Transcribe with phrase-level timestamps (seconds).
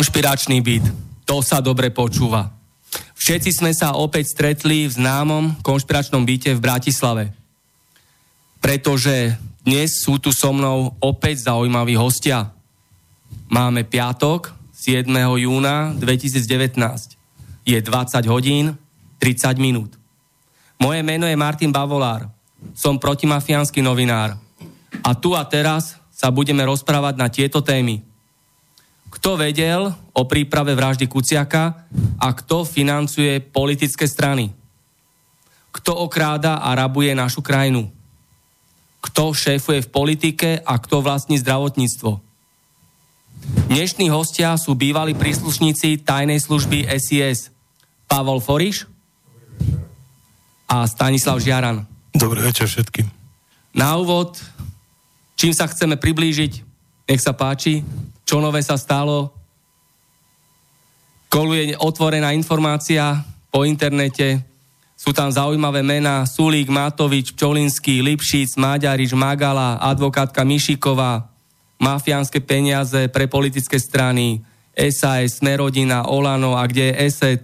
[0.00, 0.88] Konšpiračný byt.
[1.28, 2.48] To sa dobre počúva.
[3.20, 7.24] Všetci sme sa opäť stretli v známom konšpiračnom byte v Bratislave.
[8.64, 12.48] Pretože dnes sú tu so mnou opäť zaujímaví hostia.
[13.52, 15.04] Máme piatok, 7.
[15.36, 16.80] júna 2019.
[17.68, 18.80] Je 20 hodín
[19.20, 20.00] 30 minút.
[20.80, 22.24] Moje meno je Martin Bavolár.
[22.72, 24.32] Som protimafiánsky novinár.
[25.04, 28.00] A tu a teraz sa budeme rozprávať na tieto témy–
[29.10, 31.84] kto vedel o príprave vraždy Kuciaka
[32.16, 34.54] a kto financuje politické strany.
[35.74, 37.90] Kto okráda a rabuje našu krajinu.
[39.02, 42.22] Kto šéfuje v politike a kto vlastní zdravotníctvo.
[43.70, 47.48] Dnešní hostia sú bývalí príslušníci tajnej služby SIS
[48.04, 48.84] Pavol Foriš
[50.68, 51.86] a Stanislav Žiaran.
[52.12, 53.08] Dobrý večer všetkým.
[53.74, 54.36] Na úvod,
[55.38, 56.52] čím sa chceme priblížiť,
[57.06, 57.86] nech sa páči,
[58.30, 59.34] čo nové sa stalo.
[61.26, 64.46] Koluje otvorená informácia po internete,
[64.94, 71.26] sú tam zaujímavé mená Sulík, Matovič, Pčolinský, Lipšic, Maďarič, Magala, advokátka Mišiková,
[71.82, 74.46] mafiánske peniaze pre politické strany,
[74.78, 77.42] SAS, Smerodina, Olano a kde je ESET,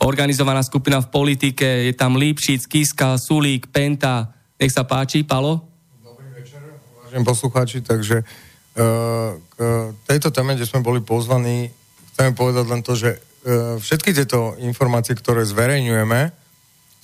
[0.00, 4.32] organizovaná skupina v politike, je tam Lipšic, Kiska, Sulík, Penta.
[4.56, 5.60] Nech sa páči, Palo?
[6.00, 6.62] Dobrý večer,
[7.04, 8.24] vážení poslucháči, takže
[8.74, 9.58] k
[10.04, 11.70] tejto téme, kde sme boli pozvaní,
[12.14, 13.18] chceme povedať len to, že e,
[13.78, 16.34] všetky tieto informácie, ktoré zverejňujeme,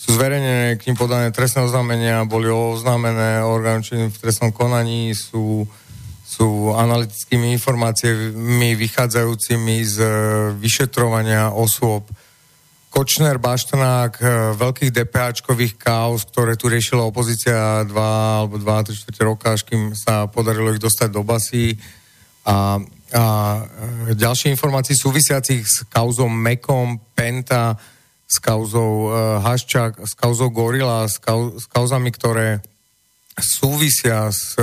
[0.00, 5.68] sú zverejnené, k ním podané trestné oznámenia, boli oznámené orgánom v trestnom konaní, sú,
[6.24, 10.10] sú analytickými informáciami vychádzajúcimi z e,
[10.58, 12.08] vyšetrovania osôb.
[12.90, 14.24] Kočner, Baštenák, e,
[14.58, 19.94] veľkých DPAčkových kaos, ktoré tu riešila opozícia dva alebo dva, tri čtvrte roka, až kým
[19.94, 21.78] sa podarilo ich dostať do basy.
[22.42, 22.82] A,
[23.14, 23.24] a
[24.10, 27.78] e, ďalšie informácie súvisiacich s kauzou Mekom, Penta,
[28.30, 32.62] s kauzou uh, Haščák, s kauzou Gorila, s, kau, s kauzami, ktoré
[33.34, 34.54] súvisia s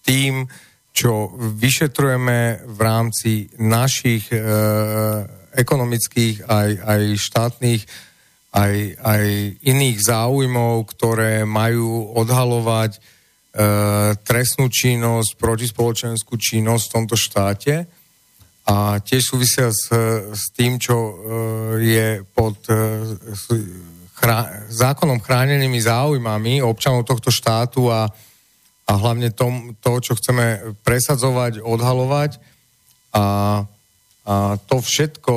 [0.00, 0.48] tým,
[0.96, 7.82] čo vyšetrujeme v rámci našich uh, ekonomických, aj, aj štátnych,
[8.52, 9.24] aj, aj
[9.60, 13.00] iných záujmov, ktoré majú odhalovať e,
[14.24, 17.74] trestnú činnosť, protispoločenskú činnosť v tomto štáte.
[18.68, 19.88] A tiež súvisia s,
[20.32, 21.12] s tým, čo e,
[21.84, 22.76] je pod e,
[24.16, 28.08] chrá, zákonom chránenými záujmami občanov tohto štátu a,
[28.88, 32.40] a hlavne tom, to, čo chceme presadzovať, odhalovať.
[33.12, 33.24] A
[34.28, 35.36] a to všetko,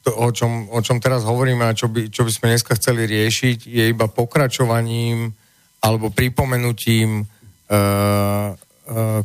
[0.00, 3.04] to, o, čom, o čom teraz hovoríme a čo by, čo by sme dneska chceli
[3.04, 5.36] riešiť, je iba pokračovaním
[5.84, 7.76] alebo pripomenutím e, e,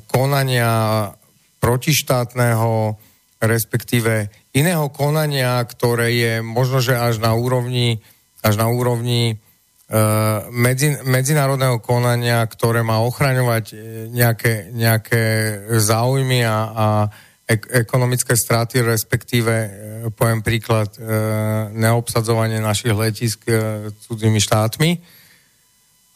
[0.03, 0.71] konania
[1.63, 2.99] protištátneho,
[3.39, 8.03] respektíve iného konania, ktoré je možno, že až na úrovni,
[8.43, 9.35] až na úrovni e,
[10.51, 13.75] medzi, medzinárodného konania, ktoré má ochraňovať e,
[14.11, 15.23] nejaké, nejaké
[15.79, 16.87] záujmy a, a
[17.49, 19.69] ek- ekonomické straty, respektíve, e,
[20.13, 21.01] poviem príklad, e,
[21.73, 25.01] neobsadzovanie našich letisk e, cudzými štátmi.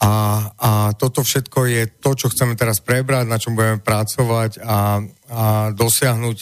[0.04, 0.14] A,
[0.60, 5.00] a toto všetko je to, čo chceme teraz prebrať, na čom budeme pracovať a,
[5.32, 6.38] a dosiahnuť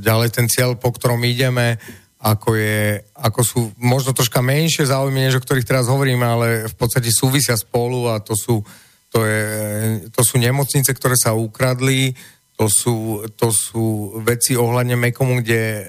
[0.00, 1.76] ďalej ten cieľ, po ktorom ideme,
[2.24, 6.76] ako je, ako sú možno troška menšie záujmy, než o ktorých teraz hovoríme, ale v
[6.80, 8.64] podstate súvisia spolu a to sú,
[9.12, 9.44] to je,
[10.08, 12.16] to sú nemocnice, ktoré sa ukradli,
[12.54, 15.84] to sú, to sú veci ohľadne Mekomu, kde e,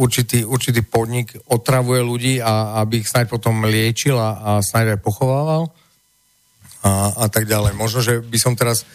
[0.00, 5.04] určitý, určitý podnik otravuje ľudí, a, aby ich snáď potom liečil a, a snáď aj
[5.04, 5.68] pochovával
[6.80, 7.76] a, a tak ďalej.
[7.76, 8.88] Možno, že by som teraz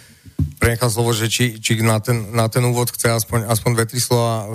[0.57, 3.99] prenechal slovo, že či, či na, ten, na ten úvod chce aspoň, aspoň dve, tri
[4.01, 4.45] slova e,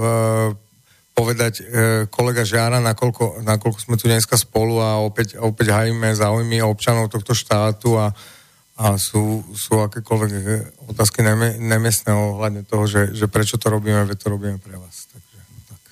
[1.14, 1.64] povedať e,
[2.11, 7.38] kolega Žiara, nakoľko, nakoľko sme tu dneska spolu a opäť, opäť hajíme záujmy občanov tohto
[7.38, 8.11] štátu a,
[8.75, 10.31] a sú, sú akékoľvek
[10.91, 11.23] otázky
[11.62, 15.06] nemiestné ohľadne toho, že, že prečo to robíme, veď to robíme pre vás.
[15.15, 15.38] Takže,
[15.71, 15.82] tak.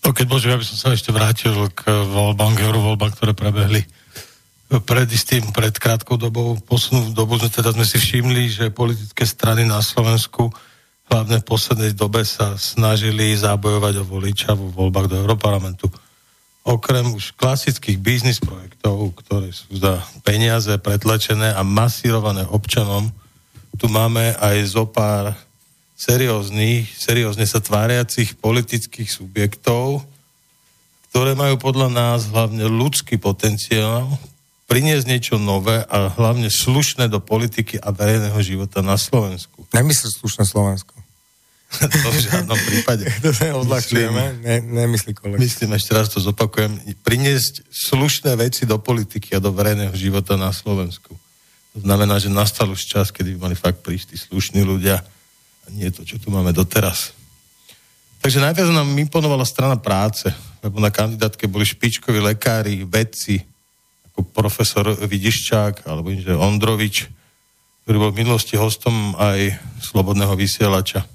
[0.00, 3.84] No keď môžem, ja by som sa ešte vrátil k voľbám, k eurovoľbám, ktoré prebehli
[4.66, 9.78] pred istým, pred krátkou dobou, posunú dobu, teda sme si všimli, že politické strany na
[9.78, 10.50] Slovensku
[11.06, 15.86] hlavne v poslednej dobe sa snažili zabojovať o voliča vo voľbách do Európarlamentu.
[16.66, 23.06] Okrem už klasických biznis projektov, ktoré sú za peniaze pretlačené a masírované občanom,
[23.78, 25.38] tu máme aj zo pár
[25.94, 30.02] serióznych, seriózne sa tváriacich politických subjektov,
[31.14, 34.18] ktoré majú podľa nás hlavne ľudský potenciál
[34.66, 39.64] priniesť niečo nové a hlavne slušné do politiky a verejného života na Slovensku.
[39.70, 41.05] Nemyslí slušné Slovensko.
[42.04, 43.04] to v žiadnom prípade.
[43.24, 45.42] to sa odľahčujeme, ne, nemyslí kolega.
[45.42, 50.54] Myslím, ešte raz to zopakujem, priniesť slušné veci do politiky a do verejného života na
[50.54, 51.12] Slovensku.
[51.76, 55.66] To znamená, že nastal už čas, kedy by mali fakt prísť tí slušní ľudia a
[55.74, 57.12] nie to, čo tu máme doteraz.
[58.22, 60.26] Takže najviac nám imponovala strana práce,
[60.64, 63.44] lebo na kandidátke boli špičkoví lekári, vedci,
[64.08, 67.12] ako profesor Vidiščák alebo inžinier Ondrovič,
[67.84, 71.06] ktorý bol v minulosti hostom aj Slobodného vysielača.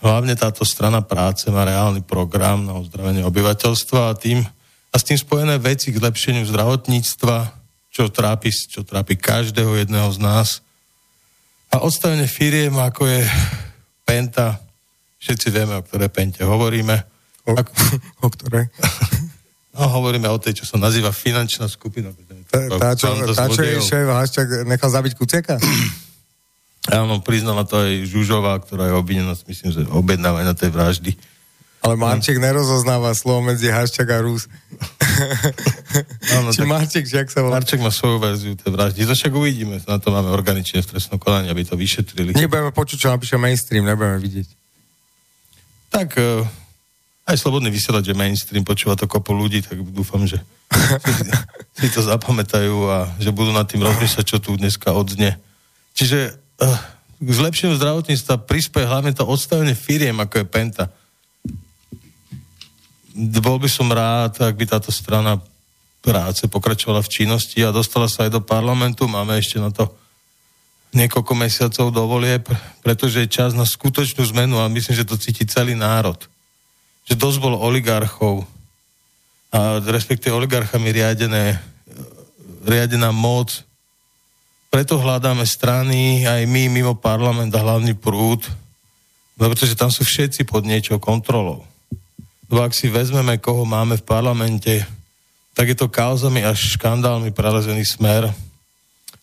[0.00, 4.44] Hlavne táto strana práce má reálny program na ozdravenie obyvateľstva a, tým,
[4.92, 7.36] a s tým spojené veci k zlepšeniu zdravotníctva,
[7.90, 10.48] čo trápi, čo trápi každého jedného z nás.
[11.72, 13.26] A odstavenie firiem, ako je
[14.06, 14.62] Penta,
[15.18, 17.02] všetci vieme, o ktoré Pente hovoríme.
[17.48, 17.72] O, ako,
[18.24, 18.70] o ktorej?
[19.76, 22.14] No, hovoríme o tej, čo sa nazýva finančná skupina.
[22.48, 25.58] Tá, čo, tá, čo je šéf Haščák nechal zabiť Kuciaka?
[26.90, 31.12] Áno, priznala to aj Žužová, ktorá je obvinená, myslím, že objednáva na tej vraždy.
[31.86, 34.50] Ale Marček nerozoznáva slovo medzi Haščák a Rus.
[36.38, 37.62] Áno, Či Marček, že sa volá?
[37.62, 39.06] Marček má svoju verziu tej vraždy.
[39.06, 39.78] To však uvidíme.
[39.86, 42.34] Na to máme organične v trestnom konaní, aby to vyšetrili.
[42.34, 44.48] Nebudeme počuť, čo napíše mainstream, nebudeme vidieť.
[45.94, 46.42] Tak uh,
[47.30, 50.42] aj slobodný vysielať, že mainstream počúva to kopu ľudí, tak dúfam, že
[51.78, 55.38] si, to zapamätajú a že budú nad tým rozmýšľať, čo tu dneska odzne.
[55.94, 56.34] Čiže
[57.16, 60.84] k zlepšeniu zdravotníctva prispieje hlavne to odstavenie firiem, ako je Penta.
[63.16, 65.40] Bol by som rád, ak by táto strana
[66.04, 69.08] práce pokračovala v činnosti a dostala sa aj do parlamentu.
[69.08, 69.88] Máme ešte na to
[70.92, 72.44] niekoľko mesiacov do volieb,
[72.84, 76.16] pretože je čas na skutočnú zmenu a myslím, že to cíti celý národ
[77.06, 78.42] že dosť bol oligarchov
[79.54, 81.62] a respektíve oligarchami riadené,
[82.66, 83.62] riadená moc.
[84.76, 88.44] Preto hľadáme strany, aj my mimo parlament a hlavný prúd,
[89.40, 91.64] pretože tam sú všetci pod niečou kontrolou.
[92.52, 94.84] Lebo ak si vezmeme, koho máme v parlamente,
[95.56, 98.28] tak je to kauzami až škandálmi prelezený smer,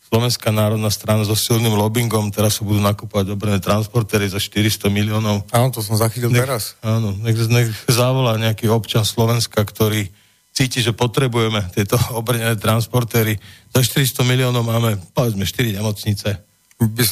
[0.10, 5.46] Slovenská národná strana so silným lobbyingom, teraz sa budú nakúpať obrené transportéry za 400 miliónov.
[5.54, 6.74] Áno, to som zachytil nech, teraz.
[6.82, 10.10] Áno, nech, nech zavolá nejaký občan Slovenska, ktorý
[10.54, 13.36] cíti, že potrebujeme tieto obrnené transportéry.
[13.74, 16.30] Za 400 miliónov máme, povedzme, 4 nemocnice.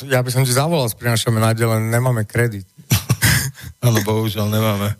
[0.08, 2.70] Ja by som ti zavolal, prinašame nádele, nemáme kredit.
[3.86, 4.94] Áno, bohužiaľ nemáme.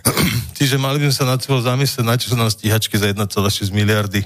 [0.56, 3.72] Čiže mali by sme sa na celo zamyslieť, na čo sú nám stíhačky za 1,6
[3.72, 4.20] miliardy.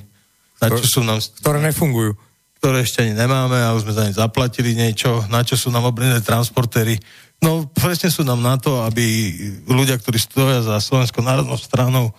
[0.59, 1.23] Na čo sú nám...
[1.41, 2.19] Ktoré nefungujú
[2.61, 5.89] ktoré ešte ani nemáme a už sme za ne zaplatili niečo, na čo sú nám
[5.89, 7.01] obrené transportéry.
[7.41, 9.33] No presne sú nám na to, aby
[9.65, 12.13] ľudia, ktorí stoja za Slovenskou národnou stranou,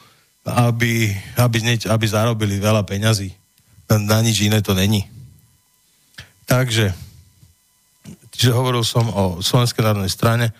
[0.45, 3.29] aby, aby, nieč, aby zarobili veľa peňazí.
[3.91, 5.03] Na nič iné to není.
[6.47, 6.95] Takže,
[8.31, 10.55] čiže hovoril som o Slovenskej národnej strane,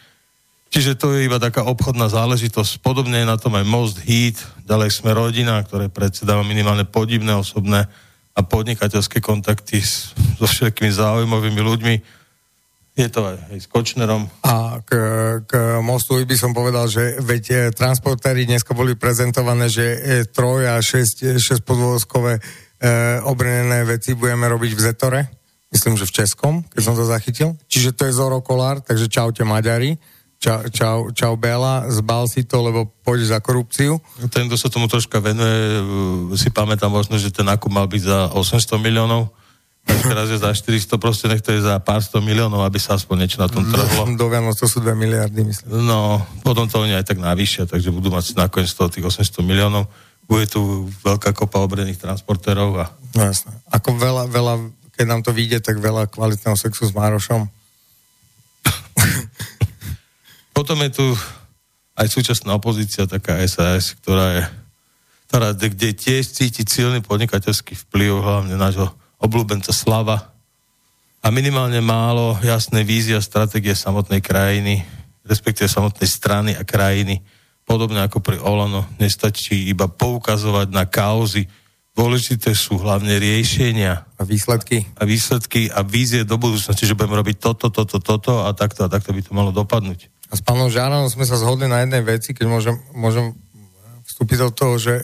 [0.68, 2.84] čiže to je iba taká obchodná záležitosť.
[2.84, 4.36] Podobne je na tom aj Most Heat,
[4.68, 7.88] ďalej sme rodina, ktoré predsedáva minimálne podivné osobné
[8.36, 11.96] a podnikateľské kontakty so všetkými záujmovými ľuďmi.
[12.92, 14.28] Je to aj, aj s Kočnerom.
[14.44, 14.92] A k,
[15.48, 20.68] k mostu by som povedal, že veď e, transportéry dneska boli prezentované, že e, troj
[20.68, 22.42] a šesť, šesť podvozkové e,
[23.24, 25.22] obrnené veci budeme robiť v Zetore.
[25.72, 27.56] Myslím, že v Českom, keď som to zachytil.
[27.72, 29.96] Čiže to je Zoro Kolár, takže čaute Maďari.
[30.36, 34.04] čau, čau, čau Bela, zbal si to, lebo pôjde za korupciu.
[34.36, 35.80] Ten, kto sa tomu troška venuje,
[36.36, 39.32] si pamätám možno, že ten nákup mal byť za 800 miliónov,
[40.00, 43.26] teraz je za 400, proste nech to je za pár sto miliónov, aby sa aspoň
[43.26, 44.08] niečo na tom trhlo.
[44.16, 45.84] Do Vianoc to sú 2 miliardy, myslím.
[45.84, 49.90] No, potom to oni aj tak navýšia, takže budú mať nakoniec toho tých 800 miliónov.
[50.30, 52.86] Bude tu veľká kopa obrených transportérov a...
[53.18, 53.52] No jasné.
[53.68, 54.54] Ako veľa, veľa,
[54.96, 57.50] keď nám to vyjde, tak veľa kvalitného sexu s Márošom.
[60.58, 61.06] potom je tu
[62.00, 64.44] aj súčasná opozícia, taká SAS, ktorá je
[65.32, 70.34] ktorá, kde tiež cíti silný podnikateľský vplyv, hlavne nášho obľúbenca Slava
[71.22, 74.82] a minimálne málo jasné vízia stratégie samotnej krajiny,
[75.22, 77.22] respektíve samotnej strany a krajiny.
[77.62, 81.46] Podobne ako pri Olano, nestačí iba poukazovať na kauzy.
[81.94, 84.10] Dôležité sú hlavne riešenia.
[84.18, 84.90] A výsledky.
[84.98, 88.90] A výsledky a vízie do budúcnosti, že budeme robiť toto, toto, toto a takto a
[88.90, 90.10] takto by to malo dopadnúť.
[90.32, 93.38] A s pánom Žáranom sme sa zhodli na jednej veci, keď môžem, môžem
[94.10, 94.96] vstúpiť do toho, že,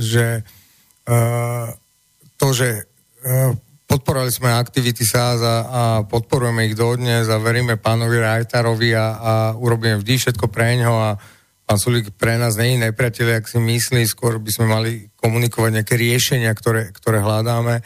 [0.00, 0.40] že
[1.04, 1.68] uh,
[2.40, 2.86] to, že
[3.26, 3.52] uh,
[3.86, 10.02] podporovali sme aktivity SAS a, podporujeme ich dodnes a veríme pánovi Rajtarovi a, a urobíme
[10.02, 11.10] vždy všetko pre ňo a
[11.66, 15.70] pán Sulík pre nás nie je nepriateľ, ak si myslí, skôr by sme mali komunikovať
[15.82, 17.82] nejaké riešenia, ktoré, ktoré hľadáme,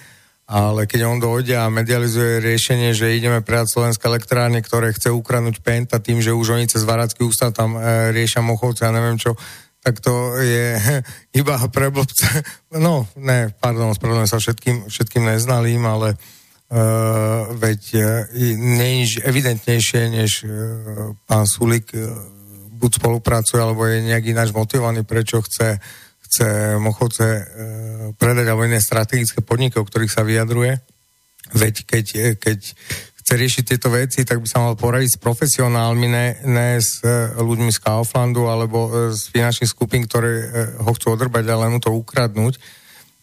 [0.51, 5.63] ale keď on dojde a medializuje riešenie, že ideme predať Slovenské elektrárne, ktoré chce ukradnúť
[5.63, 9.39] Penta tým, že už oni cez Varacký ústav tam e, riešia Mochovce a neviem čo,
[9.81, 10.77] tak to je
[11.41, 12.45] iba pre blbce.
[12.77, 18.05] No, ne, pardon, spravedlňujem sa všetkým, všetkým neznalým, ale uh, veď uh,
[18.37, 22.13] je evidentnejšie, než uh, pán Sulik uh,
[22.77, 25.81] buď spolupracuje, alebo je nejak ináč motivovaný, prečo chce,
[26.29, 27.45] chce Mochovce uh,
[28.21, 30.77] predať, alebo iné strategické podniky, o ktorých sa vyjadruje.
[31.51, 32.07] Veď keď,
[32.39, 32.59] keď
[33.31, 37.31] chce riešiť tieto veci, tak by sa mal poradiť s profesionálmi, ne, ne s e,
[37.39, 40.47] ľuďmi z Kauflandu alebo e, z finančných skupín, ktoré e,
[40.83, 42.59] ho chcú odrbať, ale mu to ukradnúť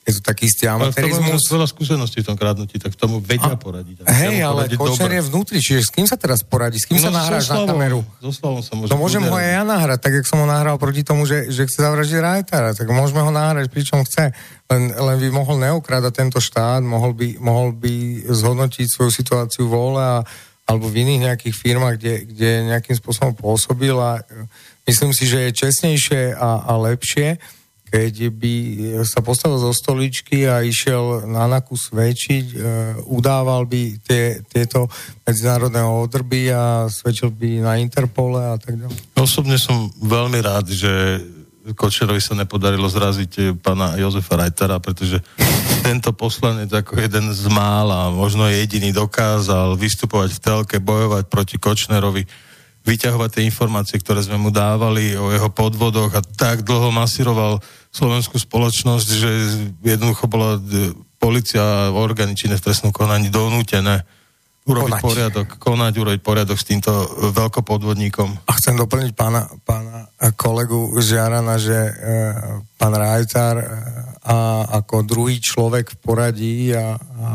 [0.07, 1.51] je to taký istý amatérizmus.
[1.51, 4.07] Veľa skúseností v tom kradnutí, tak tomu vedia a, poradiť.
[4.07, 6.79] Hej, ale Kočner je vnútri, čiže s kým sa teraz poradí?
[6.79, 8.07] S kým no, sa nahráš na kameru?
[8.23, 10.79] So Slavom sa môže No môžem ho aj ja nahrať, tak jak som ho nahral
[10.79, 14.31] proti tomu, že, že chce zavraždiť Rajtara, tak môžeme ho nahrať, pričom chce.
[14.71, 19.99] Len, len by mohol neokrádať tento štát, mohol by, mohol by zhodnotiť svoju situáciu vole
[19.99, 20.23] a,
[20.63, 24.23] alebo v iných nejakých firmách, kde, kde nejakým spôsobom pôsobil a
[24.87, 27.39] myslím si, že je čestnejšie a, a lepšie,
[27.87, 28.55] keď by
[29.07, 32.55] sa postavil zo stoličky a išiel na naku svedčiť, e,
[33.07, 34.91] udával by tie, tieto
[35.23, 38.97] medzinárodné odrby a svedčil by na Interpole a tak ďalej.
[39.15, 41.23] Osobne som veľmi rád, že
[41.75, 45.19] Kočerovi sa nepodarilo zraziť e, pána Jozefa Reitera, pretože
[45.83, 52.23] tento poslanec ako jeden z mála, možno jediný dokázal vystupovať v telke, bojovať proti Kočnerovi,
[52.87, 57.59] vyťahovať tie informácie, ktoré sme mu dávali o jeho podvodoch a tak dlho masíroval
[57.91, 59.29] slovenskú spoločnosť, že
[59.83, 64.07] jednoducho bola e, policia a orgány činné v trestnom konaní donútené
[64.67, 65.03] urobiť konať.
[65.03, 66.91] poriadok, konať, urobiť poriadok s týmto
[67.31, 68.47] veľkopodvodníkom.
[68.47, 71.91] A chcem doplniť pána, pána kolegu Žiarana, že e,
[72.75, 73.65] pán Rajcar e,
[74.27, 77.29] a ako druhý človek v poradí a, a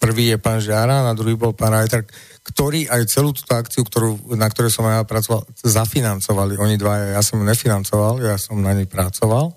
[0.00, 2.08] prvý je pán Žiaran a druhý bol pán Rajcar,
[2.44, 6.60] ktorí aj celú túto akciu, ktorú, na ktorej som ja pracoval, zafinancovali.
[6.60, 9.56] Oni dva, ja som nefinancoval, ja som na nej pracoval.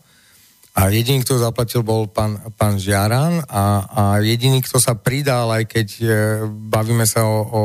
[0.78, 5.66] A jediný, kto zaplatil, bol pán, pán Žiaran a, a jediný, kto sa pridal, aj
[5.68, 6.06] keď e,
[6.48, 7.62] bavíme sa o, o,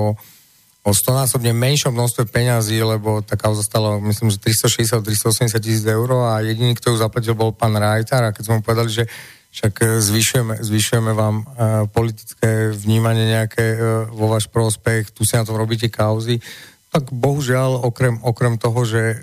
[0.81, 6.41] o stonásobne menšom množstve peňazí, lebo tá kauza stala, myslím, že 360-380 tisíc eur a
[6.41, 9.05] jediný, kto ju zaplatil, bol pán Rajtar a keď sme mu povedali, že
[9.53, 11.47] však e, zvyšujeme, zvyšujeme vám uh,
[11.93, 16.41] politické vnímanie nejaké uh, vo váš prospech, tu si na tom robíte kauzy,
[16.89, 19.21] tak bohužiaľ, okrem, okrem toho, že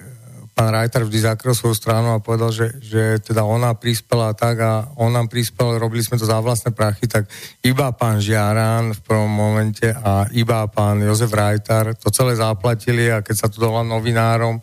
[0.60, 4.92] pán Rajtar vždy zakryl svoju stranu a povedal, že, že teda ona prispela tak a
[5.00, 7.32] on nám prispel, robili sme to za vlastné prachy, tak
[7.64, 13.24] iba pán Žiaran v prvom momente a iba pán Jozef Rajtar to celé zaplatili a
[13.24, 14.60] keď sa to dovolá novinárom,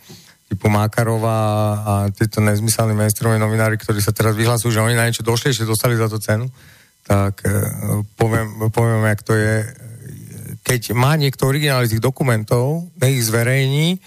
[0.46, 1.38] typu Mákarová
[1.82, 5.66] a títo nezmyselní mainstreamoví novinári, ktorí sa teraz vyhlasujú, že oni na niečo došli, ešte
[5.66, 6.46] dostali za to cenu,
[7.02, 7.50] tak e,
[8.14, 9.54] poviem, poviem, jak to je.
[10.66, 13.98] Keď má niekto originály tých dokumentov, nech ich zverejní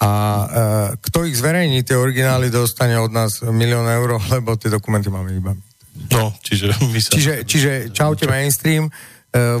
[0.00, 0.46] a e,
[1.00, 5.52] kto ich zverejní, tie originály dostane od nás milión eur, lebo tie dokumenty máme iba.
[6.12, 7.10] No, čiže my sa...
[7.12, 8.88] Čiže, čiže čaute mainstream,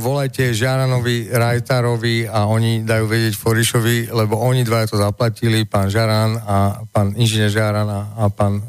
[0.00, 6.30] volajte Žaranovi, Rajtarovi a oni dajú vedieť Forišovi, lebo oni dva to zaplatili, pán Žaran
[6.40, 6.56] a
[6.88, 8.64] pán inžinier Žaran a, a pán e,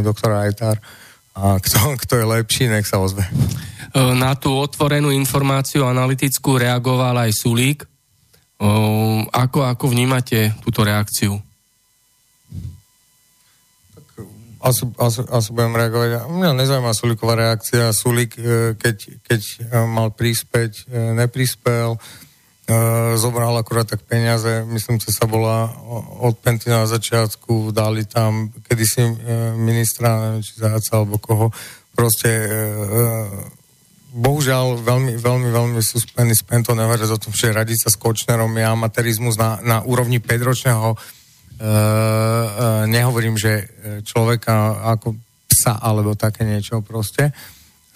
[0.00, 0.80] doktor Rajtar.
[1.36, 3.26] A kto, kto je lepší, nech sa ozve.
[3.26, 3.32] E,
[4.16, 7.84] na tú otvorenú informáciu analytickú reagoval aj Sulík
[9.32, 11.36] ako, ako vnímate túto reakciu?
[14.60, 16.28] Asi, asi, asi budem reagovať.
[16.32, 17.92] Mňa nezaujíma Suliková reakcia.
[17.92, 22.00] Sulik, e, keď, keď e, mal príspeť, e, neprispel,
[23.14, 25.70] zobral akurát tak peniaze, myslím, že sa bola
[26.18, 29.06] od Penty na začiatku, dali tam kedysi
[29.54, 31.54] ministra, neviem, či Zajaca alebo koho,
[31.94, 32.26] proste
[34.18, 38.50] bohužiaľ veľmi, veľmi, veľmi sú spení s Pentou, nehovoria o tom, že radiť s Kočnerom
[38.58, 41.15] je amatérizmus na, na úrovni 5-ročného Uh,
[42.86, 43.64] nehovorím, že
[44.04, 45.16] človeka ako
[45.48, 47.32] psa alebo také niečo proste.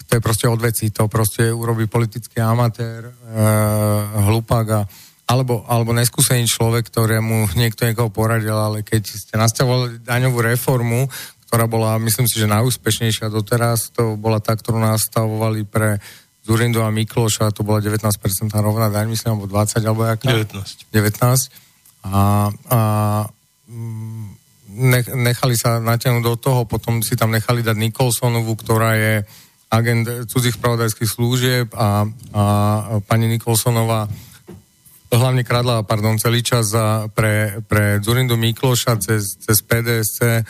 [0.09, 3.07] To je proste odveci, to proste urobí politický amatér,
[4.27, 4.81] hlupák a
[5.31, 11.07] alebo, alebo neskúsený človek, ktorému niekto niekoho poradil, ale keď ste nastavovali daňovú reformu,
[11.47, 16.03] ktorá bola, myslím si, že najúspešnejšia doteraz, to bola tá, ktorú nastavovali pre
[16.43, 18.01] Zurindu a Mikloša, to bola 19%
[18.59, 20.27] rovná daň, myslím, alebo 20, alebo jaká?
[20.35, 20.91] 19.
[20.91, 20.91] 19.
[22.01, 22.79] A, a
[25.15, 29.13] nechali sa natiahnuť do toho, potom si tam nechali dať Nikolsonovu, ktorá je
[29.71, 32.03] agent cudzích spravodajských služieb a,
[32.35, 32.43] a
[33.07, 34.07] pani Nikolsonová
[35.11, 40.47] hlavne kradla, pardon, celý čas za, pre, pre Zurindu Mikloša cez, cez PDSC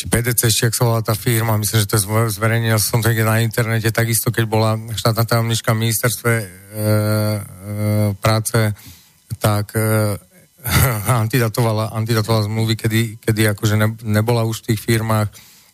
[0.00, 3.12] či PDC, ešte, ak sa volá tá firma, myslím, že to je zverejnil som to
[3.12, 6.84] na internete, takisto keď bola štátna tajomnička v ministerstve e, e,
[8.16, 8.72] práce,
[9.36, 10.16] tak e,
[11.24, 15.28] antidatovala, antidatovala zmluvy, kedy, kedy akože ne, nebola už v tých firmách,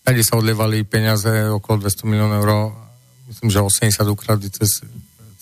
[0.06, 2.50] kde sa odlievali peniaze okolo 200 miliónov eur,
[3.26, 4.86] myslím, že 80 ukradli cez,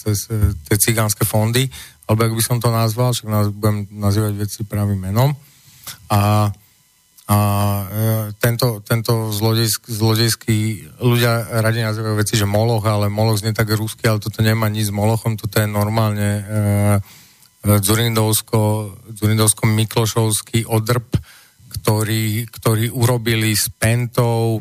[0.00, 0.24] cez
[0.64, 1.68] tie cigánske fondy,
[2.08, 5.36] alebo ak by som to nazval, však nás, budem nazývať veci pravým menom.
[6.08, 6.48] A,
[7.28, 7.38] a
[7.84, 8.06] e,
[8.40, 14.08] tento, tento zlodejsk, zlodejský, ľudia radi nazývajú veci, že Moloch, ale Moloch znie tak rusky,
[14.08, 16.42] ale toto nemá nič s Molochom, toto je normálne e,
[17.64, 21.08] Dzurindovsko, Dzurindovsko-Miklošovský odrb,
[21.80, 24.60] ktorý, ktorý urobili s Pentou,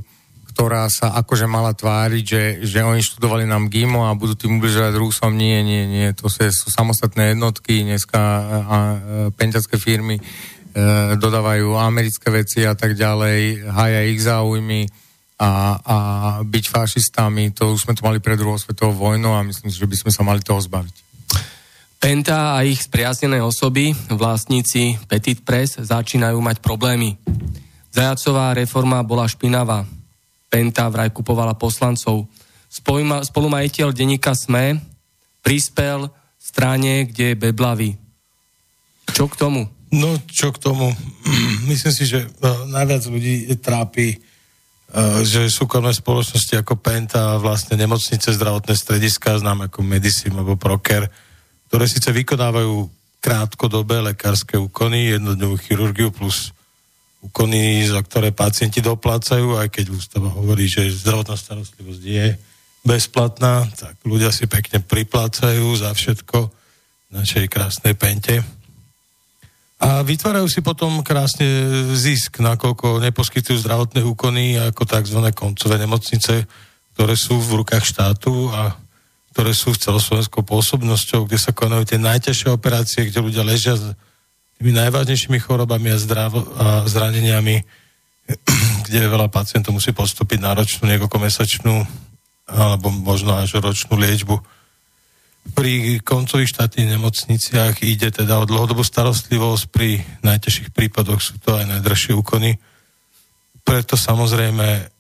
[0.53, 4.93] ktorá sa akože mala tváriť, že, že oni študovali nám GIMO a budú tým ubližovať
[4.95, 5.33] Rusom.
[5.33, 6.07] Nie, nie, nie.
[6.13, 7.81] To sú, samostatné jednotky.
[7.81, 8.79] Dneska a, a,
[9.33, 10.23] pentacké firmy e,
[11.17, 14.85] dodávajú americké veci a tak ďalej, haja ich záujmy
[15.41, 15.97] a, a
[16.45, 19.89] byť fašistami, to už sme to mali pred druhou svetovou vojnou a myslím si, že
[19.89, 21.12] by sme sa mali toho zbaviť.
[22.03, 27.15] Penta a ich spriaznené osoby, vlastníci Petit Press, začínajú mať problémy.
[27.95, 29.87] Zajacová reforma bola špinavá.
[30.51, 32.27] Penta vraj kupovala poslancov.
[33.23, 34.83] Spolumajiteľ denníka SME
[35.39, 37.95] prispel strane, kde je beblavý.
[39.07, 39.71] Čo k tomu?
[39.95, 40.91] No, čo k tomu?
[41.71, 44.19] Myslím si, že uh, najviac ľudí trápi,
[44.91, 50.59] uh, že súkromné spoločnosti ako Penta a vlastne nemocnice, zdravotné strediska, znám ako Medisim alebo
[50.59, 51.07] Proker,
[51.73, 52.85] ktoré síce vykonávajú
[53.17, 56.53] krátkodobé lekárske úkony, jednodňovú chirurgiu plus
[57.25, 62.37] úkony, za ktoré pacienti doplácajú, aj keď ústava hovorí, že zdravotná starostlivosť je
[62.85, 68.45] bezplatná, tak ľudia si pekne priplácajú za všetko v našej krásnej pente.
[69.81, 71.49] A vytvárajú si potom krásne
[71.97, 75.25] zisk, nakoľko neposkytujú zdravotné úkony ako tzv.
[75.33, 76.45] koncové nemocnice,
[76.93, 78.77] ktoré sú v rukách štátu a
[79.33, 83.97] ktoré sú celoslovenskou pôsobnosťou, kde sa konajú tie najťažšie operácie, kde ľudia ležia s
[84.61, 87.65] tými najvážnejšími chorobami a, zdravo, a zraneniami,
[88.85, 91.75] kde veľa pacientov musí postúpiť náročnú niekoľkomesačnú
[92.45, 94.37] alebo možno až ročnú liečbu.
[95.57, 101.67] Pri koncových štátnych nemocniciach ide teda o dlhodobú starostlivosť, pri najťažších prípadoch sú to aj
[101.67, 102.61] najdražšie úkony.
[103.65, 104.92] Preto samozrejme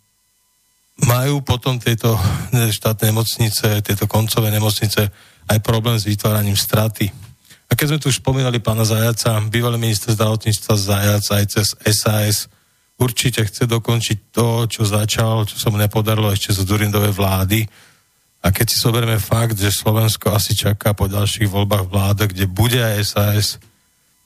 [1.01, 2.13] majú potom tieto
[2.53, 5.09] štátne nemocnice, tieto koncové nemocnice
[5.49, 7.09] aj problém s vytváraním straty.
[7.67, 12.45] A keď sme tu už spomínali pána Zajaca, bývalý minister zdravotníctva Zajac aj cez SAS
[13.01, 17.65] určite chce dokončiť to, čo začal, čo sa mu nepodarilo ešte z Durindovej vlády.
[18.43, 22.77] A keď si zoberieme fakt, že Slovensko asi čaká po ďalších voľbách vláda, kde bude
[22.77, 23.47] aj SAS,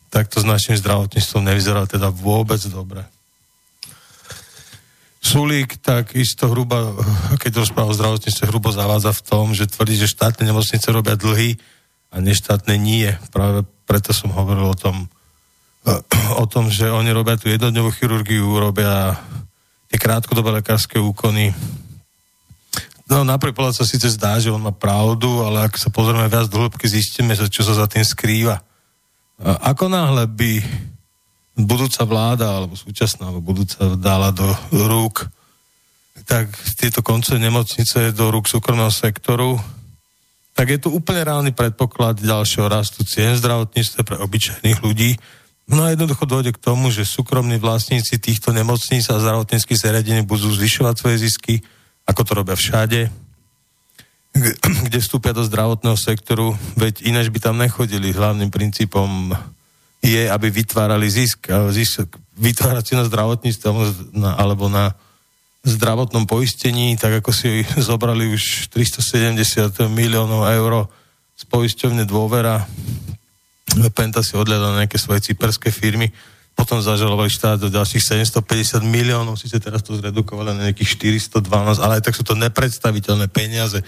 [0.10, 3.06] tak to s našim zdravotníctvom nevyzerá teda vôbec dobre.
[5.28, 6.96] Sulík tak isto hruba,
[7.36, 11.60] keď rozpráva o zdravotníctve, hrubo zavádza v tom, že tvrdí, že štátne nemocnice robia dlhy
[12.16, 13.12] a neštátne nie.
[13.36, 15.12] Práve preto som hovoril o tom,
[16.40, 19.20] o tom, že oni robia tú jednodňovú chirurgiu, robia
[19.92, 21.52] tie krátkodobé lekárske úkony.
[23.12, 26.48] No na pohľad sa síce zdá, že on má pravdu, ale ak sa pozrieme viac
[26.48, 28.64] do hĺbky, zistíme, čo sa za tým skrýva.
[29.44, 30.64] Ako náhle by
[31.58, 35.26] budúca vláda, alebo súčasná, alebo budúca dala do rúk
[36.28, 39.56] tak tieto konce nemocnice do rúk súkromného sektoru,
[40.52, 45.16] tak je tu úplne reálny predpoklad ďalšieho rastu cien zdravotníctva pre obyčajných ľudí.
[45.72, 50.52] No a jednoducho dojde k tomu, že súkromní vlastníci týchto nemocníc a zdravotníckých zariadení budú
[50.52, 51.56] zvyšovať svoje zisky,
[52.04, 53.08] ako to robia všade,
[54.88, 58.12] kde vstúpia do zdravotného sektoru, veď ináč by tam nechodili.
[58.12, 59.32] Hlavným princípom
[60.02, 61.50] je, aby vytvárali zisk.
[61.74, 62.08] zisk
[62.38, 63.68] vytvárať si na zdravotníctve
[64.38, 64.94] alebo na
[65.68, 70.88] zdravotnom poistení, tak ako si zobrali už 370 miliónov eur
[71.38, 72.66] z poisťovne dôvera.
[73.94, 76.10] Penta si odľadal na nejaké svoje cyperské firmy,
[76.58, 82.02] potom zažalovali štát do ďalších 750 miliónov, síce teraz to zredukovali na nejakých 412, ale
[82.02, 83.86] aj tak sú to nepredstaviteľné peniaze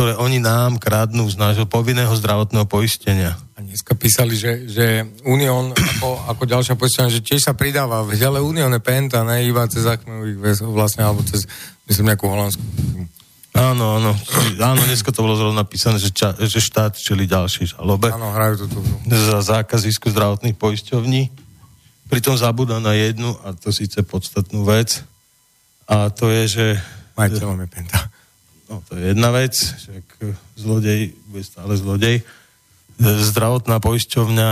[0.00, 3.36] ktoré oni nám kradnú z nášho povinného zdravotného poistenia.
[3.52, 8.40] A dneska písali, že, že Unión ako, ako ďalšia poistenia, že tiež sa pridáva, ale
[8.40, 11.44] Unión je penta, ne iba cez Achmeových vlastne, alebo cez,
[11.84, 12.64] myslím, nejakú holandskú.
[13.52, 14.16] Áno, áno.
[14.56, 18.08] Áno, dneska to bolo zrovna napísané, že, ča, že štát čeli ďalší žalobe.
[18.08, 18.80] Áno, hrajú to tu.
[19.04, 21.28] Za zákaz zisku zdravotných poisťovní.
[22.08, 25.04] Pritom zabúda na jednu, a to síce podstatnú vec,
[25.84, 26.66] a to je, že...
[27.20, 28.09] Majiteľom je penta.
[28.70, 29.98] No, to je jedna vec, že
[30.54, 32.22] zlodej bude stále zlodej.
[33.02, 34.48] Zdravotná poisťovňa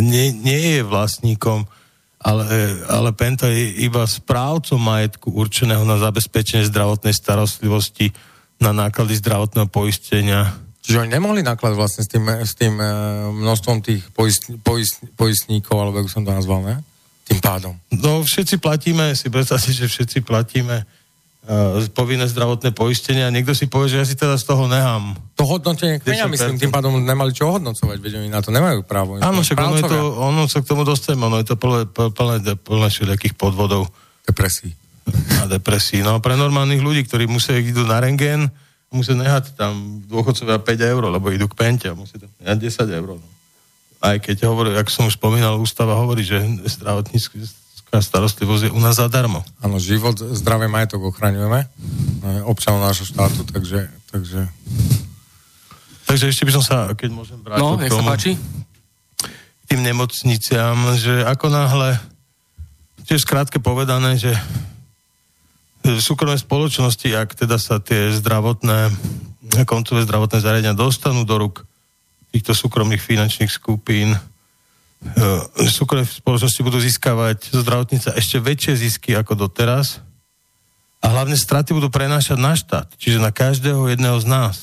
[0.00, 1.68] nie, nie je vlastníkom,
[2.16, 2.44] ale,
[2.88, 8.14] ale Penta je iba správcom majetku určeného na zabezpečenie zdravotnej starostlivosti
[8.62, 10.56] na náklady zdravotného poistenia.
[10.80, 12.86] Čiže oni nemohli nakladať vlastne s tým, s tým e,
[13.42, 16.78] množstvom tých poist, poist, poistníkov, alebo ako som to nazval, ne?
[17.26, 17.74] Tým pádom.
[17.90, 20.86] No všetci platíme, si predstavte, že všetci platíme
[21.90, 25.18] povinné zdravotné poistenie a niekto si povie, že ja si teda z toho nehám.
[25.34, 29.18] To hodnotenie kmeňa, myslím, tým pádom nemali čo hodnocovať, veď oni na to nemajú právo.
[29.18, 32.54] Áno, však ono, je to, ono sa k tomu dostaneme, ono je to plné, plné,
[32.54, 33.90] plné všelijakých podvodov.
[34.22, 34.70] Depresí.
[35.42, 35.98] A depresí.
[35.98, 38.46] No pre normálnych ľudí, ktorí musia idú na rengén,
[38.94, 42.98] musia nehať tam dôchodcovia 5 eur, lebo idú k pente a musia tam nehať 10
[43.02, 43.08] eur.
[43.18, 43.28] No.
[43.98, 46.38] Aj keď hovorí, ako som už spomínal, ústava hovorí, že
[46.70, 47.42] zdravotnícky
[48.00, 49.44] starostlivosť je u nás zadarmo.
[49.60, 51.68] Áno, život, zdravie majetok ochraňujeme
[52.48, 54.48] občanov nášho štátu, takže, takže...
[56.08, 58.32] Takže ešte by som sa, keď môžem vrátiť no, k tomu, páči.
[59.68, 62.00] tým nemocniciam, že ako náhle,
[63.08, 64.32] tiež skrátke povedané, že
[65.84, 68.92] súkromné spoločnosti, ak teda sa tie zdravotné,
[69.64, 71.64] koncové zdravotné zariadenia dostanú do rúk
[72.32, 74.31] týchto súkromných finančných skupín, E,
[75.66, 79.98] súkromné spoločnosti budú získavať zdravotníca ešte väčšie zisky ako doteraz
[81.02, 84.56] a hlavne straty budú prenášať na štát, čiže na každého jedného z nás.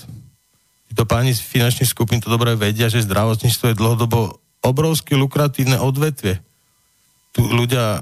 [0.87, 6.39] Títo páni z finančných skupín to dobre vedia, že zdravotníctvo je dlhodobo obrovsky lukratívne odvetvie.
[7.35, 8.01] Tu ľudia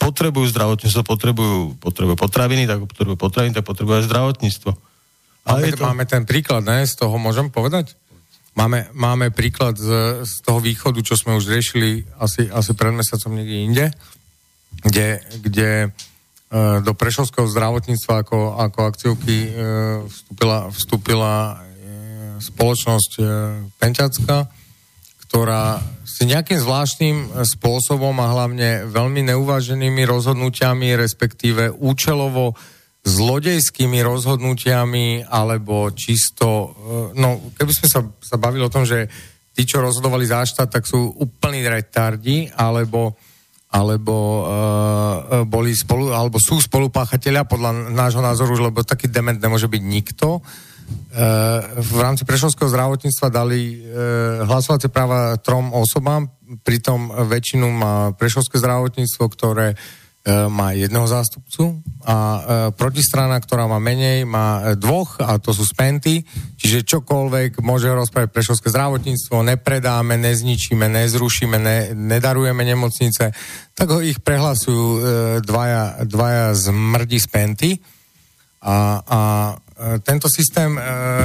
[0.00, 4.70] potrebujú zdravotníctvo, potrebujú, potrebujú potraviny, tak potrebujú potraviny, tak potrebujú zdravotníctvo.
[5.46, 5.82] Ale máme, to...
[5.86, 6.82] máme ten príklad, ne?
[6.82, 7.94] Z toho môžem povedať?
[8.52, 13.32] Máme, máme príklad z, z toho východu, čo sme už riešili asi, asi pred mesiacom
[13.32, 13.86] niekde inde,
[14.84, 15.08] kde,
[15.40, 15.88] kde e,
[16.84, 19.50] do prešovského zdravotníctva ako, ako akciovky e,
[20.04, 21.54] vstúpila, vstúpila e,
[22.44, 23.10] spoločnosť
[23.80, 24.38] Penťacka,
[25.32, 27.16] ktorá si nejakým zvláštnym
[27.56, 32.52] spôsobom a hlavne veľmi neuváženými rozhodnutiami, respektíve účelovo
[33.02, 36.68] zlodejskými rozhodnutiami alebo čisto, e,
[37.18, 39.10] no keby sme sa, sa bavili o tom, že
[39.52, 43.14] tí, čo rozhodovali za štát, tak sú úplní retardi, alebo
[43.72, 49.80] alebo uh, boli spolu, alebo sú spolupáchatelia podľa nášho názoru, lebo taký dement nemôže byť
[49.80, 50.44] nikto.
[50.44, 56.28] Uh, v rámci Prešovského zdravotníctva dali uh, hlasovacie práva trom osobám,
[56.60, 62.40] pritom väčšinu má Prešovské zdravotníctvo, ktoré uh, má jedného zástupcu a e,
[62.78, 66.22] protistrana, ktorá má menej, má e, dvoch a to sú spenty,
[66.62, 73.34] čiže čokoľvek môže rozprávať prešovské zdravotníctvo, nepredáme, nezničíme, nezrušíme, ne, nedarujeme nemocnice,
[73.74, 75.00] tak ho ich prehlasujú e,
[75.42, 77.70] dvaja, dvaja zmrdi spenty.
[78.62, 79.20] A, a
[79.58, 80.82] e, tento systém e,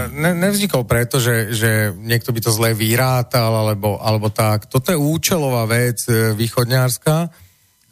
[0.09, 4.65] ne, nevznikol preto, že, že niekto by to zle vyrátal alebo, alebo tak.
[4.65, 7.45] Toto je účelová vec e, východňárska,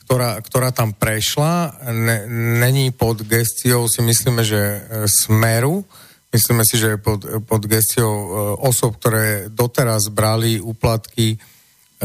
[0.06, 2.30] ktorá, ktorá tam prešla, ne,
[2.62, 5.82] není pod gestiou, si myslíme, že e, Smeru,
[6.30, 8.28] myslíme si, že je pod, pod gestiou e,
[8.70, 11.38] osob, ktoré doteraz brali úplatky, e,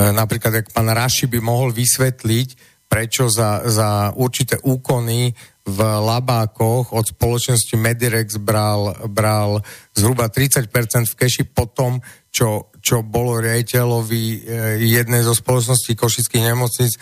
[0.00, 5.36] napríklad, ak pán Raši by mohol vysvetliť, prečo za, za určité úkony
[5.68, 9.60] v labákoch od spoločnosti Medirex bral, bral
[9.92, 10.72] zhruba 30%
[11.04, 12.00] v keši potom,
[12.32, 14.50] čo, čo bolo riaditeľovi
[14.82, 16.98] jednej zo spoločností košických nemocnic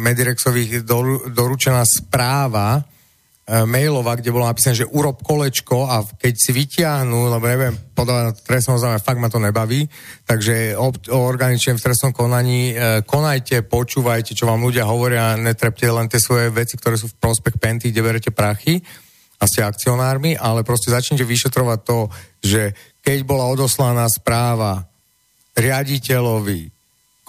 [0.00, 0.88] Medirexových
[1.28, 2.84] doručená správa,
[3.42, 8.78] mailová, kde bolo napísané, že urob kolečko a keď si vytiahnu, lebo neviem, podávať trestnom
[8.78, 9.90] oznámení, fakt ma to nebaví,
[10.22, 10.78] takže
[11.10, 16.54] organičujem v trestnom konaní, e, konajte, počúvajte, čo vám ľudia hovoria, netrepte len tie svoje
[16.54, 18.78] veci, ktoré sú v prospech Penty, kde berete prachy
[19.42, 21.98] a ste akcionármi, ale proste začnite vyšetrovať to,
[22.46, 22.62] že
[23.02, 24.86] keď bola odoslaná správa
[25.58, 26.81] riaditeľovi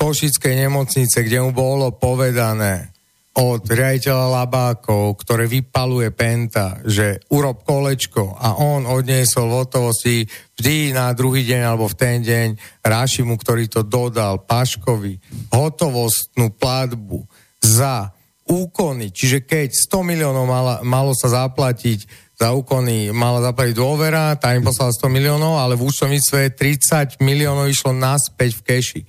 [0.03, 2.91] Košickej nemocnice, kde mu bolo povedané,
[3.39, 10.27] od riaditeľa Labákov, ktoré vypaluje Penta, že urob kolečko a on odniesol v hotovosti
[10.59, 12.47] vždy na druhý deň alebo v ten deň
[12.83, 15.23] Rášimu, ktorý to dodal, Paškovi,
[15.55, 17.23] hotovostnú platbu
[17.63, 18.11] za
[18.43, 24.51] úkony, čiže keď 100 miliónov mala, malo sa zaplatiť za úkony, mala zaplatiť dôvera, tá
[24.51, 29.01] im poslala 100 miliónov, ale v účtovníctve 30 miliónov išlo naspäť v keši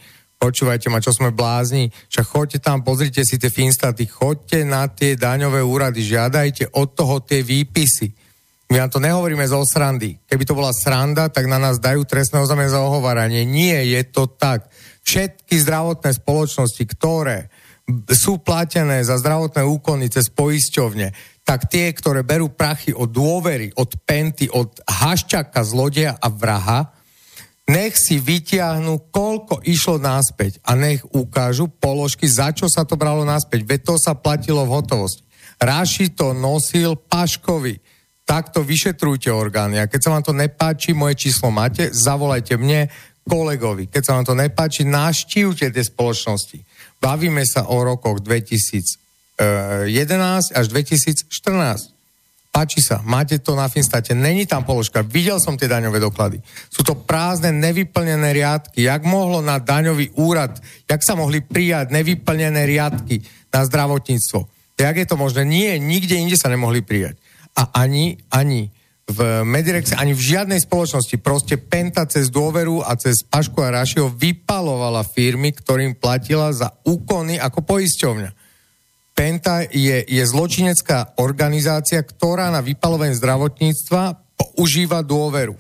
[0.45, 5.17] počúvajte ma, čo sme blázni, však choďte tam, pozrite si tie finstaty, choďte na tie
[5.17, 8.13] daňové úrady, žiadajte od toho tie výpisy.
[8.69, 10.21] My vám to nehovoríme zo srandy.
[10.29, 13.49] Keby to bola sranda, tak na nás dajú trestné oznámenie za ohováranie.
[13.49, 14.69] Nie, je to tak.
[15.05, 17.49] Všetky zdravotné spoločnosti, ktoré
[18.09, 21.13] sú platené za zdravotné úkony cez poisťovne,
[21.45, 26.94] tak tie, ktoré berú prachy od dôvery, od penty, od hašťaka, zlodeja a vraha,
[27.65, 33.25] nech si vytiahnu, koľko išlo náspäť a nech ukážu položky, za čo sa to bralo
[33.25, 33.65] náspäť.
[33.65, 35.25] Veď to sa platilo v hotovosti.
[35.57, 37.81] Raši to nosil Paškovi.
[38.25, 39.81] Takto vyšetrujte orgány.
[39.81, 42.89] A keď sa vám to nepáči, moje číslo máte, zavolajte mne,
[43.25, 43.89] kolegovi.
[43.89, 46.61] Keď sa vám to nepáči, naštívte tie spoločnosti.
[47.01, 49.41] Bavíme sa o rokoch 2011
[50.53, 51.94] až 2014
[52.55, 56.39] páči sa, máte to na Finstate, není tam položka, videl som tie daňové doklady.
[56.71, 58.87] Sú to prázdne, nevyplnené riadky.
[58.87, 64.47] Jak mohlo na daňový úrad, jak sa mohli prijať nevyplnené riadky na zdravotníctvo?
[64.79, 65.43] Jak je to možné?
[65.43, 67.19] Nie, nikde inde sa nemohli prijať.
[67.59, 68.71] A ani, ani
[69.11, 74.15] v Medirexe, ani v žiadnej spoločnosti proste Penta cez dôveru a cez Pašku a Rašio
[74.15, 78.44] vypalovala firmy, ktorým platila za úkony ako poisťovňa.
[79.15, 85.55] Penta je, je zločinecká organizácia, ktorá na vypalovanie zdravotníctva používa dôveru.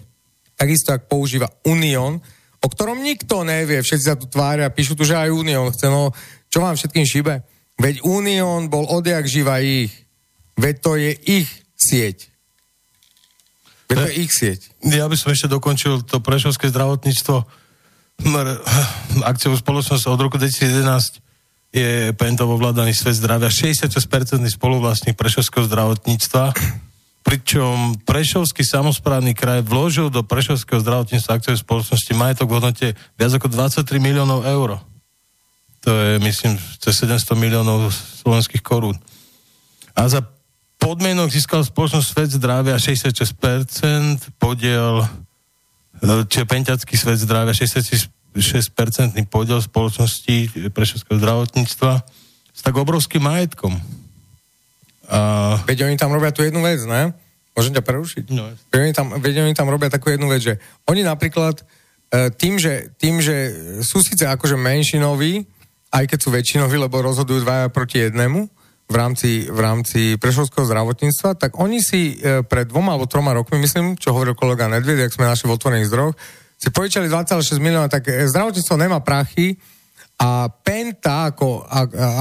[0.58, 2.18] Takisto, ak používa Unión,
[2.58, 6.10] o ktorom nikto nevie, všetci sa tu tvária, píšu tu, že aj Unión chce, no
[6.50, 7.34] čo vám všetkým šíbe?
[7.78, 9.90] Veď Unión bol odjak živa ich.
[10.54, 11.12] Veď to je
[11.42, 12.30] ich sieť.
[13.90, 14.60] Veď to je ich sieť.
[14.86, 17.42] Ja by som ešte dokončil to prešovské zdravotníctvo
[19.26, 21.23] akciovú spoločnosť od roku 2011
[21.74, 23.90] je pentovo vládaný svet zdravia, 66%
[24.46, 26.54] spoluvlastník Prešovského zdravotníctva,
[27.26, 32.86] pričom Prešovský samozprávny kraj vložil do Prešovského zdravotníctva akciovej spoločnosti majetok v hodnote
[33.18, 34.78] viac ako 23 miliónov eur.
[35.82, 37.90] To je, myslím, cez 700 miliónov
[38.22, 38.94] slovenských korún.
[39.98, 40.22] A za
[40.78, 45.02] podmienok získal spoločnosť Svet zdravia 66%, podiel,
[45.98, 51.92] e, čiže Penťacký svet zdravia 66 6-percentný podiel spoločnosti Prešovského zdravotníctva
[52.54, 53.78] s tak obrovským majetkom.
[55.10, 55.60] A...
[55.68, 57.14] Veď oni tam robia tú jednu vec, ne?
[57.54, 58.24] Môžem ťa prerušiť?
[58.34, 58.50] No.
[58.74, 60.54] Veď, oni tam, veď oni tam robia takú jednu vec, že
[60.90, 63.54] oni napríklad e, tým, že, tým, že
[63.86, 65.46] sú síce akože menšinoví,
[65.94, 68.50] aj keď sú väčšinoví, lebo rozhodujú dvaja proti jednému
[68.90, 73.62] v rámci, v rámci prešovského zdravotníctva, tak oni si e, pred dvoma alebo troma rokmi,
[73.62, 76.16] myslím, čo hovoril kolega Nedved, ak sme našli v otvorených zdrojoch,
[76.64, 79.60] si požičali 2,6 milióna, tak eh, zdravotníctvo nemá prachy
[80.16, 81.66] a Penta ako,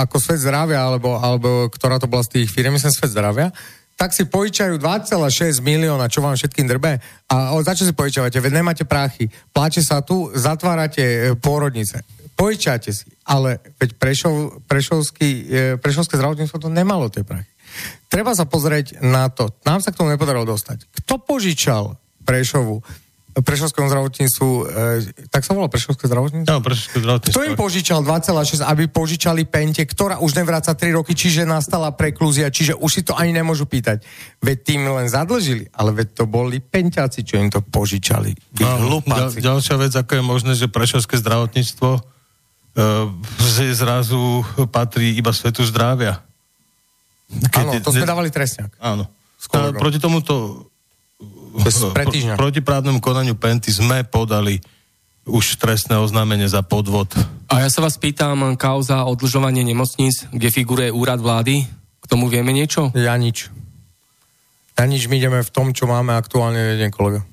[0.02, 3.54] ako svet zdravia, alebo, alebo ktorá to bola z tých firm, myslím svet zdravia,
[3.94, 6.98] tak si požičajú 2,6 milióna, čo vám všetkým drbe.
[7.30, 8.42] A za čo si požičavate?
[8.42, 9.30] Veď nemáte prachy.
[9.54, 12.04] Pláče sa tu, zatvárate eh, pôrodnice.
[12.34, 13.08] Požičate si.
[13.24, 17.48] Ale veď Prešov, Prešovský, eh, Prešovské zdravotníctvo to nemalo tie prachy.
[18.12, 19.50] Treba sa pozrieť na to.
[19.66, 20.86] Nám sa k tomu nepodarilo dostať.
[20.92, 22.82] Kto požičal Prešovu
[23.34, 24.50] Prešovskom zdravotníctvu,
[25.10, 26.54] e, tak sa volá Prešovské zdravotníctvo?
[26.54, 27.34] No, Prešovské zdravotníctvo.
[27.34, 32.54] Kto im požičal 2,6, aby požičali pente, ktorá už nevráca 3 roky, čiže nastala preklúzia,
[32.54, 34.06] čiže už si to ani nemôžu pýtať.
[34.38, 38.38] Veď tým len zadlžili, ale veď to boli penťáci, čo im to požičali.
[38.62, 42.02] No, ďal, ďalšia vec, ako je možné, že Prešovské zdravotníctvo e,
[43.74, 46.22] zrazu patrí iba svetu zdravia.
[47.58, 48.78] Áno, to sme dávali trestňák.
[48.78, 49.10] Áno.
[49.50, 50.68] Proti tomuto
[51.94, 54.58] pre protiprávnemu konaniu Penty sme podali
[55.24, 57.08] už trestné oznámenie za podvod.
[57.48, 61.64] A ja sa vás pýtam, kauza odlžovanie nemocníc, kde figuruje úrad vlády,
[62.04, 62.92] k tomu vieme niečo?
[62.92, 63.48] Ja nič.
[64.76, 67.24] Ja nič, my ideme v tom, čo máme aktuálne, jeden kolega.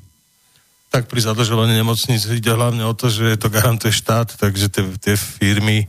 [0.91, 5.15] Tak pri zadlžovaní nemocníc ide hlavne o to, že to garantuje štát, takže tie, tie
[5.19, 5.87] firmy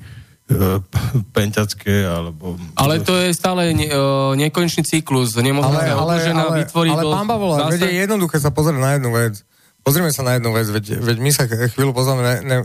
[1.32, 2.60] penťacké, alebo...
[2.76, 5.36] Ale to je stále ne, uh, nekonečný cyklus.
[5.36, 6.92] Nemôžeme ale, ale, ale, ale, vytvoriť...
[6.94, 7.72] ale pán Bavola, zase...
[7.76, 9.34] veď je jednoduché sa pozrieť na jednu vec.
[9.82, 12.58] Pozrieme sa na jednu vec, veď, veď my sa chvíľu pozrieme, ne, ne,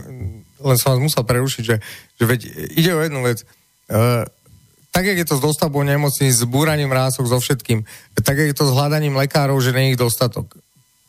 [0.61, 1.75] len som vás musel prerušiť, že,
[2.19, 2.39] že veď
[2.77, 3.41] ide o jednu vec.
[3.89, 4.27] Uh,
[4.93, 7.85] tak, jak je to s dostavbou nemocníc, s búraním rások, so všetkým,
[8.21, 10.57] tak, jak je to s hľadaním lekárov, že nie je ich dostatok.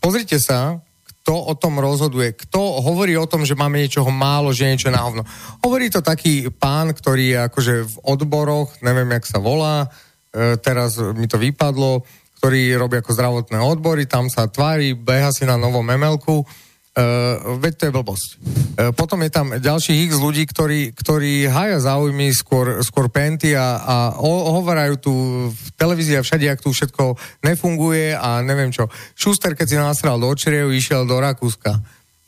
[0.00, 0.80] Pozrite sa,
[1.28, 5.04] kto o tom rozhoduje, kto hovorí o tom, že máme niečoho málo, že niečo na
[5.04, 5.28] hovno.
[5.60, 9.92] Hovorí to taký pán, ktorý je akože v odboroch, neviem, jak sa volá,
[10.32, 12.00] e, teraz mi to vypadlo,
[12.40, 16.48] ktorý robí ako zdravotné odbory, tam sa tvári, beha si na novom emelku,
[16.98, 18.28] Uh, veď to je blbosť.
[18.34, 23.78] Uh, potom je tam ďalších x ľudí, ktorí, ktorí haja záujmy skôr, skôr penty a,
[23.78, 25.12] a hovorajú tu
[25.46, 27.14] v televízii a všade, ak tu všetko
[27.46, 28.90] nefunguje a neviem čo.
[29.14, 31.78] Šuster, keď si nasral do očeriev, išiel do Rakúska.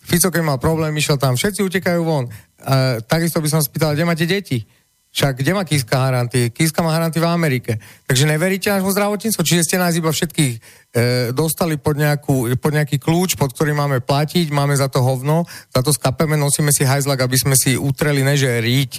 [0.07, 1.35] Fico, keď mal problém, išiel tam.
[1.35, 2.31] Všetci utekajú von.
[2.63, 4.63] Uh, takisto by som spýtal, kde máte deti?
[5.11, 6.55] Však kde má Kiska haranty?
[6.55, 7.83] Kiska má haranty v Amerike.
[8.07, 9.43] Takže neveríte nášmu zdravotníctvu?
[9.43, 10.61] Čiže ste nás iba všetkých e,
[11.35, 15.83] dostali pod, nejakú, pod nejaký kľúč, pod ktorý máme platiť, máme za to hovno, za
[15.83, 18.93] to skapeme, nosíme si hajzlak, aby sme si utreli, neže riť,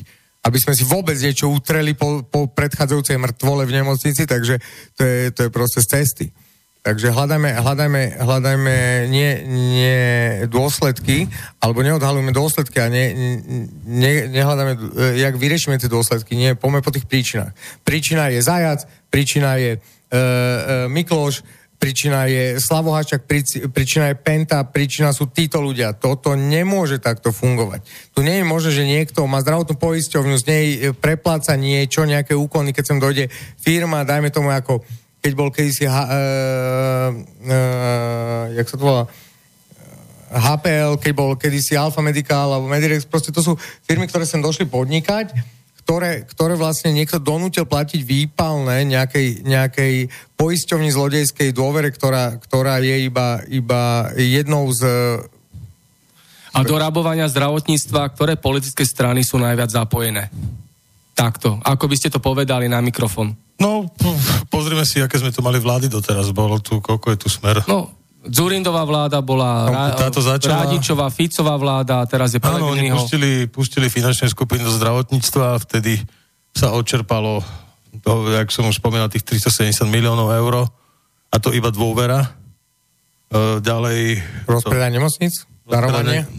[0.44, 4.60] aby sme si vôbec niečo utreli po, po predchádzajúcej mŕtvole v nemocnici, takže
[5.00, 6.26] to je, to je proste z cesty.
[6.82, 10.02] Takže hľadajme, hľadajme, hľadajme nie, nie
[10.50, 11.30] dôsledky,
[11.62, 13.14] alebo neodhalujeme dôsledky a ne,
[13.86, 16.34] ne, nehľadáme, e, jak vyriešime tie dôsledky.
[16.34, 17.54] Nie, poďme po tých príčinách.
[17.86, 20.18] Príčina je zajac, príčina je e, e,
[20.90, 21.46] Mikloš,
[21.78, 23.30] príčina je Slavohačak,
[23.70, 25.94] príčina je Penta, príčina sú títo ľudia.
[25.94, 27.86] Toto nemôže takto fungovať.
[28.18, 30.66] Tu nie je možné, že niekto má zdravotnú poisťovňu, z nej
[30.98, 33.30] prepláca niečo, nejaké úkony, keď sem dojde
[33.62, 34.82] firma, dajme tomu ako
[35.22, 37.10] keď bol kedysi, ha, uh,
[37.46, 39.06] uh, jak sa to volá,
[40.32, 43.54] HPL, keď bol kedysi Alfa Medical alebo Medirex, proste to sú
[43.84, 45.36] firmy, ktoré sem došli podnikať,
[45.84, 49.94] ktoré, ktoré vlastne niekto donútil platiť výpalné nejakej, nejakej
[50.40, 54.88] poisťovni zlodejskej dôvere, ktorá, ktorá je iba, iba jednou z...
[56.52, 60.32] A do rabovania zdravotníctva, ktoré politické strany sú najviac zapojené?
[61.12, 63.36] Takto, ako by ste to povedali na mikrofón.
[63.62, 63.86] No,
[64.50, 66.34] pozrime si, aké sme tu mali vlády doteraz.
[66.34, 67.62] Bolo tu, koľko je tu smer?
[67.70, 70.66] No, Zurindová vláda bola no, táto začala...
[70.66, 75.62] Radičová, Ficová vláda, a teraz je Áno, oni pustili, pustili finančné skupiny do zdravotníctva a
[75.62, 75.98] vtedy
[76.54, 77.42] sa odčerpalo,
[78.06, 80.70] to, jak som už spomínal, tých 370 miliónov eur
[81.34, 82.30] a to iba dôvera.
[83.34, 84.22] E, ďalej...
[84.46, 85.34] Rozpredaj nemocnic?
[85.66, 86.30] Darovanie?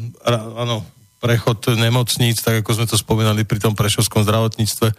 [0.55, 0.87] Áno,
[1.23, 4.91] prechod nemocníc, tak ako sme to spomínali pri tom prešovskom zdravotníctve,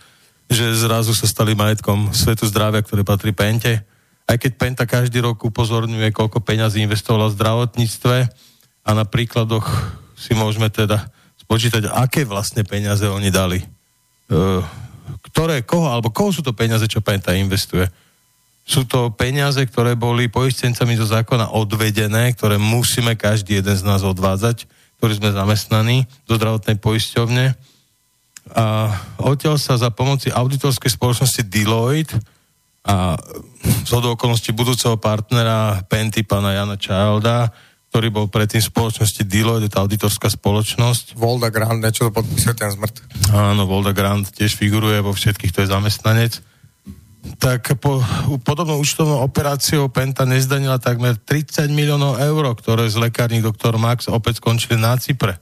[0.48, 3.84] že zrazu sa stali majetkom svetu zdravia, ktoré patrí Pente.
[4.24, 8.16] Aj keď Penta každý rok upozorňuje, koľko peňazí investovala v zdravotníctve
[8.88, 9.68] a na príkladoch
[10.16, 11.12] si môžeme teda
[11.44, 13.60] spočítať, aké vlastne peniaze oni dali.
[13.60, 13.68] E,
[15.28, 17.84] ktoré, koho, alebo koho sú to peniaze, čo Penta investuje.
[18.64, 24.08] Sú to peniaze, ktoré boli poistencami zo zákona odvedené, ktoré musíme každý jeden z nás
[24.08, 24.64] odvádzať,
[25.04, 27.52] ktorí sme zamestnaní do zdravotnej poisťovne
[28.56, 28.88] a
[29.20, 32.16] odtiaľ sa za pomoci auditorskej spoločnosti Deloitte
[32.88, 33.20] a
[33.84, 37.52] z okolností budúceho partnera Penty, pána Jana Childa,
[37.92, 41.20] ktorý bol predtým v spoločnosti Deloitte, tá auditorská spoločnosť.
[41.20, 43.04] Volda Grant, niečo to podpisuje ten zmrt.
[43.36, 46.40] Áno, Volda Grant tiež figuruje vo všetkých, to je zamestnanec.
[47.24, 48.04] Tak po
[48.44, 54.44] podobnou účtovnou operáciou Penta nezdanila takmer 30 miliónov eur, ktoré z lekární doktor Max opäť
[54.44, 55.40] skončili na Cypre.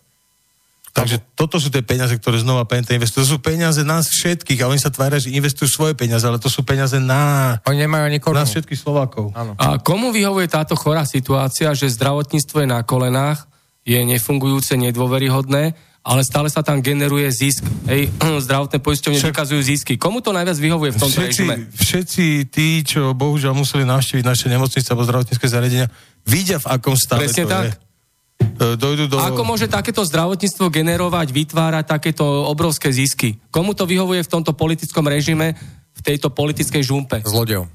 [0.91, 3.23] Takže toto sú tie peniaze, ktoré znova Penta investuje.
[3.23, 6.51] To sú peniaze nás všetkých a oni sa tvária, že investujú svoje peniaze, ale to
[6.51, 7.55] sú peniaze na...
[7.63, 8.43] Oni nemajú ani korunu.
[8.43, 9.31] Nás všetkých Slovákov.
[9.31, 9.55] Áno.
[9.55, 13.47] A komu vyhovuje táto chorá situácia, že zdravotníctvo je na kolenách,
[13.87, 17.61] je nefungujúce, nedôveryhodné, ale stále sa tam generuje zisk.
[17.85, 18.09] Hej,
[18.49, 19.31] zdravotné poisťovne Však...
[19.33, 19.93] vykazujú zisky.
[20.01, 21.55] Komu to najviac vyhovuje v tomto všetci, režime?
[21.71, 25.87] Všetci tí, čo bohužiaľ museli navštíviť naše nemocnice alebo zdravotnícke zariadenia,
[26.25, 27.65] vidia v akom stave Presne to tak.
[27.69, 27.71] je
[28.41, 29.17] E, dojdu do...
[29.21, 33.37] Ako môže takéto zdravotníctvo generovať, vytvárať takéto obrovské zisky?
[33.53, 35.53] Komu to vyhovuje v tomto politickom režime,
[35.93, 37.21] v tejto politickej žumpe?
[37.25, 37.69] Zlodejom.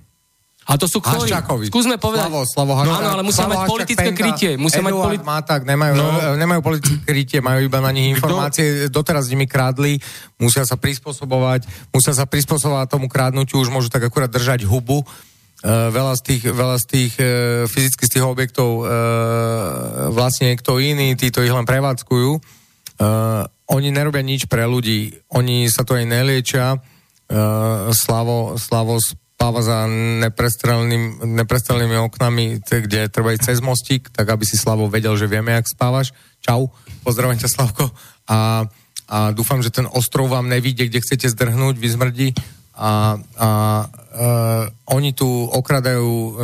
[0.67, 1.31] A to sú ktorí?
[1.71, 2.27] Skúsme povedať.
[2.27, 4.51] Slavo, Slavo no, áno, ale musia mať politické Penta, krytie.
[4.59, 6.35] Musia mať politi- má tak, nemajú, no.
[6.35, 8.99] nemajú politické krytie, majú iba na nich informácie, Kto?
[8.99, 10.03] doteraz s nimi krádli,
[10.43, 15.07] musia sa prispôsobovať, musia sa prispôsobovať tomu krádnutiu, už môžu tak akurát držať hubu,
[15.65, 17.27] Uh, veľa z tých, veľa z tých uh,
[17.65, 22.31] fyzických z tých objektov uh, vlastne niekto iný, títo ich len prevádzkujú.
[23.01, 26.77] Uh, oni nerobia nič pre ľudí, oni sa to aj neliečia.
[26.77, 29.01] Uh, Slavo, Slavo
[29.37, 29.85] spáva za
[30.25, 35.53] neprestrelným, neprestrelnými oknami, kde treba ísť cez mostík, tak aby si Slavo vedel, že vieme,
[35.53, 36.17] jak spávaš.
[36.41, 36.73] Čau,
[37.05, 37.93] pozdravím ťa, Slavko.
[38.33, 38.65] A
[39.07, 42.35] a dúfam, že ten ostrov vám nevíde, kde chcete zdrhnúť, vyzmrdí
[42.77, 43.49] a, a
[43.87, 46.35] uh, oni tu okradajú uh,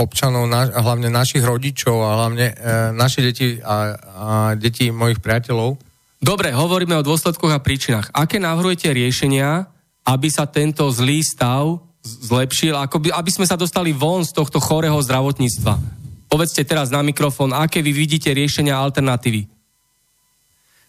[0.00, 2.56] občanov, na, hlavne našich rodičov a hlavne uh,
[2.96, 4.26] naše deti a, a
[4.56, 5.78] deti mojich priateľov.
[6.18, 8.10] Dobre, hovoríme o dôsledkoch a príčinách.
[8.10, 9.70] Aké navrhujete riešenia,
[10.02, 14.62] aby sa tento zlý stav zlepšil, ako by, aby sme sa dostali von z tohto
[14.62, 15.74] chorého zdravotníctva?
[16.28, 19.48] Povedzte teraz na mikrofón, aké vy vidíte riešenia alternatívy?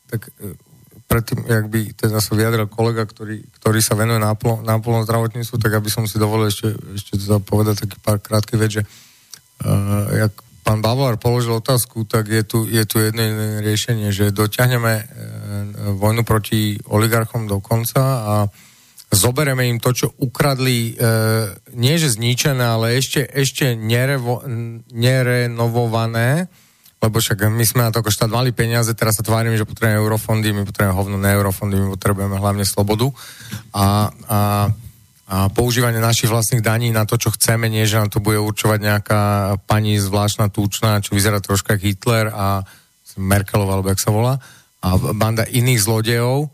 [0.10, 0.22] Tak
[1.10, 5.74] predtým, jak by teda sa vyjadril kolega, ktorý, ktorý sa venuje náplno, náplno zdravotníctvu, tak
[5.74, 10.34] aby som si dovolil ešte, ešte teda povedať taký pár krátky vec, že uh, jak
[10.62, 13.26] pán Bavolár položil otázku, tak je tu, je tu jedno,
[13.66, 15.06] riešenie, že dotiahneme uh,
[15.98, 18.34] vojnu proti oligarchom do konca a
[19.10, 24.46] zobereme im to, čo ukradli, uh, nie že zničené, ale ešte, ešte nerevo,
[24.94, 26.46] nerenovované,
[27.00, 29.98] lebo však my sme na to ako štát mali peniaze, teraz sa tvárime, že potrebujeme
[30.04, 33.08] eurofondy, my potrebujeme hovno na eurofondy, my potrebujeme hlavne slobodu
[33.72, 34.40] a, a,
[35.32, 38.80] a používanie našich vlastných daní na to, čo chceme, nie že nám to bude určovať
[38.84, 39.22] nejaká
[39.64, 42.68] pani zvláštna túčna, čo vyzerá troška Hitler a
[43.16, 44.40] Merkelová, alebo jak sa volá,
[44.80, 46.52] a banda iných zlodejov,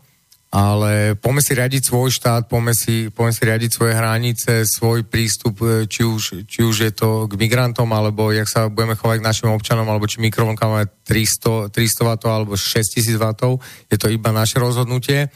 [0.50, 5.58] ale poďme si riadiť svoj štát, poďme si, poďme si riadiť svoje hranice, svoj prístup,
[5.60, 9.26] e, či už, či už je to k migrantom, alebo jak sa budeme chovať k
[9.26, 13.58] našim občanom, alebo či mikrovlnka máme 300, 300 W alebo 6000 W,
[13.90, 15.34] je to iba naše rozhodnutie.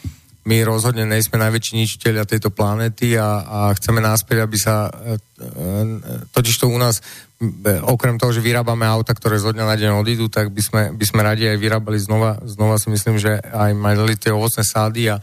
[0.49, 5.85] My rozhodne nejsme najväčší ničiteľia tejto planéty a, a chceme náspäť, aby sa e, e,
[6.33, 7.05] totiž to u nás
[7.89, 11.05] okrem toho, že vyrábame auta, ktoré zo dňa na deň odídu, tak by sme, by
[11.09, 15.17] sme radi aj vyrábali znova, znova si myslím, že aj mali tie ovocné sády a,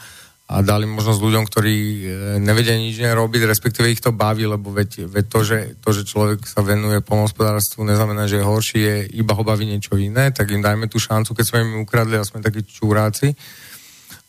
[0.50, 2.02] a dali možnosť ľuďom, ktorí e,
[2.42, 6.46] nevedia nič robiť, respektíve ich to baví, lebo veď, veď to, že, to, že človek
[6.46, 10.62] sa venuje pomospodárstvu, neznamená, že je horší, je iba ho baví niečo iné, tak im
[10.62, 13.34] dajme tú šancu, keď sme im ukradli a sme takí čúráci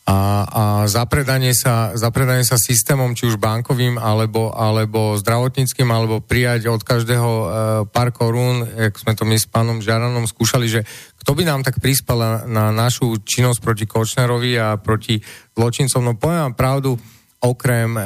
[0.08, 0.16] a,
[0.48, 6.80] a zapredanie, sa, zapredanie sa systémom, či už bankovým, alebo, alebo zdravotníckým, alebo prijať od
[6.80, 7.46] každého e,
[7.92, 10.80] pár korún, jak sme to my s pánom Žaranom skúšali, že
[11.20, 15.20] kto by nám tak prispel na, na našu činnosť proti Kočnerovi a proti
[15.52, 16.00] zločincom.
[16.00, 16.96] No poviem vám pravdu,
[17.44, 18.02] okrem e,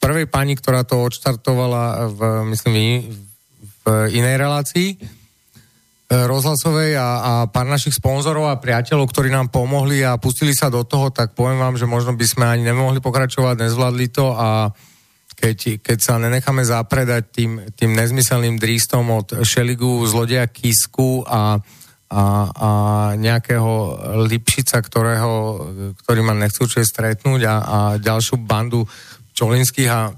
[0.00, 2.20] prvej pani, ktorá to odštartovala v,
[2.56, 3.12] myslím,
[3.84, 4.88] v inej relácii,
[6.10, 10.84] rozhlasovej a, a pár našich sponzorov a priateľov, ktorí nám pomohli a pustili sa do
[10.84, 14.68] toho, tak poviem vám, že možno by sme ani nemohli pokračovať, nezvládli to a
[15.34, 21.58] keď, keď sa nenecháme zapredať tým, tým nezmyselným drístom od Šeligu, zlodeja Kisku a,
[22.06, 22.22] a,
[22.54, 22.70] a
[23.18, 23.72] nejakého
[24.30, 25.32] Lipšica, ktorého,
[26.04, 28.86] ktorý ma nechcú stretnúť a, a ďalšiu bandu
[29.34, 30.14] Čolinských a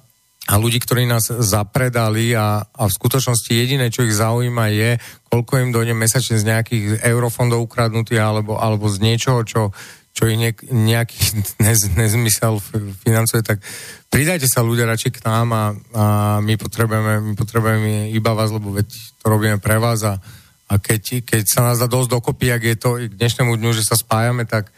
[0.46, 4.90] a ľudí, ktorí nás zapredali a, a v skutočnosti jediné, čo ich zaujíma je,
[5.26, 9.74] koľko im dojde mesačne z nejakých eurofondov ukradnutých alebo, alebo z niečoho, čo,
[10.14, 11.18] čo ich niek, nejaký
[11.66, 12.62] nez, nezmysel
[13.02, 13.58] financuje, tak
[14.06, 15.64] pridajte sa ľudia radšej k nám a,
[15.98, 16.04] a
[16.38, 18.86] my, potrebujeme, my potrebujeme iba vás, lebo veď
[19.18, 20.22] to robíme pre vás a,
[20.70, 23.82] a keď, keď sa nás dá dosť dokopy, ak je to k dnešnému dňu, že
[23.82, 24.70] sa spájame, tak,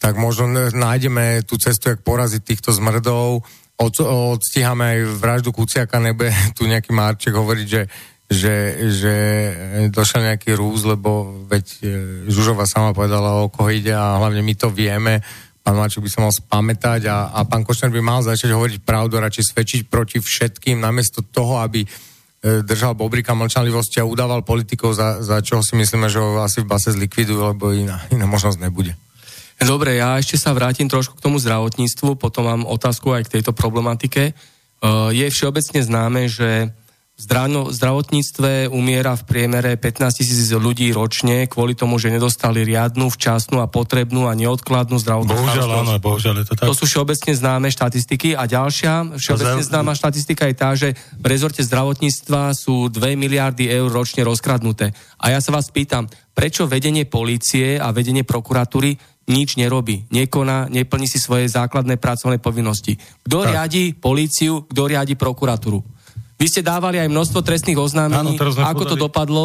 [0.00, 3.44] tak možno nájdeme tú cestu, jak poraziť týchto zmrdov,
[3.78, 3.94] od,
[4.38, 7.82] odstíhame aj vraždu Kuciaka, nebude tu nejaký Marček hovoriť, že,
[8.30, 8.54] že,
[8.90, 9.14] že
[9.90, 11.78] došiel nejaký rúz, lebo veď e,
[12.30, 15.18] Žužova sama povedala, o koho ide a hlavne my to vieme.
[15.64, 19.16] Pán Marček by sa mal spamätať a, a pán Košner by mal začať hovoriť pravdu,
[19.16, 21.88] radšej svedčiť proti všetkým, namiesto toho, aby e,
[22.62, 26.70] držal Bobrika mlčanlivosti a udával politikov, za, za čo si myslíme, že ho asi v
[26.70, 28.94] base zlikvidujú, lebo iná, iná možnosť nebude.
[29.62, 33.54] Dobre, ja ešte sa vrátim trošku k tomu zdravotníctvu, potom mám otázku aj k tejto
[33.54, 34.30] problematike.
[34.30, 34.32] E,
[35.14, 36.74] je všeobecne známe, že
[37.14, 43.62] v zdravotníctve umiera v priemere 15 tisíc ľudí ročne kvôli tomu, že nedostali riadnu, včasnú
[43.62, 46.66] a potrebnú a neodkladnú zdravotnú Bohužiaľ, áno, bohužiaľ je to tak.
[46.66, 51.62] To sú všeobecne známe štatistiky a ďalšia všeobecne známa štatistika je tá, že v rezorte
[51.62, 54.90] zdravotníctva sú 2 miliardy eur ročne rozkradnuté.
[55.22, 61.08] A ja sa vás pýtam, prečo vedenie polície a vedenie prokuratúry nič nerobí, nekoná, neplní
[61.08, 63.00] si svoje základné pracovné povinnosti.
[63.24, 65.80] Kto riadi políciu, kto riadi prokuratúru?
[66.36, 68.90] Vy ste dávali aj množstvo trestných oznámení, Áno, ako podali...
[68.90, 69.44] to dopadlo?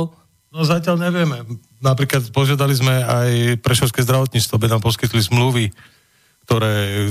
[0.49, 1.45] No zatiaľ nevieme.
[1.80, 5.71] Napríklad požiadali sme aj Prešovské zdravotníctvo, aby nám poskytli zmluvy,
[6.43, 7.07] ktoré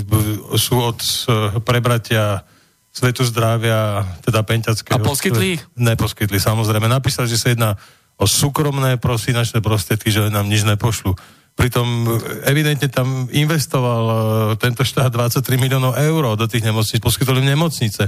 [0.59, 2.43] sú od eh, prebratia
[2.89, 4.99] Svetu zdravia, teda Penťackého.
[4.99, 5.63] A poskytli ich?
[5.79, 6.91] Neposkytli, samozrejme.
[6.91, 7.79] Napísali, že sa jedná
[8.19, 11.15] o súkromné finančné prostriedky, že nám nič nepošlu.
[11.59, 12.07] Pritom
[12.47, 14.17] evidentne tam investoval e,
[14.63, 18.07] tento štát 23 miliónov eur do tých nemocníc, poskytol im nemocnice.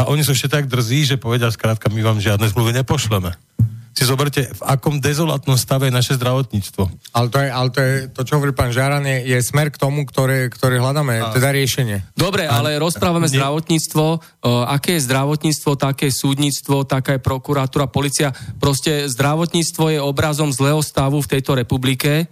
[0.00, 3.36] A oni sú ešte tak drzí, že povedia skrátka, my vám žiadne zmluvy nepošleme.
[3.92, 7.12] Si zoberte, v akom dezolátnom stave je naše zdravotníctvo.
[7.12, 9.76] Ale to, je, ale to, je, to čo hovorí pán Žaran, je, je smer k
[9.76, 11.34] tomu, ktoré, ktoré hľadáme, a...
[11.34, 12.06] teda riešenie.
[12.14, 13.36] Dobre, ale rozprávame nie...
[13.36, 14.04] zdravotníctvo.
[14.38, 18.30] Uh, aké je zdravotníctvo, také je súdnictvo, taká je prokuratúra, policia.
[18.62, 22.30] Proste zdravotníctvo je obrazom zlého stavu v tejto republike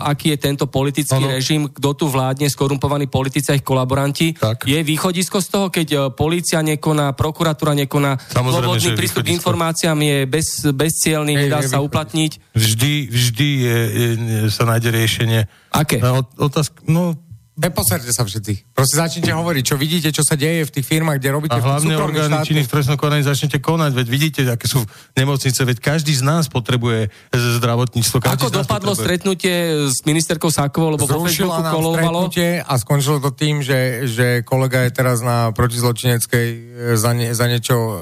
[0.00, 1.36] aký je tento politický ano.
[1.36, 4.32] režim, kto tu vládne, skorumpovaní politici a ich kolaboranti.
[4.32, 4.64] Tak.
[4.64, 10.18] Je východisko z toho, keď uh, policia nekoná, prokuratúra nekoná, slobodný prístup k informáciám je
[10.24, 12.56] bez, bezcielný, nedá sa uplatniť.
[12.56, 14.08] Vždy, vždy je, je,
[14.48, 15.40] sa nájde riešenie.
[15.76, 16.00] Aké?
[16.00, 17.20] No, otázka, no,
[17.60, 18.72] Neposerte sa všetci.
[18.72, 21.92] Proste začnite hovoriť, čo vidíte, čo sa deje v tých firmách, kde robíte A hlavne
[21.92, 24.80] orgány činných v trestnom konaní začnete konať, veď vidíte, aké sú
[25.12, 28.24] nemocnice, veď každý z nás potrebuje zdravotníctvo.
[28.24, 29.04] Každý Ako dopadlo potrebuje.
[29.04, 29.54] stretnutie
[29.92, 32.32] s ministerkou Sákovou, lebo vo Facebooku kolovalo?
[32.40, 36.56] a skončilo to tým, že, že kolega je teraz na protizločineckej e,
[36.96, 37.96] za, ne, za niečo uh,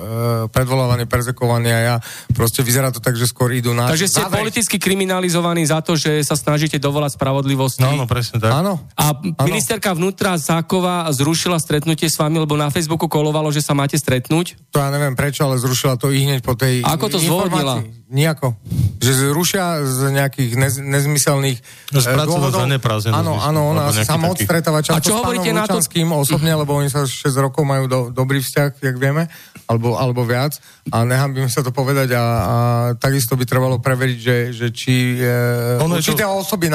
[0.53, 1.97] predvolávaný, perzekovaný a ja
[2.37, 3.91] proste vyzerá to tak, že skôr idú na...
[3.91, 7.83] Takže ste politicky kriminalizovaní za to, že sa snažíte dovolať spravodlivosti.
[7.83, 8.55] No, no, presne tak.
[8.55, 8.79] Áno.
[8.95, 9.17] A
[9.49, 14.61] Ministerka vnútra Zákova zrušila stretnutie s vami, lebo na Facebooku kolovalo, že sa máte stretnúť?
[14.73, 17.81] To ja neviem prečo, ale zrušila to i hneď po tej Ako to zvodnila?
[18.09, 18.57] Nijako.
[19.05, 21.61] Že zrušia z nejakých nez, nezmyselných
[21.93, 22.65] no, dôvodov.
[23.13, 25.77] Áno, áno, ona sa moc stretáva často A čo hovoríte na to?
[26.17, 29.29] osobne, lebo oni sa 6 rokov majú do, dobrý vzťah, jak vieme,
[29.69, 30.57] alebo, alebo viac.
[30.89, 32.57] A nechám sa to povedať a, a
[32.97, 36.33] takisto by trebalo preveriť, že, že či e, určité to...
[36.33, 36.73] osoby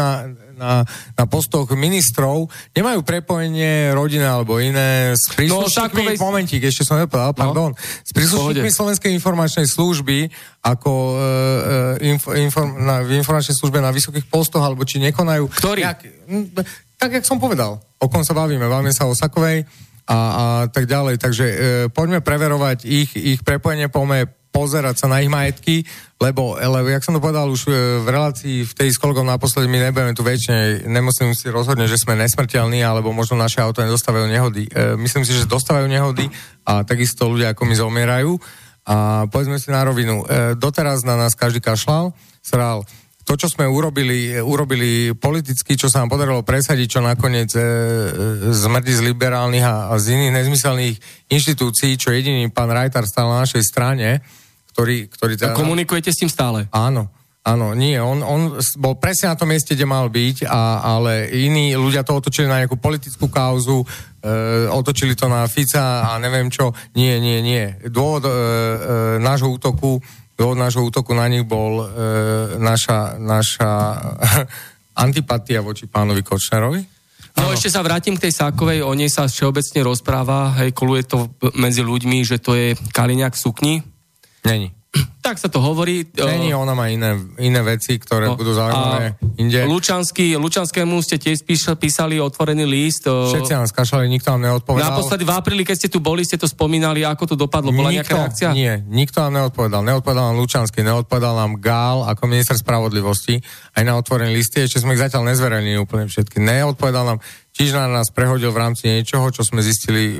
[0.57, 0.87] na,
[1.17, 7.33] na, postoch ministrov nemajú prepojenie rodiny alebo iné s príslušníkmi, no, momentík, ešte som nepovedal,
[7.33, 7.37] no.
[7.37, 10.29] pardon, s príslušníkmi Slovenskej informačnej služby
[10.63, 15.51] ako uh, inf, inform, na, v informačnej službe na vysokých postoch, alebo či nekonajú...
[15.51, 15.83] Ktorý?
[15.83, 15.99] Nejak,
[16.95, 17.83] tak, jak som povedal.
[17.99, 18.63] O kom sa bavíme?
[18.63, 19.67] Bavíme sa o Sakovej
[20.07, 21.19] a, a tak ďalej.
[21.19, 21.57] Takže uh,
[21.91, 25.81] poďme preverovať ich, ich prepojenie, poďme pozerať sa na ich majetky,
[26.21, 29.65] lebo, lebo jak som to povedal už e, v relácii v tej s kolegom naposledy,
[29.65, 34.29] my nebudeme tu väčšine, nemusím si rozhodne, že sme nesmrteľní, alebo možno naše auto nedostávajú
[34.29, 34.69] nehody.
[34.69, 36.29] E, myslím si, že dostávajú nehody
[36.63, 38.31] a takisto ľudia ako my zomierajú.
[38.85, 42.85] A povedzme si na rovinu, e, doteraz na nás každý kašľal, sral,
[43.23, 47.67] to, čo sme urobili, urobili politicky, čo sa nám podarilo presadiť, čo nakoniec e, e,
[48.51, 50.95] zmrdí z liberálnych a, a z iných nezmyselných
[51.31, 54.19] inštitúcií, čo jediný pán Rajtar stal na našej strane,
[54.73, 55.07] ktorý...
[55.07, 55.53] ktorý teda...
[55.53, 56.65] Komunikujete s tým stále?
[56.73, 57.07] Áno.
[57.43, 61.75] Áno, nie, on, on bol presne na tom mieste, kde mal byť, a, ale iní
[61.75, 63.87] ľudia to otočili na nejakú politickú kauzu, e,
[64.71, 66.71] otočili to na Fica a neviem čo.
[66.95, 67.67] Nie, nie, nie.
[67.91, 68.35] Dôvod e, e,
[69.19, 69.99] nášho útoku,
[70.39, 71.85] dôvod nášho útoku na nich bol e,
[72.63, 73.71] naša, naša
[75.03, 76.79] antipatia voči pánovi Kočnerovi.
[77.43, 77.59] No ano.
[77.59, 81.27] ešte sa vrátim k tej Sákovej, o nej sa všeobecne rozpráva, hej, koluje to
[81.59, 83.83] medzi ľuďmi, že to je Kaliňák sukni.
[84.45, 84.71] Není.
[85.25, 86.05] Tak sa to hovorí.
[86.13, 89.65] Není, ona má iné, iné veci, ktoré no, budú zaujímavé inde.
[89.65, 91.47] Lučanský, Lučanskému ste tiež
[91.79, 93.09] písali otvorený list.
[93.09, 94.93] Všetci nám skašali, nikto nám neodpovedal.
[94.93, 97.73] Naposledy v apríli, keď ste tu boli, ste to spomínali, ako to dopadlo.
[97.73, 98.49] Bola nikto, nejaká reakcia?
[98.53, 99.81] Nie, nikto nám neodpovedal.
[99.81, 103.41] Neodpovedal nám Lučanský, neodpovedal nám Gál ako minister spravodlivosti.
[103.73, 106.37] Aj na otvorené listy, ešte sme ich zatiaľ nezverejnili úplne všetky.
[106.37, 107.19] Neodpovedal nám
[107.53, 110.17] Čižnár nás prehodil v rámci niečoho, čo sme zistili e,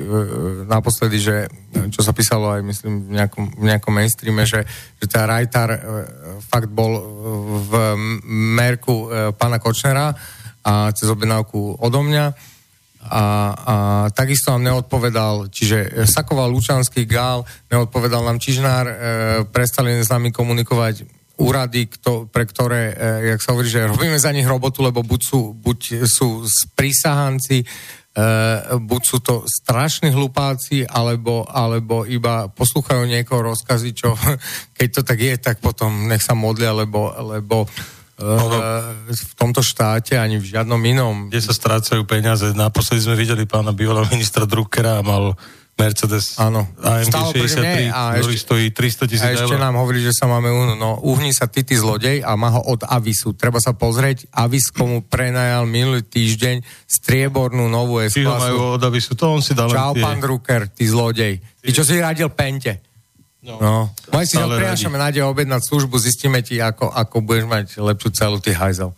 [0.70, 1.50] naposledy, že
[1.90, 4.62] čo sa písalo aj myslím v nejakom, v nejakom mainstreame, že,
[5.02, 5.80] že tá Rajtar e,
[6.46, 6.94] fakt bol
[7.66, 7.74] v
[8.54, 10.14] merku e, pána Kočnera
[10.62, 12.54] a cez objednávku odo mňa.
[13.04, 13.76] A, a
[14.14, 18.96] takisto nám neodpovedal, čiže Saková, Lučanský, Gál, neodpovedal nám Čižnár, e,
[19.50, 24.30] prestali s nami komunikovať úrady, kto, pre ktoré, e, jak sa hovorí, že robíme za
[24.30, 26.46] nich robotu, lebo buď sú, buď sú
[26.78, 27.66] prísahanci, e,
[28.78, 34.14] buď sú to strašní hlupáci, alebo, alebo iba poslúchajú niekoho rozkazy, čo
[34.78, 37.66] keď to tak je, tak potom nech sa modlia, lebo, lebo
[38.22, 38.46] no,
[39.10, 41.16] v tomto štáte ani v žiadnom inom.
[41.34, 42.46] Kde sa strácajú peniaze.
[42.54, 45.34] Naposledy sme videli pána bývalého ministra Druckera a mal
[45.74, 46.70] Mercedes Áno.
[46.86, 49.42] AMG 63, a ktorý ešte, stojí 300 tisíc eur.
[49.42, 50.78] A ešte nám hovorí, že sa máme uhnúť.
[50.78, 53.34] No, uhni sa ty, ty zlodej a má ho od Avisu.
[53.34, 59.26] Treba sa pozrieť, Avis komu prenajal minulý týždeň striebornú novú s majú od Avisu, to
[59.34, 61.42] on si dal Čau, pán Drucker, ty zlodej.
[61.42, 62.94] Ty, čo si radil Pente.
[63.44, 63.60] No.
[63.60, 63.76] no.
[64.14, 68.56] Moje si prinášame nádej objednať službu, zistíme ti, ako, ako budeš mať lepšiu celú ty
[68.56, 68.96] hajzel.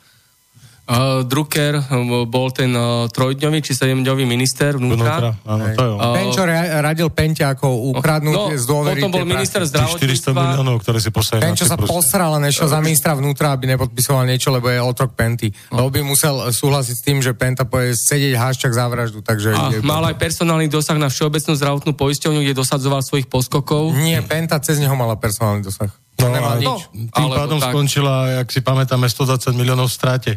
[0.85, 5.33] Uh, Drucker uh, bol ten uh, trojdňový či sedemdňový minister vnútra.
[5.33, 5.97] vnútra áno, to je on.
[5.97, 6.41] Uh, Ten, čo
[6.85, 9.01] radil Pente ako ukradnúť no, z dôvery.
[9.01, 10.29] Potom bol minister zdravotníctva.
[10.29, 11.41] 400 miliónov, ktoré si poslali.
[11.41, 11.89] Ten, čo sa proste.
[11.89, 15.49] posral a nešiel za ministra vnútra, aby nepodpisoval niečo, lebo je otrok Penty.
[15.73, 15.81] No.
[15.81, 19.25] Lebo by musel súhlasiť s tým, že Penta povie sedieť háščak za vraždu.
[19.25, 19.81] Takže a je...
[19.81, 23.89] mal aj personálny dosah na Všeobecnú zdravotnú poisťovňu, kde dosadzoval svojich poskokov.
[23.97, 25.89] Nie, Penta cez neho mala personálny dosah.
[26.21, 26.79] No No, no,
[27.11, 27.75] tým pádom tak.
[27.75, 30.31] skončila, jak si pamätáme, 120 miliónov v strate.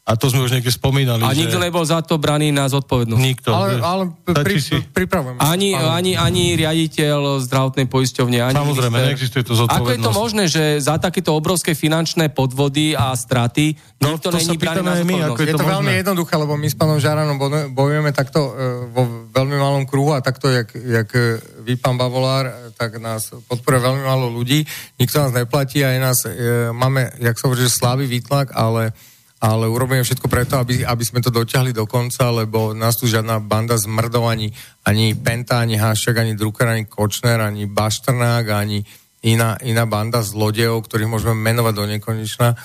[0.00, 1.22] A to sme už niekde spomínali.
[1.22, 1.44] A že...
[1.44, 3.20] nikto nebol za to braný na zodpovednosť.
[3.20, 3.52] Nikto.
[3.52, 4.80] Ale, ale pri, si...
[4.80, 5.38] pripravujem.
[5.38, 9.06] Ani, ani, ani riaditeľ zdravotnej poisťovne, ani Samozrejme, minister.
[9.12, 10.16] neexistuje to Ako je to zodpovednosť.
[10.16, 14.96] možné, že za takéto obrovské finančné podvody a straty No, nikto není braný na my,
[14.98, 15.30] zodpovednosť?
[15.30, 18.50] ako Je to to veľmi jednoduché, lebo my s pánom Žaranom bo- bojujeme takto e,
[18.88, 23.28] vo veľmi malom kruhu a takto, jak, jak e, vy, pán Bavolár, e, tak nás
[23.44, 24.64] podporuje veľmi málo ľudí,
[24.96, 26.32] nikto nás neplatí a je nás, e,
[26.72, 28.96] máme, jak sa hovorí, slávy výtlak, ale,
[29.40, 33.40] ale urobíme všetko preto, aby, aby sme to dotiahli do konca, lebo nás tu žiadna
[33.40, 34.52] banda zmrdov, ani,
[34.84, 38.84] ani Penta, ani Haščák, ani Drucker, ani Kočner, ani Baštrnák, ani
[39.24, 42.56] iná, iná banda zlodejov, ktorých môžeme menovať do nekonečna, e,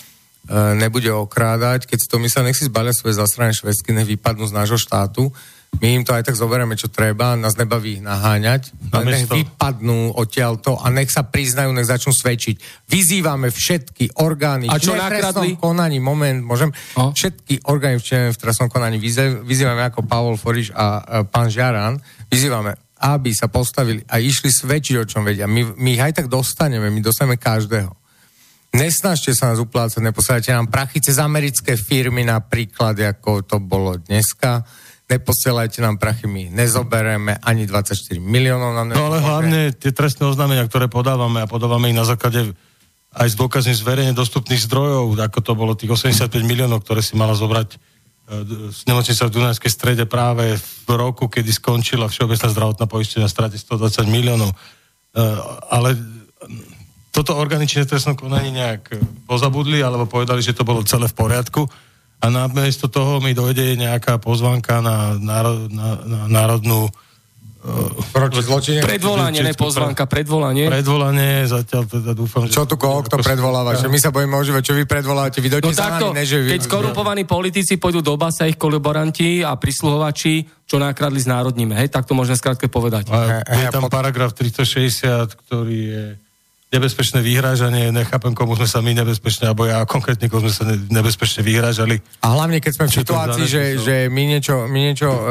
[0.75, 1.87] nebude okrádať.
[1.87, 5.31] Keď si to myslia, nech si zbalia svoje zasrané švestky, nech vypadnú z nášho štátu.
[5.83, 10.15] My im to aj tak zoberieme, čo treba, nás nebaví ich naháňať, ale nech vypadnú
[10.15, 12.87] odtiaľto a nech sa priznajú, nech začnú svedčiť.
[12.87, 17.11] Vyzývame všetky orgány A čo v trestnom konaní, moment, môžem, No.
[17.11, 18.97] všetky orgány v trestnom konaní
[19.43, 20.87] vyzývame, ako Pavol Foriš a, a
[21.27, 21.99] pán Žiaran,
[22.31, 25.45] vyzývame, aby sa postavili a išli svedčiť, o čom vedia.
[25.45, 27.91] My, my ich aj tak dostaneme, my dostaneme každého.
[28.75, 34.67] Nesnažte sa nás uplácať, neposielajte nám prachy cez americké firmy napríklad, ako to bolo dneska.
[35.05, 40.65] Neposielajte nám prachy, my nezobereme, ani 24 miliónov nám No ale hlavne tie trestné oznámenia,
[40.65, 42.57] ktoré podávame a podávame ich na základe
[43.15, 47.37] aj z dôkazných zverejne dostupných zdrojov, ako to bolo tých 85 miliónov, ktoré si mala
[47.37, 47.77] zobrať e,
[48.73, 54.09] z nemocnice v Dunajskej strede práve v roku, kedy skončila Všeobecná zdravotná poistenia strate 120
[54.09, 54.51] miliónov.
[54.51, 54.55] E,
[55.69, 55.95] Ale
[57.15, 61.63] toto v trestnom konaní nejak e, pozabudli alebo povedali, že to bolo celé v poriadku
[62.19, 66.87] a namiesto toho mi dojde nejaká pozvanka na, náro, na, na národnú
[68.13, 68.85] Proti zločine.
[68.85, 70.69] Predvolanie, ne pozvanka, predvolanie.
[70.69, 72.53] predvolanie, zatiaľ teda dúfam, že...
[72.53, 73.73] Čo tu koho kto predvoláva?
[73.73, 75.41] Že my sa bojíme ožívať, čo vy predvolávate?
[75.41, 76.49] Vy No takto, nami, vy...
[76.53, 81.89] keď skorumpovaní politici pôjdu do basa, ich kolaboranti a prisluhovači, čo nakradli z národníme, hej,
[81.89, 83.09] tak to môžeme skrátke povedať.
[83.09, 86.03] A je tam paragraf 360, ktorý je
[86.75, 90.83] nebezpečné vyhrážanie, nechápem, komu sme sa my nebezpečne, alebo ja konkrétne, komu sme sa ne-
[90.91, 92.03] nebezpečne vyhrážali.
[92.21, 93.85] A hlavne, keď sme v situácii, že, nezmysel?
[93.87, 95.27] že my niečo, my niečo uh, uh,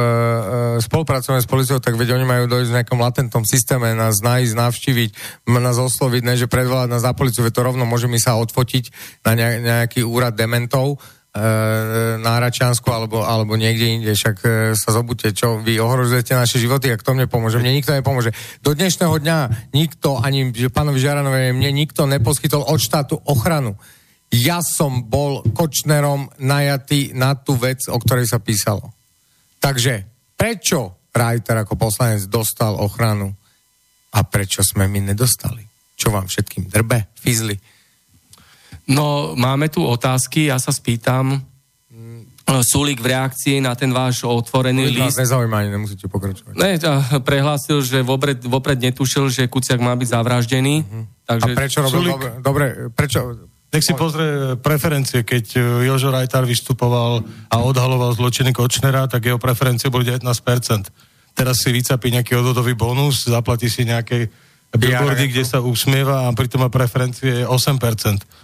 [0.81, 5.11] spolupracujeme s policiou, tak veď oni majú dojsť v nejakom latentnom systéme, nás nájsť, navštíviť,
[5.53, 8.85] nás osloviť, ne, že predvolať nás na policiu, veď to rovno môže mi sa odfotiť
[9.29, 10.99] na ne, nejaký úrad dementov
[12.23, 16.95] na Račiansku alebo, alebo niekde inde, však uh, sa zobudte, čo vy ohrozujete naše životy,
[16.95, 17.59] ak to mne pomôže.
[17.59, 18.31] Mne nikto nepomôže.
[18.63, 19.39] Do dnešného dňa
[19.75, 23.75] nikto, ani pánovi Žaranovi, mne nikto neposkytol od štátu ochranu.
[24.31, 28.95] Ja som bol Kočnerom najatý na tú vec, o ktorej sa písalo.
[29.59, 30.07] Takže
[30.39, 33.31] prečo Reiter ako poslanec dostal ochranu
[34.15, 35.63] a prečo sme my nedostali?
[35.95, 37.74] Čo vám všetkým drbe, fizli?
[38.85, 41.41] No, máme tu otázky, ja sa spýtam.
[42.45, 45.19] Súlik v reakcii na ten váš otvorený Nás list.
[45.25, 46.53] nezaujíma, nemusíte pokračovať.
[46.61, 50.85] Ne, a prehlásil, že vopred, vopred netušil, že Kuciak má byť zavraždený.
[51.25, 53.49] A Takže prečo robil Sulik- dobre, dobre, prečo...
[53.75, 55.61] Nech si pozrie preferencie, keď e,
[55.91, 60.31] Jožo Rajtar vystupoval a odhaloval zločiny Kočnera, tak jeho preferencie boli 19%.
[61.35, 64.31] Teraz si vycapí nejaký odvodový bonus, zaplatí si nejaké
[64.77, 67.49] billboardy, Ja, kde sa usmieva a pritom má preferencie 8%.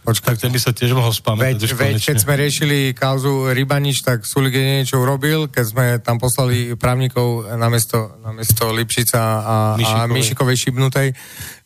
[0.01, 0.27] Počkaj.
[0.33, 4.25] tak ten by sa tiež mohol spamätať Veď, veď keď sme riešili kauzu Rybanič, tak
[4.25, 9.55] Sulik niečo urobil, keď sme tam poslali právnikov na mesto, na mesto Lipšica a, a
[9.77, 10.15] Mišikovej.
[10.17, 11.09] Mišikovej Šibnutej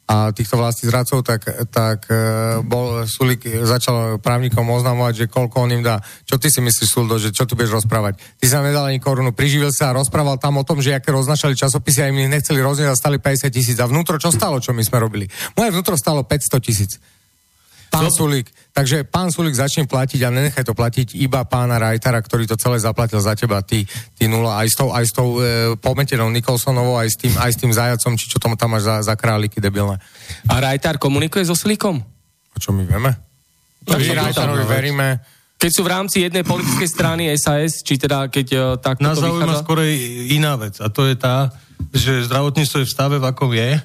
[0.05, 2.17] a týchto vlastných zradcov, tak, tak e,
[2.61, 6.05] bol Sulik začal právnikom oznamovať, že koľko on im dá.
[6.29, 8.21] Čo ty si myslíš, Suldo, že čo tu budeš rozprávať?
[8.37, 11.57] Ty sa nedal ani korunu, priživil sa a rozprával tam o tom, že aké roznašali
[11.57, 13.81] časopisy a im ich nechceli roznieť a stali 50 tisíc.
[13.81, 15.25] A vnútro čo stalo, čo my sme robili?
[15.57, 17.01] Moje vnútro stalo 500 tisíc.
[17.91, 22.45] Pán Sulík, takže pán Sulík začne platiť a nenechaj to platiť iba pána Rajtara, ktorý
[22.49, 23.87] to celé zaplatil za teba, ty,
[24.19, 27.51] ty nula, aj s tou, aj s tou e, pometenou Nikolsonovou, aj s tým, aj
[27.55, 30.03] s tým zajacom, či čo tomu tam máš za, za králiky debilné.
[30.51, 32.03] A Rajtar komunikuje so Slikom?
[32.55, 33.15] O čo my vieme?
[33.85, 35.09] Tak My Rajtarovi veríme.
[35.55, 39.29] Keď sú v rámci jednej politickej strany SAS, či teda keď uh, takto Nás to
[39.29, 39.65] zaujíma vychádza?
[39.65, 39.79] skôr
[40.29, 41.53] iná vec a to je tá,
[41.95, 43.81] že zdravotníctvo je v stave, v akom je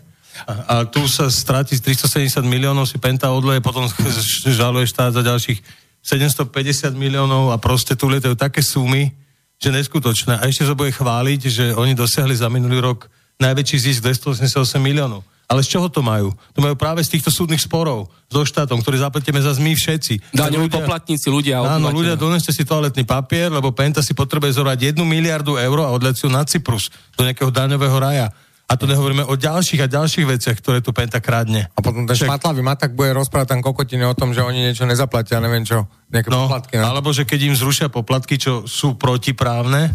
[0.47, 3.87] a, a tu sa stratí z 370 miliónov, si Penta odleje, potom
[4.59, 5.59] žaluje štát za ďalších
[6.03, 9.11] 750 miliónov a proste tu lietajú také sumy,
[9.59, 10.39] že neskutočné.
[10.39, 15.23] A ešte sa bude chváliť, že oni dosiahli za minulý rok najväčší zisk 288 miliónov.
[15.49, 16.29] Ale z čoho to majú?
[16.53, 20.29] To majú práve z týchto súdnych sporov so štátom, ktorý zaplatíme za my všetci.
[20.29, 21.65] Daňoví poplatníci, ľudia.
[21.65, 25.89] Áno, ľudia, doneste si toaletný papier, lebo Penta si potrebuje zobrať jednu miliardu eur a
[26.13, 28.29] ju na Cyprus, do nejakého daňového raja.
[28.70, 31.65] A to nehovoríme o ďalších a ďalších veciach, ktoré tu Penta kradne.
[31.74, 34.86] A potom ten Však- šmatlavý matak bude rozprávať tam kokotiny o tom, že oni niečo
[34.86, 36.78] nezaplatia, neviem čo, nejaké No, poplatky.
[36.78, 36.86] No.
[36.86, 39.89] alebo že keď im zrušia poplatky, čo sú protiprávne,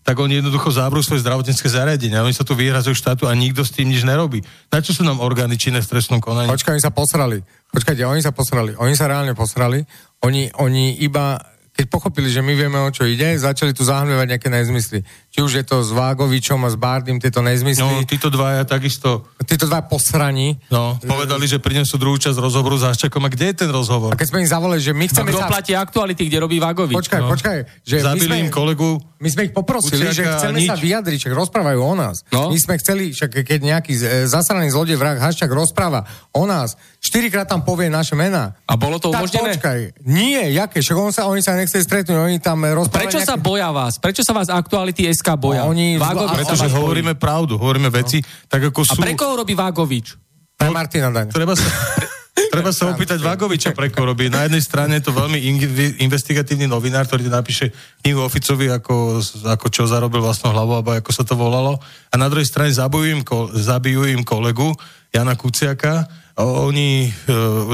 [0.00, 2.22] tak oni jednoducho závrú svoje zdravotnícke zariadenia.
[2.22, 4.40] Oni sa tu vyhrazujú štátu a nikto s tým nič nerobí.
[4.70, 6.48] Na čo sú nám orgány činné v trestnom konaní?
[6.48, 7.42] Počkaj, oni sa posrali.
[7.68, 8.72] Počkajte, oni sa posrali.
[8.78, 9.84] Oni sa reálne posrali.
[10.24, 11.36] Oni, oni iba,
[11.76, 15.04] keď pochopili, že my vieme, o čo ide, začali tu zahmlievať nejaké nezmysly.
[15.30, 18.02] Či už je to s Vágovičom a s Bardym, tieto No, nezmysly.
[18.04, 20.58] títo dvaja takisto Títo dva posraní.
[20.68, 23.18] no, povedali, že prinesú druhú časť rozhovoru s Haščakom.
[23.20, 24.10] A kde je ten rozhovor?
[24.10, 25.46] A keď sme im zavolali, že my A chceme kto sa...
[25.46, 26.94] platí aktuality, kde robí Vagovič?
[26.96, 27.30] Počkaj, No.
[27.30, 27.58] počkaj.
[27.80, 28.90] Že my Zabili sme, im kolegu.
[29.16, 30.66] my sme ich poprosili, Kuciaka že chceme nič.
[30.66, 32.16] sa vyjadriť, však rozprávajú o nás.
[32.28, 32.50] No.
[32.50, 36.02] My sme chceli, však keď nejaký e, zasraný zlodej vrah Haščák rozpráva
[36.32, 38.58] o nás, štyrikrát tam povie naše mená.
[38.64, 39.46] A bolo to tak umožnené?
[39.52, 43.34] počkaj, nie, jaké, však on sa, oni sa nechceli stretnúť, oni tam rozprávajú Prečo sa
[43.34, 43.96] boja vás?
[43.96, 45.68] Prečo sa vás aktuality SK boja?
[45.68, 49.00] No, oni- Vágovič Pretože hovoríme pravdu, hovoríme veci, tak ako A sú.
[49.00, 50.16] pre koho robí Vágovič?
[50.56, 51.28] Pre Martina Daň.
[51.28, 51.64] Treba sa,
[52.50, 54.26] treba sa opýtať Vagoviča, pre koho robí.
[54.26, 57.66] Na jednej strane je to veľmi in- investigatívny novinár, ktorý ti napíše
[58.02, 61.78] knihu Oficovi, ako, ako čo zarobil vlastnou hlavou, alebo ako sa to volalo.
[62.10, 64.74] A na druhej strane zabijú im, ko- zabijú im kolegu
[65.14, 66.06] Jana Kuciaka.
[66.40, 67.10] A Oni e,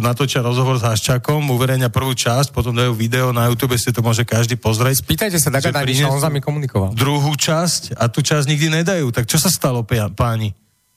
[0.03, 4.27] natočia rozhovor s Haščákom, uverejňa prvú časť, potom dajú video na YouTube, si to môže
[4.27, 5.07] každý pozrieť.
[5.07, 6.91] Pýtajte sa Daga Že Daniša, on prinesú za mi komunikoval.
[6.99, 9.15] Druhú časť a tú časť nikdy nedajú.
[9.15, 10.51] Tak čo sa stalo, páni?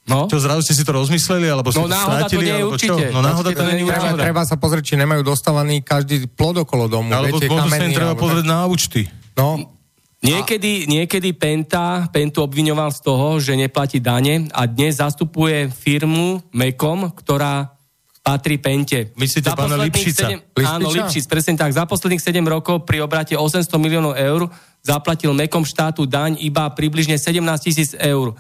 [0.09, 0.25] No?
[0.25, 2.57] Čo, zrazu ste si to rozmysleli, alebo ste No to náhoda to strátili, nie je
[2.57, 2.89] alebo určite.
[2.99, 3.13] čo?
[3.13, 4.21] No náhoda Určite to nie je Treba, náhoda.
[4.25, 7.09] treba sa pozrieť, či nemajú dostávaný každý plod okolo domu.
[7.09, 9.01] Alebo viete, možno sa im treba alebo pozrieť na účty.
[9.33, 9.77] No,
[10.19, 17.07] Niekedy, niekedy Penta, Pentu obviňoval z toho, že neplatí dane a dnes zastupuje firmu Mekom,
[17.15, 17.71] ktorá
[18.19, 19.15] patrí Pente.
[19.15, 20.27] Myslíte pána Lipšica?
[20.27, 21.07] sedem- Áno, Lipšica?
[21.07, 21.71] Lipšic, presne tak.
[21.71, 24.51] Za posledných 7 rokov pri obrate 800 miliónov eur
[24.83, 28.35] zaplatil Mekom štátu daň iba približne 17 tisíc eur.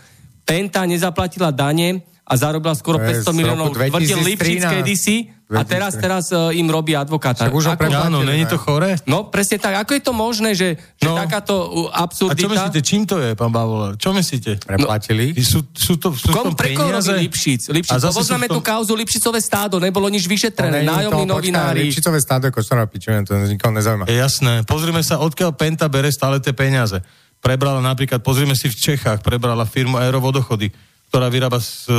[0.49, 3.67] Penta nezaplatila dane a zarobila skoro To je 500 z miliónov.
[3.71, 4.73] Tvrdil Lipšic 2013.
[4.75, 5.15] kedysi
[5.49, 7.41] a teraz, teraz uh, im robí advokáta.
[7.41, 8.49] Však už ho Ako- preplatili, Áno, není ne?
[8.49, 9.01] to chore?
[9.03, 9.81] No, presne tak.
[9.81, 11.17] Ako je to možné, že, že No.
[11.17, 12.53] takáto uh, A čo absurdita...
[12.53, 13.97] myslíte, čím to je, pán Bavola?
[13.97, 14.61] Čo myslíte?
[14.61, 15.33] preplatili.
[15.35, 17.09] Sú, sú to, sú Kom, to pre koho peniaze?
[17.09, 17.61] robí Lipšic?
[17.65, 17.97] Lipšic.
[17.97, 20.85] A Poznáme tom- tú kauzu Lipšicové stádo, nebolo nič vyšetrené.
[20.85, 21.81] Není Nájomní to, novinári.
[21.83, 24.05] Lipšicové stádo je koštovná pičovina, to nikoho nezaujíma.
[24.05, 24.53] Je jasné.
[24.63, 27.01] Pozrime sa, odkiaľ Penta bere stále tie peniaze.
[27.39, 30.75] Prebrala napríklad, pozrime si v Čechách, prebrala firmu Aerovodochody,
[31.07, 31.95] ktorá vyrába s, e,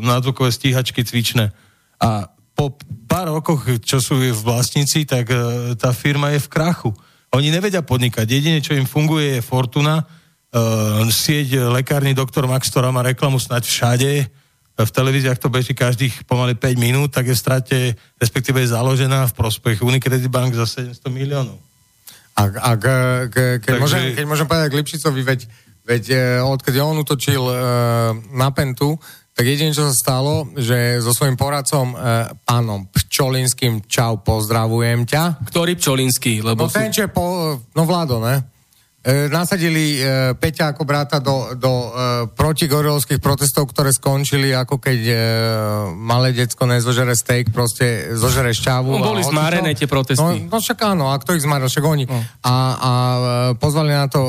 [0.00, 1.50] nadzvukové stíhačky cvičné.
[1.98, 2.74] A po
[3.10, 5.36] pár rokoch, čo sú jej vlastníci, tak e,
[5.74, 6.90] tá firma je v krachu.
[7.34, 8.24] Oni nevedia podnikať.
[8.24, 10.04] Jedine, čo im funguje, je Fortuna, e,
[11.10, 14.10] sieť lekárny doktor Max, ktorá má reklamu snať všade,
[14.78, 17.78] v televíziách to beží každých pomaly 5 minút, tak je v strate,
[18.22, 21.58] respektíve je založená v prospech Unicredit Bank za 700 miliónov.
[22.38, 22.98] Ak, ak, e,
[23.34, 25.40] ke, keď, Takže- môžem, keď môžem povedať k Lipšicovi, veď,
[25.82, 26.16] veď e,
[26.46, 27.54] odkedy on utočil e,
[28.30, 28.94] na Pentu,
[29.34, 31.96] tak jediné, čo sa stalo, že so svojím poradcom, e,
[32.42, 35.46] pánom Pčolinským, čau, pozdravujem ťa.
[35.46, 36.42] Ktorý Pčolinský?
[36.42, 36.78] No Lebo sú...
[36.78, 38.57] ten, čo je po, no vládo, ne?
[39.08, 41.88] E, nasadili e, Peťa ako brata do, do e,
[42.28, 45.00] protigorilských protestov, ktoré skončili ako keď
[45.96, 49.00] malé decko nezožere steak, proste zožere šťavu.
[49.00, 50.20] No, boli zmárené tie protesty.
[50.20, 52.04] No, no však áno, a kto ich zmaril, však oni.
[52.04, 52.20] No.
[52.44, 52.92] A, a
[53.56, 54.20] pozvali na to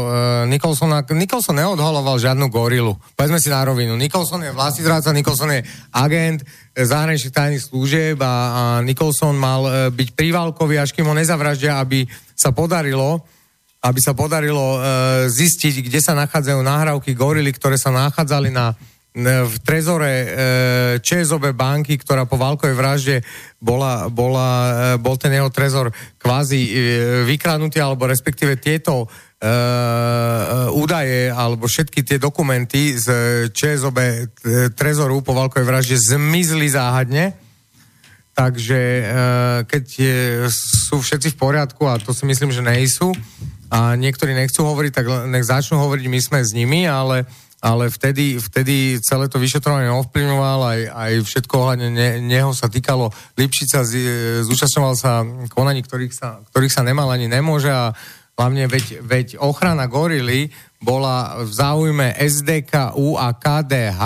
[0.48, 1.04] Nicholsona.
[1.12, 2.96] Nicholson neodholoval žiadnu gorilu.
[3.20, 4.00] Povedzme si na rovinu.
[4.00, 5.62] Nicholson je vlastizráca, Nicholson je
[5.92, 6.40] agent
[6.72, 12.56] zahraničných tajných služieb a, a Nicholson mal byť priválkový, až kým ho nezavraždia, aby sa
[12.56, 13.28] podarilo
[13.80, 14.80] aby sa podarilo e,
[15.32, 18.76] zistiť, kde sa nachádzajú nahrávky gorily, ktoré sa nachádzali na
[19.16, 20.28] n- v trezore e,
[21.00, 23.16] ČSOB banky, ktorá po Válkovej vražde
[23.64, 26.72] bola, bola, e, bol ten jeho trezor kvázi e,
[27.24, 29.08] vykradnutý, alebo respektíve tieto
[29.40, 29.52] e, e,
[30.76, 33.08] údaje alebo všetky tie dokumenty z
[33.56, 34.08] ČSOB e,
[34.76, 37.49] trezoru po Válkovej vražde zmizli záhadne.
[38.40, 39.04] Takže e,
[39.68, 39.86] keď
[40.48, 43.12] sú všetci v poriadku, a to si myslím, že nejsú,
[43.68, 47.28] a niektorí nechcú hovoriť, tak nech začnú hovoriť, my sme s nimi, ale,
[47.60, 53.12] ale vtedy, vtedy celé to vyšetrovanie ovplyvňoval, aj, aj všetko ohľadne ne, neho sa týkalo
[53.36, 53.94] Lipšica, z,
[54.48, 57.92] zúčastňoval sa konaní, ktorých sa, ktorých sa nemal ani nemôže a
[58.40, 60.48] hlavne veď, veď ochrana gorily
[60.80, 64.02] bola v záujme SDKU a KDH,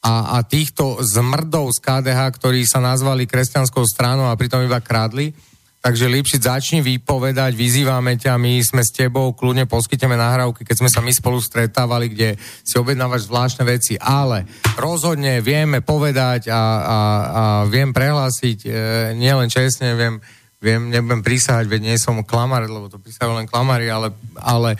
[0.00, 5.36] a, a týchto zmrdov z KDH, ktorí sa nazvali kresťanskou stranou a pritom iba kradli.
[5.80, 10.92] Takže Lipšic, začni vypovedať, vyzývame ťa, my sme s tebou, kľudne poskytneme nahrávky, keď sme
[10.92, 14.44] sa my spolu stretávali, kde si objednávaš zvláštne veci, ale
[14.76, 18.70] rozhodne vieme povedať a, a, a viem prehlásiť, e,
[19.16, 20.20] nielen čestne, viem,
[20.60, 24.78] viem, nebudem prísahať, veď nie som klamár, lebo to prísahajú len klamári, ale, ale e,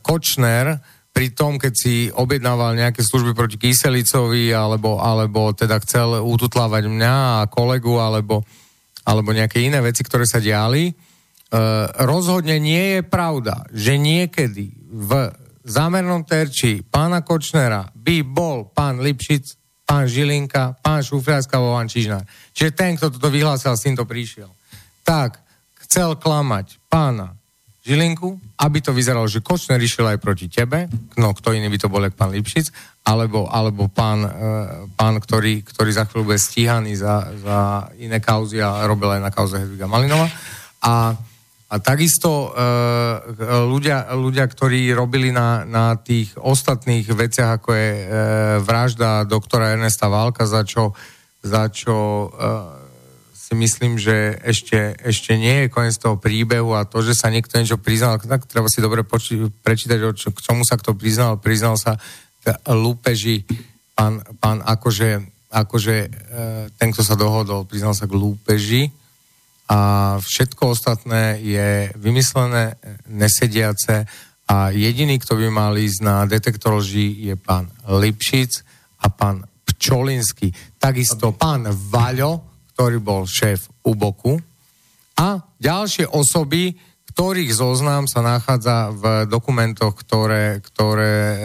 [0.00, 0.80] Kočner
[1.14, 7.14] pri tom, keď si objednával nejaké služby proti kyselicovi, alebo, alebo teda chcel ututlávať mňa
[7.38, 8.42] a kolegu, alebo,
[9.06, 10.94] alebo nejaké iné veci, ktoré sa diali, e,
[12.02, 15.30] rozhodne nie je pravda, že niekedy v
[15.62, 19.54] zámernom terči pána Kočnera by bol pán Lipšic,
[19.86, 22.26] pán Žilinka, pán Šufriarská, pán Čižnár.
[22.50, 24.50] Čiže ten, kto toto vyhlásil, s týmto prišiel.
[25.06, 25.38] Tak,
[25.86, 27.38] chcel klamať pána
[27.84, 30.88] Žilinku, aby to vyzeralo, že Kočner išiel aj proti tebe,
[31.20, 32.72] no kto iný by to bol, jak pán Lipšic,
[33.04, 34.30] alebo, alebo pán, e,
[34.96, 37.58] pán ktorý, ktorý za chvíľu bude stíhaný za, za
[38.00, 40.24] iné kauzy a robil aj na kauze Hedviga Malinova.
[40.80, 41.12] A,
[41.68, 42.64] a takisto e,
[43.68, 48.04] ľudia, ľudia, ktorí robili na, na tých ostatných veciach, ako je e,
[48.64, 50.96] vražda doktora Ernesta Válka, za čo,
[51.44, 52.83] za čo e,
[53.44, 57.60] si myslím, že ešte, ešte nie je koniec toho príbehu a to, že sa niekto
[57.60, 61.36] niečo priznal, tak treba si dobre poči- prečítať, čo, k čomu sa kto priznal.
[61.36, 62.00] Priznal sa
[62.72, 63.44] lúpeži,
[63.92, 65.20] pán, pán akože,
[65.52, 66.08] akože e,
[66.72, 68.88] ten, kto sa dohodol, priznal sa k lúpeži
[69.68, 72.80] a všetko ostatné je vymyslené,
[73.12, 74.08] nesediace
[74.48, 78.64] a jediný, kto by mal ísť na detektor lží, je pán Lipšic
[79.04, 80.48] a pán Pčolinsky.
[80.80, 84.42] Takisto pán Vaľo, ktorý bol šéf UBOKu
[85.14, 86.74] a ďalšie osoby,
[87.14, 91.36] ktorých zoznam sa nachádza v dokumentoch, ktoré, ktoré e,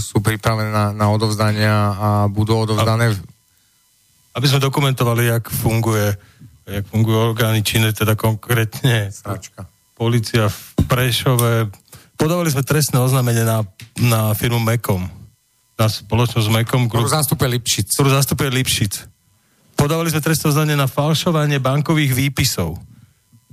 [0.00, 3.12] sú pripravené na, na odovzdania a budú odovzdané.
[4.32, 6.16] Aby sme dokumentovali, jak funguje,
[6.64, 9.68] jak fungujú orgány činné, teda konkrétne Sračka.
[9.92, 11.68] policia v Prešove.
[12.16, 13.60] Podávali sme trestné oznámenie na,
[14.00, 15.04] na firmu Mekom,
[15.76, 16.88] na spoločnosť Mekom.
[16.88, 17.92] Ktorú zastupuje Lipšic.
[17.92, 19.19] Ktorú zastupuje Lipšic
[19.80, 22.76] podávali sme trestné oznámenie na falšovanie bankových výpisov.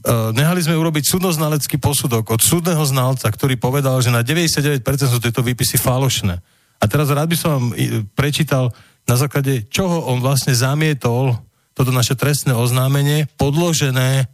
[0.03, 5.23] Uh, nehali sme urobiť súdnoznalecký posudok od súdneho znalca, ktorý povedal, že na 99% sú
[5.23, 6.36] tieto výpisy falošné.
[6.78, 7.65] A teraz rád by som vám
[8.11, 8.75] prečítal,
[9.07, 11.39] na základe čoho on vlastne zamietol
[11.71, 14.28] toto naše trestné oznámenie, podložené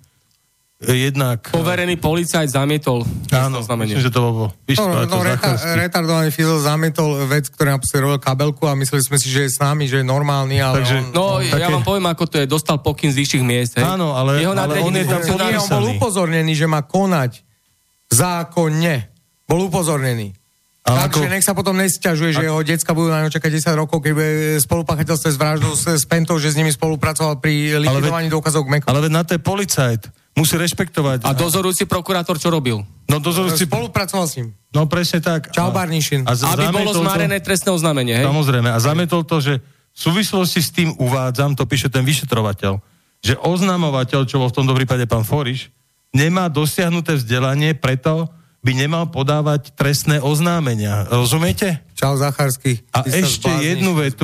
[0.91, 1.47] jednak...
[1.49, 4.47] Poverený policajt zamietol Áno, myslím, že to bolo...
[4.51, 9.31] No, no, no reta, retardovaný fizel zamietol vec, ktorý robil kabelku a mysleli sme si,
[9.31, 11.05] že je s nami, že je normálny, ale Takže, on...
[11.15, 11.63] No, také...
[11.63, 12.45] ja vám poviem, ako to je.
[12.45, 13.85] Dostal pokyn z vyšších miest, hej?
[13.87, 17.41] Áno, ale, Jeho ale on je tam On bol upozornený, že má konať
[18.11, 19.09] zákonne.
[19.49, 20.42] Bol upozornený.
[20.83, 21.31] Takže ako...
[21.31, 24.31] nech sa potom nesťažuje, že jeho decka budú na ňo čakať 10 rokov, keď bude
[24.67, 28.85] spolupáchateľstve s vraždou s, s Pentou, že s nimi spolupracoval pri likvidovaní dôkazov k Meku.
[28.91, 31.29] Ale na to je policajt musí rešpektovať.
[31.29, 32.81] A dozorujúci prokurátor čo robil?
[33.05, 33.69] No dozorujúci...
[33.69, 34.47] Spolupracoval s ním.
[34.73, 35.53] No presne tak.
[35.53, 36.25] Čau Barnišin.
[36.25, 37.53] A, a Aby bolo zmarené to...
[37.53, 38.25] trestné oznámenie, hej?
[38.25, 38.69] Samozrejme.
[38.73, 39.61] A zametol to, že
[39.93, 42.81] v súvislosti s tým uvádzam, to píše ten vyšetrovateľ,
[43.21, 45.69] že oznamovateľ, čo bol v tomto prípade pán Foriš,
[46.09, 48.25] nemá dosiahnuté vzdelanie, preto
[48.63, 51.03] by nemal podávať trestné oznámenia.
[51.11, 51.83] Rozumiete?
[51.99, 52.79] Čau Zacharský.
[52.95, 54.23] A ešte jednu vetu.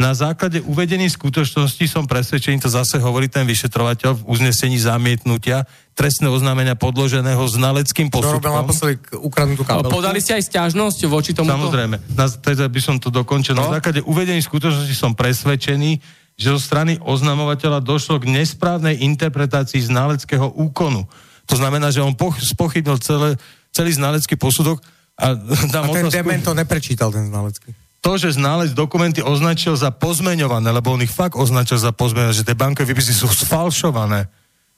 [0.00, 6.32] Na základe uvedených skutočností som presvedčený, to zase hovorí ten vyšetrovateľ v uznesení zamietnutia trestné
[6.32, 8.40] oznámenia podloženého znaleckým posudkom.
[8.40, 9.92] Robil naposledy ukradnutú kabelku.
[9.92, 11.52] Podali ste aj stiažnosť voči tomu?
[11.52, 12.00] Samozrejme.
[12.16, 13.52] Na, teda by som to dokončil.
[13.52, 13.68] No?
[13.68, 16.00] Na základe uvedených skutočností som presvedčený,
[16.34, 21.06] že zo strany oznamovateľa došlo k nesprávnej interpretácii znaleckého úkonu.
[21.46, 23.36] To znamená, že on poch- spochybnil celé
[23.74, 24.78] celý znalecký posudok.
[25.18, 25.34] A,
[25.74, 27.74] dám a ten otázku, dement to neprečítal, ten znalecký.
[28.04, 32.44] To, že znalec dokumenty označil za pozmeňované, lebo on ich fakt označil za pozmeňované, že
[32.44, 34.28] tie bankové výpisy sú sfalšované,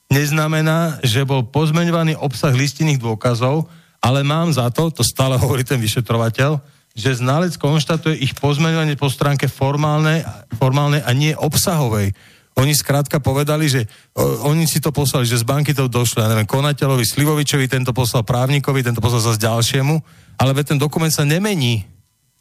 [0.07, 3.67] neznamená, že bol pozmeňovaný obsah listinných dôkazov,
[3.99, 6.63] ale mám za to, to stále hovorí ten vyšetrovateľ,
[6.97, 10.25] že znalec konštatuje ich pozmeňovanie po stránke formálnej,
[10.57, 12.15] formálnej a nie obsahovej.
[12.57, 13.85] Oni skrátka povedali, že
[14.17, 17.93] o, oni si to poslali, že z banky to došlo, ja neviem, konateľovi Slivovičovi, tento
[17.93, 19.95] poslal právnikovi, tento poslal zase ďalšiemu,
[20.41, 21.85] ale ten dokument sa nemení.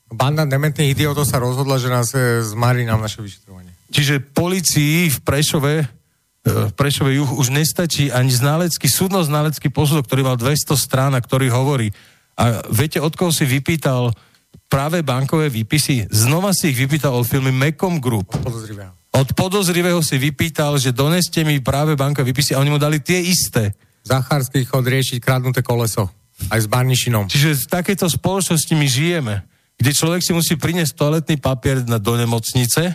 [0.07, 3.73] Banda dementných idiotov sa rozhodla, že nás e, zmarí nám naše vyšetrovanie.
[3.91, 5.85] Čiže policii v Prešove e,
[6.45, 11.51] v Prešove juh už nestačí ani znalecký, súdno-znalecký posudok, ktorý mal 200 strán a ktorý
[11.51, 11.91] hovorí.
[12.39, 14.15] A viete, od koho si vypýtal
[14.71, 16.07] práve bankové výpisy?
[16.07, 18.31] Znova si ich vypýtal od firmy Mecom Group.
[18.45, 18.93] Podozrivého.
[19.15, 23.23] Od podozrivého si vypýtal, že doneste mi práve banka vypisy a oni mu dali tie
[23.23, 23.71] isté.
[24.03, 26.11] Zacharský chod riešiť kradnuté koleso.
[26.51, 27.31] Aj s Barnišinom.
[27.31, 29.35] Čiže v takejto spoločnosti my žijeme,
[29.79, 32.91] kde človek si musí priniesť toaletný papier na, do nemocnice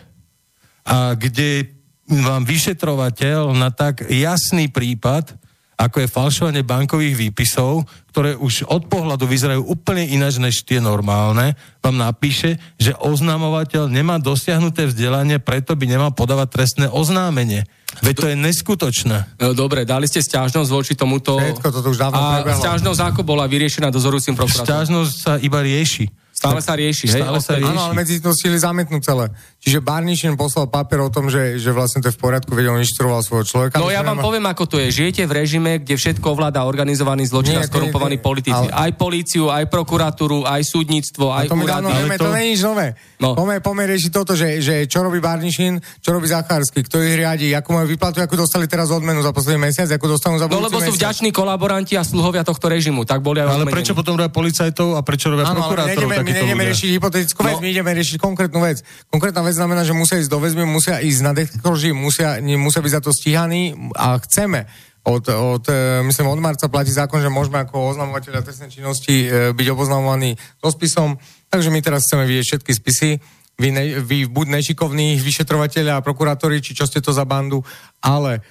[0.84, 1.72] a kde
[2.04, 5.40] vám vyšetrovateľ na tak jasný prípad
[5.80, 11.56] ako je falšovanie bankových výpisov, ktoré už od pohľadu vyzerajú úplne ináč než tie normálne,
[11.80, 17.64] vám napíše, že oznamovateľ nemá dosiahnuté vzdelanie, preto by nemal podávať trestné oznámenie.
[18.04, 19.40] Veď to je neskutočné.
[19.40, 21.40] No, dobre, dali ste stiažnosť voči tomuto...
[21.40, 22.60] Všetko, toto už dávno A prebehlo.
[22.60, 24.68] stiažnosť ako bola vyriešená dozorujúcim prokurátorom?
[24.68, 26.06] Sťažnosť sa iba rieši.
[26.30, 27.20] Stále sa rieši, hej?
[27.20, 27.68] Stále sa rieši.
[27.68, 29.28] Áno, ale medzi to stihli zamietnúť celé.
[29.60, 32.80] Čiže Barnišin poslal papier o tom, že, že vlastne to je v poriadku, vedel, on
[32.80, 33.76] inštruoval svojho človeka.
[33.76, 34.88] No ja vám že- poviem, ako to je.
[34.90, 38.24] Žijete v režime, kde všetko ovláda organizovaný zločin a Nie, skorumpovaní nie, nie.
[38.24, 38.56] politici.
[38.58, 41.98] Ale- Aj políciu, aj prokuratúru, aj súdnictvo, aj To my dávno úrady.
[41.98, 42.86] vieme, to- to nie je nič nové.
[43.18, 43.36] No.
[43.36, 47.52] Poďme, poďme riešiť toto, že, že čo robí Barnišin, čo robí Zachársky, kto ich riadi,
[47.52, 50.80] akú majú výplatu, akú dostali teraz odmenu za posledný mesiac, akú dostanú za No lebo
[50.80, 51.12] sú mesiac.
[51.12, 53.04] vďační kolaboranti a sluhovia tohto režimu.
[53.04, 53.76] Tak boli aj Ale odmenení.
[53.76, 56.70] prečo potom robia policajtov a prečo robia Áno, ale my prokurátorov nejdeme, my nejdeme ľudia?
[56.72, 57.60] riešiť hypotetickú vec, No.
[57.60, 58.78] my ideme riešiť konkrétnu vec.
[59.06, 62.92] Konkrétna vec znamená, že musia ísť do väzby, musia ísť na detektorži, musia, musia byť
[62.92, 64.66] za to stíhaní a chceme.
[65.00, 69.56] Od, od, e, myslím, od marca platí zákon, že môžeme ako oznamovateľia trestnej činnosti e,
[69.56, 71.16] byť oboznamovaní so spisom,
[71.48, 73.10] takže my teraz chceme vidieť všetky spisy.
[73.56, 77.64] Vy, ne, vy buď nešikovní vyšetrovateľia a prokurátori, či čo ste to za bandu,
[78.04, 78.44] ale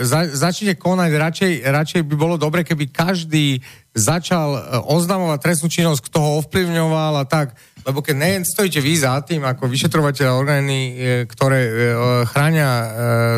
[0.00, 3.60] za, začnite konať, radšej, radšej by bolo dobre, keby každý
[3.92, 7.52] začal e, oznamovať trestnú činnosť, kto ho ovplyvňoval a tak,
[7.84, 10.92] lebo keď nejen stojíte vy za tým, ako vyšetrovateľa orgány, e,
[11.28, 11.60] ktoré
[12.32, 12.70] chránia,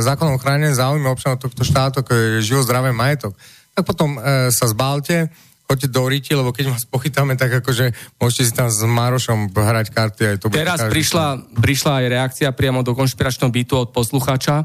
[0.00, 3.34] zákonom chránené záujmy občanov tohto štátu, ako je život, zdravie, majetok,
[3.74, 4.18] tak potom
[4.50, 5.30] sa zbalte,
[5.68, 9.92] choďte do Riti, lebo keď vás pochytáme, tak akože môžete si tam s Marošom hrať
[9.92, 10.20] karty.
[10.24, 14.64] Aj to Teraz prišla, prišla aj reakcia priamo do konšpiračného bytu od posluchača.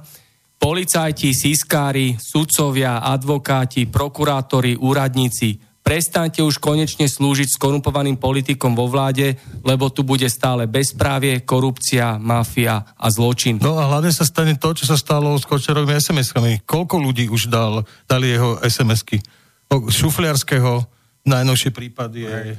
[0.64, 9.36] Policajti, sískári, sudcovia, advokáti, prokurátori, úradníci, prestaňte už konečne slúžiť skorumpovaným politikom vo vláde,
[9.68, 13.60] lebo tu bude stále bezprávie, korupcia, mafia a zločin.
[13.60, 16.64] No a hlavne sa stane to, čo sa stalo s Kočerovými SMS-kami.
[16.64, 19.20] Koľko ľudí už dal, dali jeho SMS-ky?
[19.68, 20.88] Šufliarského,
[21.28, 22.56] najnovšie prípad je,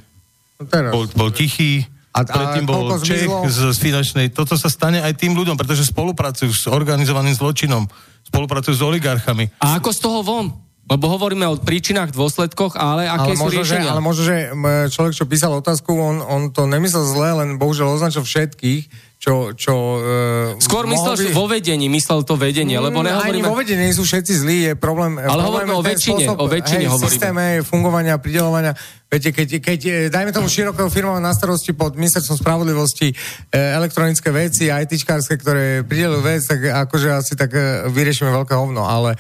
[0.61, 0.93] No teraz.
[0.93, 4.31] bol, bol tichý, A- a, predtým bol Čech z, z finančnej.
[4.31, 7.91] Toto sa stane aj tým ľuďom, pretože spolupracujú s organizovaným zločinom,
[8.31, 9.51] spolupracujú s oligarchami.
[9.59, 10.47] A ako z toho von?
[10.85, 13.89] Lebo hovoríme o príčinách, dôsledkoch, ale aké ale sú možno, že, riešenia?
[13.89, 14.37] ale možno, že
[14.93, 18.83] človek, čo písal otázku, on, on to nemyslel zle, len bohužiaľ označil všetkých,
[19.25, 19.57] čo...
[19.57, 19.75] čo
[20.53, 23.49] uh, Skôr myslel že vo vedení, myslel to vedenie, lebo Ani nehovoríme...
[23.49, 25.17] vo vedení sú všetci zlí, je problém...
[25.17, 27.09] Ale hovoríme o väčšine, o väčšine hej, hovoríme.
[27.09, 28.77] systéme fungovania, pridelovania.
[29.09, 29.81] Viete, keď, keď
[30.13, 33.15] dajme tomu širokého firma na starosti pod ministerstvom spravodlivosti e,
[33.57, 39.17] elektronické veci, ITčkárske, ktoré pridelujú vec, tak akože asi tak e, vyriešime veľké hovno, ale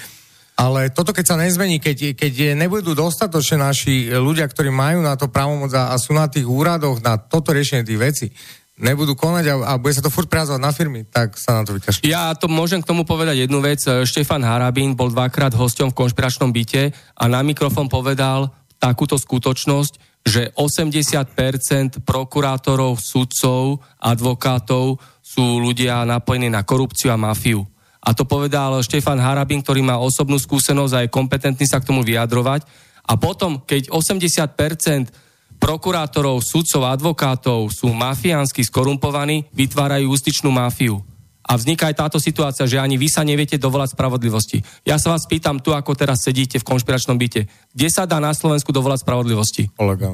[0.54, 5.26] ale toto, keď sa nezmení, keď, keď nebudú dostatočne naši ľudia, ktorí majú na to
[5.26, 8.26] právomoc a, a sú na tých úradoch na toto riešenie tých vecí,
[8.74, 11.78] nebudú konať a, a bude sa to furt prazovať na firmy, tak sa na to
[11.78, 12.02] vykašľú.
[12.06, 13.80] Ja to môžem k tomu povedať jednu vec.
[13.82, 18.50] Štefan Harabín bol dvakrát hosťom v konšpiračnom byte a na mikrofón povedal
[18.82, 27.62] takúto skutočnosť, že 80% prokurátorov, sudcov, advokátov sú ľudia napojení na korupciu a mafiu.
[28.04, 32.04] A to povedal Štefan Harabín, ktorý má osobnú skúsenosť a je kompetentný sa k tomu
[32.04, 32.68] vyjadrovať.
[33.04, 35.23] A potom, keď 80%
[35.58, 41.00] prokurátorov, sudcov, advokátov sú mafiánsky skorumpovaní, vytvárajú justičnú mafiu.
[41.44, 44.64] A vzniká aj táto situácia, že ani vy sa neviete dovolať spravodlivosti.
[44.88, 47.44] Ja sa vás pýtam tu, ako teraz sedíte v konšpiračnom byte.
[47.76, 49.68] Kde sa dá na Slovensku dovolať spravodlivosti?
[49.76, 50.08] Kolega.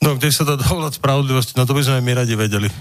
[0.00, 1.52] No, kde sa dá dovolať spravodlivosti?
[1.60, 2.72] No to by sme my radi vedeli.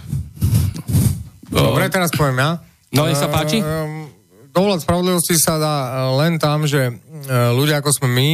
[1.52, 2.50] Dobre, teraz poviem ja.
[2.96, 3.60] No, nech sa páči.
[3.60, 4.16] Ehm,
[4.56, 5.88] Dovolať spravodlivosti sa dá e,
[6.24, 6.94] len tam, že e,
[7.52, 8.30] ľudia ako sme my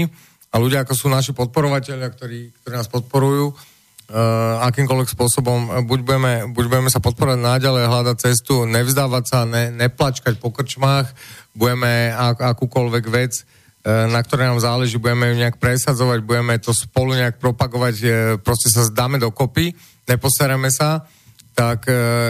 [0.51, 3.53] a ľudia ako sú naši podporovateľia, ktorí, ktorí nás podporujú, e,
[4.67, 9.71] akýmkoľvek spôsobom, e, buď budeme, buď budeme sa podporovať náďalej, hľadať cestu, nevzdávať sa, ne,
[9.71, 11.07] neplačkať po krčmách,
[11.55, 13.43] budeme ak, akúkoľvek vec, e,
[14.11, 18.07] na ktoré nám záleží, budeme ju nejak presadzovať, budeme to spolu nejak propagovať, e,
[18.43, 19.71] proste sa zdáme dokopy,
[20.03, 21.07] neposereme sa,
[21.51, 21.83] tak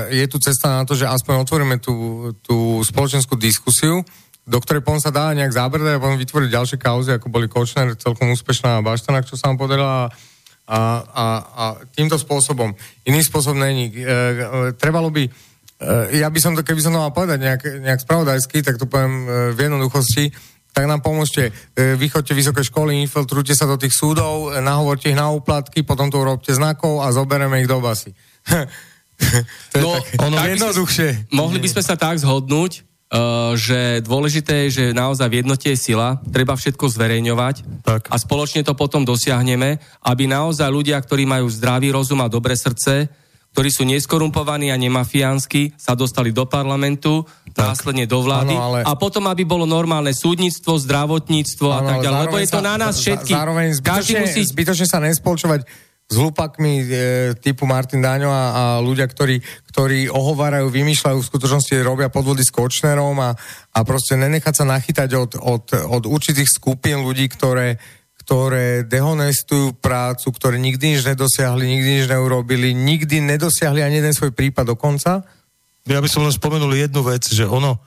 [0.09, 1.93] je tu cesta na to, že aspoň otvoríme tú,
[2.41, 4.01] tú spoločenskú diskusiu,
[4.45, 7.93] do ktorej potom sa dá nejak zábrdať a potom vytvoriť ďalšie kauzy, ako boli Kočner,
[7.95, 10.09] celkom úspešná Baštanak, čo sa vám podarila
[10.71, 11.63] a, a, a
[11.93, 12.73] týmto spôsobom.
[13.05, 13.91] Iný spôsob není.
[13.91, 14.13] E, e,
[14.79, 18.63] trebalo by, e, ja by som to, keby som to mal povedať nejak, nejak spravodajsky,
[18.63, 20.31] tak to poviem e, v jednoduchosti,
[20.71, 25.19] tak nám pomôžte, e, vychoďte vysoké školy, infiltrujte sa do tých súdov, e, nahovorte ich
[25.19, 28.15] na úplatky, potom to urobte znakov a zoberieme ich do basy.
[29.71, 31.07] to je No, také ono tak jednoduchšie.
[31.35, 32.90] Mohli by sme sa tak zhodnúť,
[33.59, 38.07] že dôležité je, že naozaj v jednote je sila, treba všetko zverejňovať Tak.
[38.07, 43.11] a spoločne to potom dosiahneme, aby naozaj ľudia, ktorí majú zdravý rozum a dobré srdce,
[43.51, 47.75] ktorí sú neskorumpovaní a nemafiánsky, sa dostali do parlamentu, tak.
[47.75, 51.97] následne do vlády Áno, ale- a potom, aby bolo normálne súdnictvo, zdravotníctvo a Áno, tak
[51.99, 52.19] ďalej.
[52.31, 53.35] Lebo je to na nás všetkých.
[53.35, 54.41] Zároveň Každý zbytočne, musí...
[54.47, 56.85] zbytočne sa nespolčovať s hlupakmi e,
[57.39, 59.39] typu Martin Daňo a, a ľudia, ktorí,
[59.71, 63.31] ktorí ohovárajú, vymýšľajú, v skutočnosti robia podvody s Kočnerom a,
[63.71, 67.79] a proste nenechať sa nachytať od, od, od určitých skupín ľudí, ktoré,
[68.27, 74.35] ktoré dehonestujú prácu, ktoré nikdy nič nedosiahli, nikdy nič neurobili, nikdy nedosiahli ani jeden svoj
[74.35, 75.23] prípad dokonca.
[75.87, 77.79] Ja by som len spomenul jednu vec, že ono,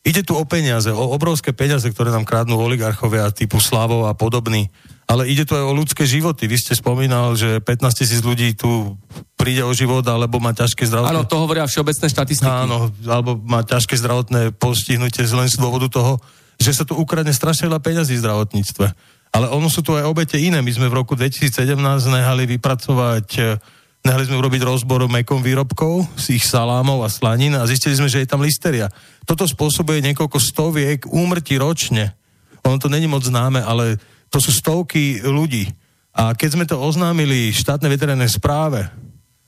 [0.00, 4.72] ide tu o peniaze, o obrovské peniaze, ktoré nám krádnu oligarchovia typu Slavov a podobný,
[5.10, 6.46] ale ide tu aj o ľudské životy.
[6.46, 8.94] Vy ste spomínal, že 15 tisíc ľudí tu
[9.34, 11.10] príde o život, alebo má ťažké zdravotné...
[11.10, 12.46] Áno, to hovoria všeobecné štatistiky.
[12.46, 16.22] Áno, alebo má ťažké zdravotné postihnutie len z dôvodu toho,
[16.60, 18.86] že sa tu ukradne strašne veľa peňazí v zdravotníctve.
[19.30, 20.62] Ale ono sú tu aj obete iné.
[20.62, 21.74] My sme v roku 2017
[22.06, 23.58] nehali vypracovať, eh,
[24.00, 28.24] nehali sme urobiť rozbor mekom výrobkov z ich salámov a slanín a zistili sme, že
[28.24, 28.88] je tam listeria.
[29.28, 32.16] Toto spôsobuje niekoľko stoviek úmrtí ročne.
[32.64, 34.00] Ono to není moc známe, ale
[34.32, 35.68] to sú stovky ľudí.
[36.16, 38.88] A keď sme to oznámili štátnej veterinárnej správe,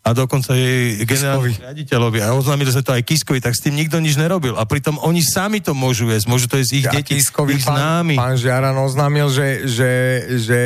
[0.02, 4.02] a dokonca jej generálny riaditeľovi a oznámili sme to aj Kiskovi, tak s tým nikto
[4.02, 4.58] nič nerobil.
[4.58, 7.62] A pritom oni sami to môžu jesť, môžu to jesť ich A deti, Kiskovi ich
[7.62, 8.14] pán, známi.
[8.18, 9.90] pán Žiaran oznámil, že, že,
[10.42, 10.60] že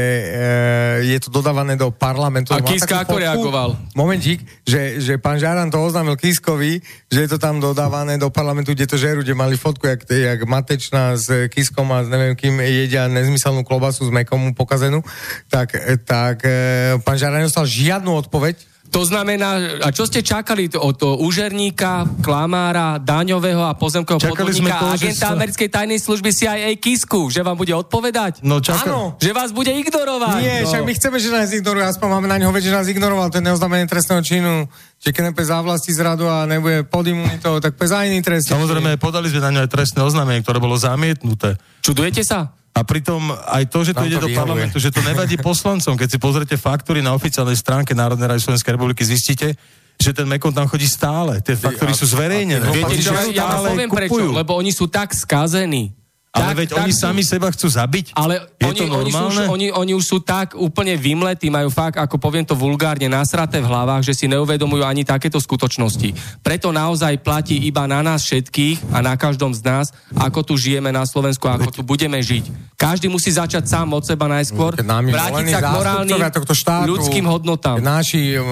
[1.04, 2.56] e, je to dodávané do parlamentu.
[2.56, 3.76] A Kiska ako reagoval?
[3.92, 6.80] Momentík, že, že pán Žiaran to oznámil Kiskovi,
[7.12, 10.48] že je to tam dodávané do parlamentu, kde to žerú, kde mali fotku, jak, jak
[10.48, 15.04] Matečná s Kiskom a s neviem kým jedia nezmyselnú klobasu s mekom pokazenú,
[15.52, 15.76] tak,
[16.08, 18.75] tak e, pán Žiaran nedostal žiadnu odpoveď.
[18.90, 24.70] To znamená, a čo ste čakali od toho úžerníka, klamára, daňového a pozemkového Čakali sme
[24.70, 28.40] podvodníka to, agenta sa- americkej tajnej služby CIA Kisku, že vám bude odpovedať?
[28.46, 28.88] No čaká...
[28.88, 29.18] Áno.
[29.18, 30.40] Že vás bude ignorovať?
[30.40, 30.68] Nie, no.
[30.70, 33.38] však my chceme, že nás ignoruje, aspoň máme na ňo hovieť, že nás ignoroval, to
[33.42, 34.70] je neoznámenie trestného činu.
[35.02, 38.48] Čiže keď nepôjde za vlasti zradu a nebude pod imunitou, tak pôjde za iný trest.
[38.48, 41.60] Samozrejme, podali sme na ňo aj trestné oznámenie, ktoré bolo zamietnuté.
[41.84, 42.56] Čudujete sa?
[42.76, 44.42] A pritom aj to, že to Nám ide to do vyhovuje.
[44.44, 45.96] parlamentu, že to nevadí poslancom.
[45.96, 49.56] Keď si pozrete faktúry na oficiálnej stránke Národnej rady Slovenskej republiky, zistíte,
[49.96, 51.40] že ten Mekon tam chodí stále.
[51.40, 52.68] Tie faktúry sú zverejnené.
[52.68, 53.00] Viete
[53.32, 55.96] ja vám poviem prečo, lebo oni sú tak skazení.
[56.36, 58.06] Ale tak, veď tak oni sú- sami seba chcú zabiť.
[58.12, 59.44] Ale Je oni, to oni, sú normálne?
[59.48, 63.66] oni, oni už sú tak úplne vymletí, majú fakt, ako poviem to vulgárne, nasraté v
[63.66, 66.12] hlavách, že si neuvedomujú ani takéto skutočnosti.
[66.44, 70.92] Preto naozaj platí iba na nás všetkých a na každom z nás, ako tu žijeme
[70.92, 72.76] na Slovensku, ako tu budeme žiť.
[72.76, 76.20] Každý musí začať sám od seba najskôr, vrátiť volení sa k morálnym
[76.52, 77.80] štátu, ľudským hodnotám.
[77.80, 78.44] Naši um,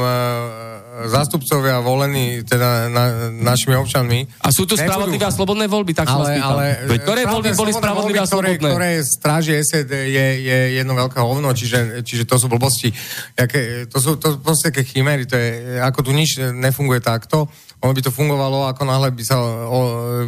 [1.10, 3.04] zástupcovia volení teda na,
[3.34, 4.30] našimi občanmi.
[4.40, 6.52] A sú tu nebudú- spravodlivé a slobodné voľby, tak sa vás ale, pýtam.
[6.54, 8.70] ale, Veď ktoré voľby boli a voľby, ktoré, slobodné?
[8.70, 12.92] ktoré stráži SED je, je jedno veľké hovno, čiže, čiže to sú blbosti.
[13.34, 17.50] Jaké, to sú to proste také chimery, to je, ako tu nič nefunguje takto,
[17.84, 19.36] ono by to fungovalo, ako náhle by sa
[19.68, 19.78] o,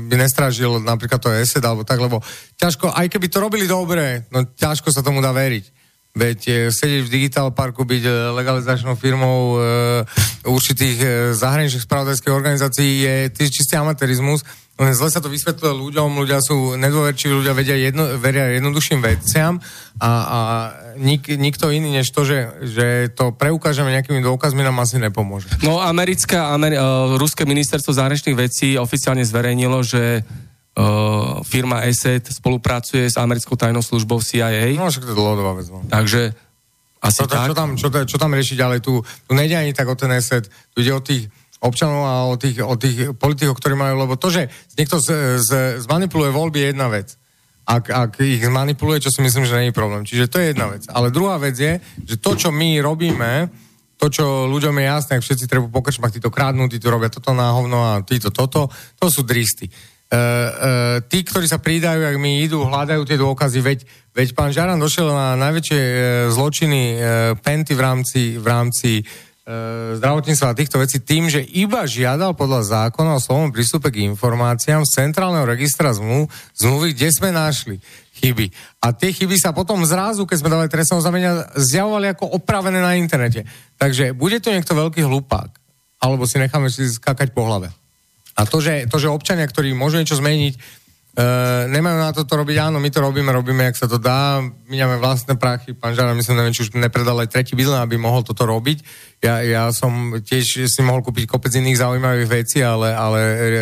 [0.05, 2.21] by nestrážil napríklad to SED alebo tak, lebo
[2.61, 5.86] ťažko, aj keby to robili dobre, no ťažko sa tomu dá veriť.
[6.17, 10.09] Veď e, sedieť v Digital Parku, byť e, legalizačnou firmou e,
[10.49, 14.41] určitých e, zahraničných spravodajských organizácií je ty- čistý amatérizmus.
[14.77, 19.57] Zle sa to vysvetľuje ľuďom, ľudia sú nedôverčiví, ľudia vedia jedno, veria jednoduchším veciam
[19.97, 20.39] a, a
[21.01, 22.87] nik, nikto iný než to, že, že
[23.17, 25.49] to preukážeme nejakými dôkazmi nám asi nepomôže.
[25.64, 30.21] No, americká, Ameri- uh, ruské ministerstvo zahraničných vecí oficiálne zverejnilo, že
[30.77, 35.72] uh, firma ESET spolupracuje s americkou tajnou službou CIA, No však to je dlhodobá vec.
[35.72, 35.81] No.
[35.89, 36.37] takže
[37.01, 37.47] asi Čo, tak.
[37.49, 38.79] čo, tam, čo, čo tam riešiť ďalej?
[38.81, 41.29] Tu, tu nejde ani tak o ten eset, tu ide o tých
[41.61, 45.51] občanov a o tých, o tých politikov, ktorí majú, lebo to, že niekto z, z,
[45.85, 47.09] zmanipuluje voľby je jedna vec.
[47.66, 50.07] Ak, ak ich zmanipuluje, čo si myslím, že je problém.
[50.07, 50.87] Čiže to je jedna vec.
[50.87, 53.51] Ale druhá vec je, že to, čo my robíme,
[53.97, 57.33] to, čo ľuďom je jasné, ak všetci treba po krčmách, títo kradnú, títo robia toto
[57.33, 58.70] na hovno a títo toto,
[59.01, 59.66] to sú dristy.
[60.07, 63.79] Uh, uh, tí, ktorí sa pridajú, ak mi idú, hľadajú tie dôkazy, veď,
[64.14, 65.99] veď pán Žaran došiel na najväčšie uh,
[66.30, 66.83] zločiny
[67.43, 68.91] penty v rámci, v rámci
[70.03, 74.83] zdravotníctva a týchto vecí tým, že iba žiadal podľa zákona o slovom prístupe k informáciám
[74.83, 76.26] z centrálneho registra zmluv,
[76.59, 77.79] zmluvy, kde sme našli
[78.18, 78.51] chyby.
[78.83, 82.99] A tie chyby sa potom zrazu, keď sme dali trestné oznámenia, zjavovali ako opravené na
[82.99, 83.47] internete.
[83.79, 85.55] Takže bude to niekto veľký hlupák,
[86.03, 87.71] alebo si necháme si skakať po hlave.
[88.37, 90.84] A to, že, to, že občania, ktorí môžu niečo zmeniť,
[91.17, 94.45] Uh, nemajú na to to robiť, áno, my to robíme, robíme, jak sa to dá,
[94.68, 98.21] míňame vlastné prachy, pán Žara, myslím, neviem, či už nepredal aj tretí bydlen, aby mohol
[98.21, 98.84] toto robiť.
[99.25, 103.57] Ja, ja som tiež si mohol kúpiť kopec iných zaujímavých vecí, ale, ale uh,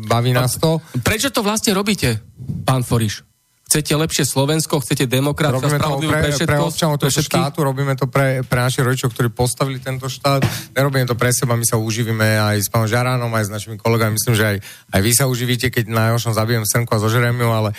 [0.00, 0.80] baví nás to.
[1.04, 2.24] Prečo to vlastne robíte,
[2.64, 3.33] pán Foriš?
[3.74, 8.06] Chcete lepšie Slovensko, chcete demokraciu, to pre, pre, všetko, pre občanov tohto štátu, robíme to
[8.06, 10.46] pre, pre našich rodičov, ktorí postavili tento štát.
[10.78, 14.14] Nerobíme to pre seba, my sa uživíme aj s pánom Žaránom, aj s našimi kolegami.
[14.14, 14.56] Myslím, že aj,
[14.94, 17.74] aj vy sa uživíte, keď na Jošom zabijem srnku a zožeriem ju, ale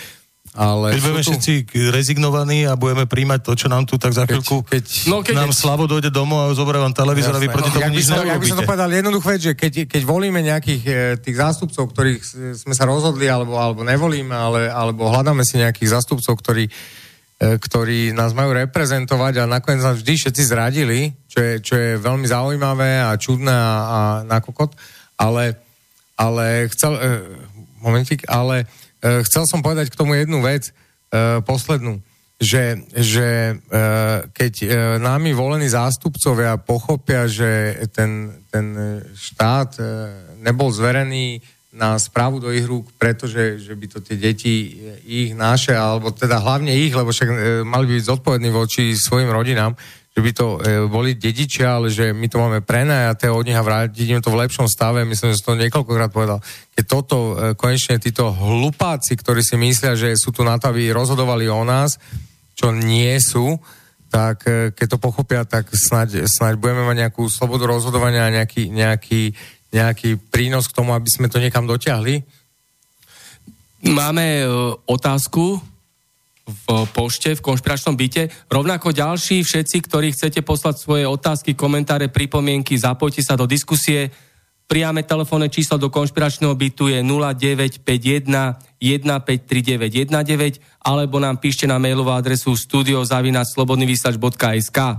[0.56, 1.28] ale keď budeme tu...
[1.36, 1.52] všetci
[1.92, 5.34] rezignovaní a budeme príjmať to, čo nám tu, tak za chvíľku, keď, keď, no, keď
[5.36, 5.60] nám je...
[5.60, 8.46] Slavo dojde domov a zoberie vám televízor a vy proti tomu no, nič Ja by
[8.48, 8.88] som to povedal.
[8.88, 12.20] Jednoduchú vec, že keď, keď volíme nejakých e, tých zástupcov, ktorých
[12.56, 16.72] sme sa rozhodli, alebo, alebo nevolíme, ale, alebo hľadáme si nejakých zástupcov, ktorí, e,
[17.60, 22.24] ktorí nás majú reprezentovať a nakoniec nás vždy všetci zradili, čo je, čo je veľmi
[22.24, 24.72] zaujímavé a čudné a, a nakokot,
[25.20, 25.60] ale,
[26.16, 27.00] ale chcel, e,
[27.84, 32.00] momentík, ale chcel som povedať k tomu jednu vec, uh, poslednú,
[32.36, 34.54] že, že uh, keď
[35.00, 38.76] námi volení zástupcovia pochopia, že ten, ten
[39.16, 39.80] štát
[40.44, 41.40] nebol zverený
[41.76, 46.40] na správu do ich rúk, pretože že by to tie deti ich naše, alebo teda
[46.40, 49.76] hlavne ich, lebo však mali by byť zodpovední voči svojim rodinám,
[50.16, 53.60] že by to e, boli dedičia, ale že my to máme prenajaté od nich a
[53.60, 55.04] vrátiť im to v lepšom stave.
[55.04, 56.40] Myslím, že som to niekoľkokrát povedal.
[56.72, 60.88] Keď toto e, konečne títo hlupáci, ktorí si myslia, že sú tu na to, aby
[60.88, 62.00] rozhodovali o nás,
[62.56, 63.60] čo nie sú,
[64.08, 68.72] tak e, keď to pochopia, tak snáď, snáď budeme mať nejakú slobodu rozhodovania a nejaký,
[68.72, 69.36] nejaký,
[69.68, 72.24] nejaký prínos k tomu, aby sme to niekam dotiahli.
[73.84, 74.48] Máme
[74.88, 75.60] otázku
[76.46, 78.30] v pošte, v konšpiračnom byte.
[78.46, 84.14] Rovnako ďalší, všetci, ktorí chcete poslať svoje otázky, komentáre, pripomienky, zapojte sa do diskusie.
[84.66, 92.50] Priame telefónne číslo do konšpiračného bytu je 0951 153919 alebo nám píšte na mailovú adresu
[92.54, 94.94] studiozavinačslobodnyvysač.sk e,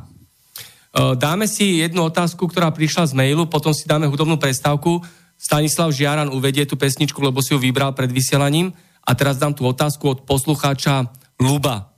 [1.20, 5.04] Dáme si jednu otázku, ktorá prišla z mailu, potom si dáme hudobnú prestávku.
[5.36, 8.72] Stanislav Žiaran uvedie tú pesničku, lebo si ju vybral pred vysielaním.
[9.04, 11.94] A teraz dám tú otázku od poslucháča Luba.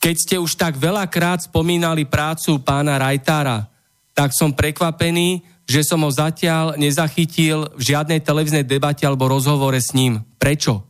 [0.00, 3.68] Keď ste už tak veľakrát spomínali prácu pána Rajtára,
[4.16, 9.92] tak som prekvapený, že som ho zatiaľ nezachytil v žiadnej televíznej debate alebo rozhovore s
[9.94, 10.24] ním.
[10.40, 10.82] Prečo?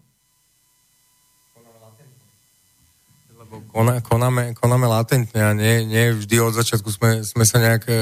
[3.36, 3.66] Lebo
[4.02, 7.94] konáme, konáme latentne a nie, nie vždy od začiatku sme, sme sa nejak e,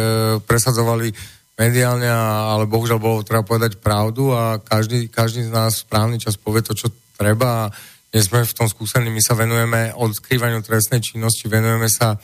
[0.44, 1.10] presadzovali
[1.58, 6.62] mediálne, ale bohužiaľ bolo treba povedať pravdu a každý, každý z nás správny čas povie
[6.62, 7.74] to, čo treba
[8.08, 12.16] nie sme v tom skúsení, my sa venujeme odkrývaniu trestnej činnosti, venujeme sa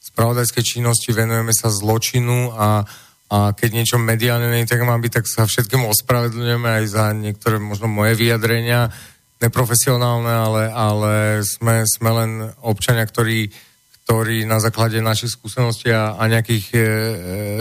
[0.00, 2.84] spravodajskej činnosti, venujeme sa zločinu a,
[3.32, 7.56] a keď niečo mediálne nie tak má byť, tak sa všetkému ospravedlňujeme aj za niektoré
[7.56, 8.92] možno moje vyjadrenia,
[9.40, 12.30] neprofesionálne, ale, ale sme, sme len
[12.60, 13.48] občania, ktorí,
[14.04, 16.84] ktorí na základe našich skúseností a, a nejakých e, e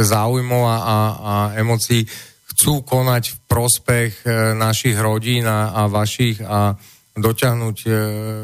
[0.03, 2.03] záujmov a, a, a emócií
[2.51, 6.75] chcú konať v prospech e, našich rodín a, a vašich a
[7.17, 7.89] dotiahnuť e,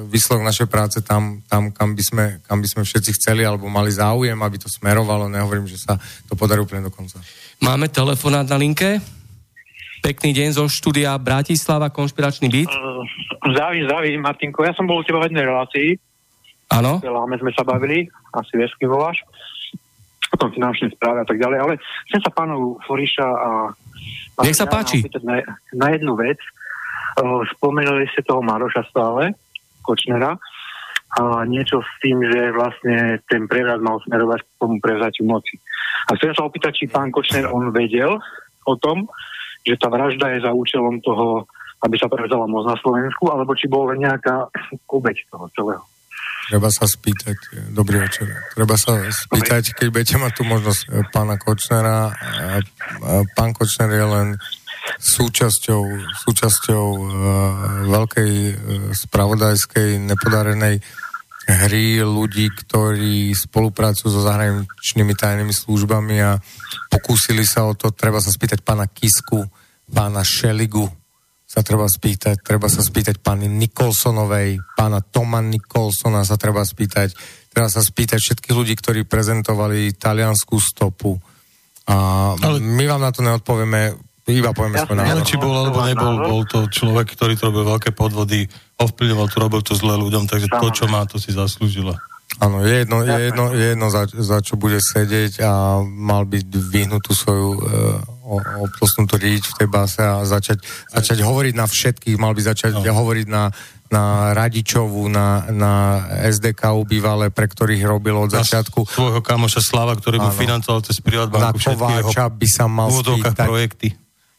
[0.10, 3.94] výsledok našej práce tam, tam kam, by sme, kam by sme všetci chceli alebo mali
[3.94, 5.30] záujem, aby to smerovalo.
[5.30, 7.22] Nehovorím, že sa to podarí úplne do konca.
[7.62, 9.00] Máme telefonát na linke.
[10.04, 12.70] Pekný deň zo štúdia Bratislava, konšpiračný byt.
[13.42, 14.62] Zdraví, zdraví, Martinko.
[14.62, 15.98] Ja som bol u teba v jednej relácii.
[16.70, 17.02] Áno.
[17.02, 19.22] Láme sme sa bavili, asi vieš, kým voláš.
[20.34, 21.58] O tom finančnej správe a tak ďalej.
[21.58, 21.74] Ale
[22.10, 23.50] chcem sa pánovu Foriša a...
[24.44, 25.06] Nech sa páči.
[25.24, 25.40] Na,
[25.74, 26.38] na jednu vec.
[27.58, 29.34] Spomenuli ste toho Maroša stále,
[29.82, 30.36] Kočnera,
[31.16, 35.56] a niečo s tým, že vlastne ten prevrat mal smerovať k tomu prevzatiu moci.
[36.12, 38.20] A chcem sa opýtať, či pán Kočner on vedel
[38.68, 39.08] o tom,
[39.64, 41.48] že tá vražda je za účelom toho,
[41.88, 44.52] aby sa prevzala moc na Slovensku, alebo či bola nejaká
[44.92, 45.84] obeď toho celého.
[46.46, 47.38] Treba sa spýtať,
[47.74, 52.14] dobrý večer, treba sa spýtať, keď budete mať tu možnosť e, pána Kočnera,
[53.34, 54.28] pán Kočner je len
[55.02, 55.84] súčasťou,
[56.26, 57.10] súčasťou uh,
[57.90, 58.54] veľkej uh,
[58.94, 60.82] spravodajskej nepodarenej
[61.46, 66.42] hry ľudí, ktorí spolupracujú so zahraničnými tajnými službami a
[66.90, 69.46] pokúsili sa o to, treba sa spýtať pána Kisku,
[69.86, 70.90] pána Šeligu,
[71.46, 77.14] sa treba spýtať, treba sa spýtať pani Nikolsonovej, pána Toma Nikolsona sa treba spýtať,
[77.54, 81.14] treba sa spýtať všetkých ľudí, ktorí prezentovali talianskú stopu.
[81.86, 81.96] A
[82.34, 82.58] Ale...
[82.58, 83.94] my vám na to neodpovieme
[84.34, 85.22] iba povieme svoj názor.
[85.22, 88.50] či bol alebo nebol, bol to človek, ktorý to robil veľké podvody,
[88.82, 91.94] ovplyvňoval to, robil to zle ľuďom, takže to, čo má, to si zaslúžila.
[92.42, 96.42] Áno, je jedno, je jedno, je jedno za, za čo bude sedieť a mal by
[96.44, 102.36] vyhnutú svoju uh, obtlosnutú ríč v tej base a začať, začať hovoriť na všetkých, mal
[102.36, 102.92] by začať no.
[102.92, 103.54] hovoriť na,
[103.88, 108.84] na Radičovu, na, na SDK bývalé, pre ktorých robil od začiatku.
[108.84, 112.92] svojho kamoša Slava, ktorý mu financoval cez Privatbanku všetky jeho by sa mal
[113.32, 113.96] projekty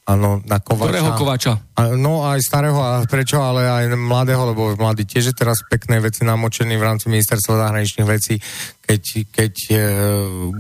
[0.07, 0.87] Áno, na Kovača.
[0.87, 1.53] Ktorého Kovača?
[1.75, 5.99] A, no aj starého a prečo, ale aj mladého, lebo mladý tiež je teraz pekné
[5.99, 8.39] veci namočený v rámci ministerstva zahraničných vecí.
[8.87, 9.03] Keď,
[9.35, 9.79] keď e,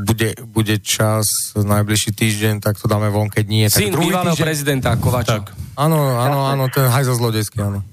[0.02, 3.70] bude, bude čas najbližší týždeň, tak to dáme von, keď nie.
[3.70, 4.46] Syn tak bývalého týždeň...
[4.50, 5.38] prezidenta Kovača.
[5.38, 5.54] Tak.
[5.78, 7.86] Áno, áno, áno, ten hajzo zlodejský, áno.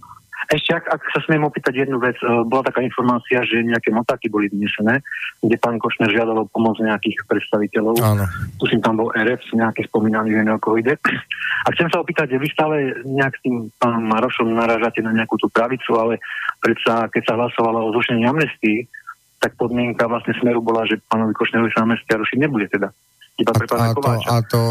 [0.51, 4.27] Ešte, ak, ak sa smiem opýtať jednu vec, e, bola taká informácia, že nejaké motáky
[4.27, 4.99] boli vynesené,
[5.39, 7.95] kde pán Košner žiadal o pomoc nejakých predstaviteľov.
[8.03, 8.25] Áno.
[8.67, 10.99] si tam bol RF, nejaké spomínaný, neviem, o koho ide.
[11.63, 12.75] A chcem sa opýtať, že vy stále
[13.07, 16.19] nejak s tým pánom Marošom narážate na nejakú tú pravicu, ale
[16.59, 18.83] predsa, keď sa hlasovalo o zrušení amnestii,
[19.39, 22.91] tak podmienka vlastne smeru bola, že pánovi Košnerovi sa amnestia rušiť nebude teda.
[23.39, 24.61] Iba pre pána a, to, a to,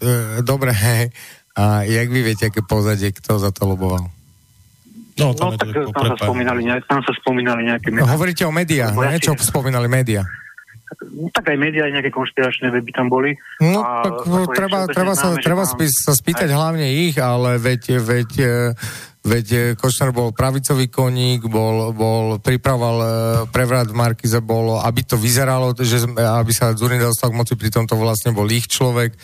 [0.00, 1.10] e, dobre, hej.
[1.56, 4.12] A jak vy viete, aké pozadie, kto za to loboval?
[5.16, 7.88] No, tam, no, tak tam sa, spomínali, tam sa spomínali nejaké...
[7.88, 9.16] No, hovoríte o médiách, ne?
[9.16, 10.28] Čo spomínali médiá?
[11.16, 13.34] No, tak aj médiá, aj nejaké konšpiračné weby tam boli.
[13.58, 16.56] No, a, tak treba, treba, sa, treba sa spýtať aj.
[16.56, 18.52] hlavne ich, ale veď, veď, e,
[19.26, 23.08] veď e, Košner bol pravicový koník, bol, bol pripravoval e,
[23.50, 27.98] prevrat Markize, bolo, aby to vyzeralo, že, aby sa Zurinda dostal k moci, pritom to
[27.98, 29.18] vlastne bol ich človek.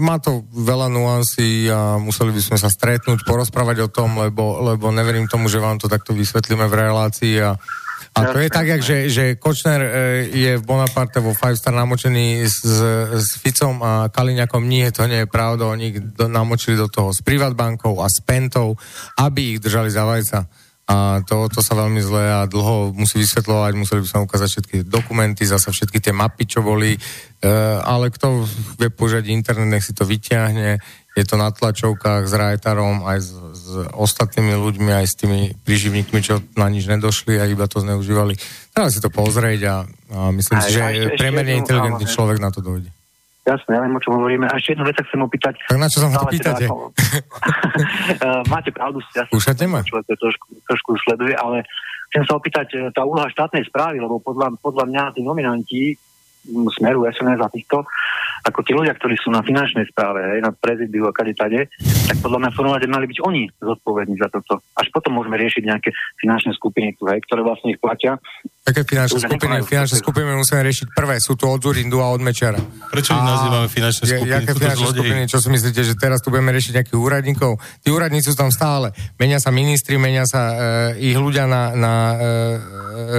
[0.00, 4.88] Má to veľa nuancí a museli by sme sa stretnúť, porozprávať o tom, lebo, lebo
[4.88, 7.60] neverím tomu, že vám to takto vysvetlíme v relácii a
[8.12, 9.90] a to je tak, jak, že, že Kočner e,
[10.28, 12.60] je v Bonaparte vo Five Star namočený s,
[13.08, 14.68] s Ficom a Kaliňakom.
[14.68, 15.72] Nie, to nie je pravda.
[15.72, 18.76] Oni do, namočili do toho s Privatbankou a s Pentou,
[19.16, 20.44] aby ich držali za vajca.
[20.92, 24.76] A to, to sa veľmi zle a dlho musí vysvetľovať, museli by sa ukázať všetky
[24.84, 26.92] dokumenty, zase všetky tie mapy, čo boli,
[27.42, 27.50] E,
[27.82, 28.46] ale kto
[28.78, 30.78] vie požiať internet, nech si to vyťahne.
[31.12, 36.18] Je to na tlačovkách s Rajtarom, aj s, s ostatnými ľuďmi, aj s tými príživníkmi,
[36.24, 38.40] čo na nič nedošli a iba to zneužívali.
[38.72, 42.38] Treba si to pozrieť a, a myslím aj, si, že ešte, premerne inteligentný áno, človek
[42.40, 42.88] na to dojde.
[43.42, 44.46] Jasné, ja viem, o čom hovoríme.
[44.48, 45.54] A ešte jednu vec chcem opýtať.
[45.66, 46.64] Tak na čo sa ma to pýtate?
[46.70, 49.82] Teda, máte pravdu, ja Skúšate ma?
[49.82, 51.66] Človek to trošku, trošku sleduje, ale
[52.14, 55.82] chcem sa opýtať, e, tá úloha štátnej správy, lebo podľa, podľa mňa tí nominanti
[56.46, 57.86] smeru SNS a týchto,
[58.42, 61.70] ako tí ľudia, ktorí sú na finančnej správe, hej, na prezidiu a kade tade,
[62.10, 64.58] tak podľa mňa formovať mali byť oni zodpovední za toto.
[64.74, 68.18] Až potom môžeme riešiť nejaké finančné skupiny ktoré vlastne ich platia.
[68.62, 69.66] Také finančné skupiny?
[69.66, 71.18] Finančné skupiny musíme riešiť prvé.
[71.18, 72.62] Sú tu od Zurindu a od Mečera.
[72.94, 74.30] Prečo ich nazývame finančné skupiny?
[74.38, 75.22] Jaké finančné skupiny?
[75.26, 77.58] Čo si myslíte, že teraz tu budeme riešiť nejakých úradníkov?
[77.82, 78.94] Tí úradníci sú tam stále.
[79.18, 80.42] Menia sa ministri, menia sa
[80.94, 82.16] e, ich ľudia na, na e,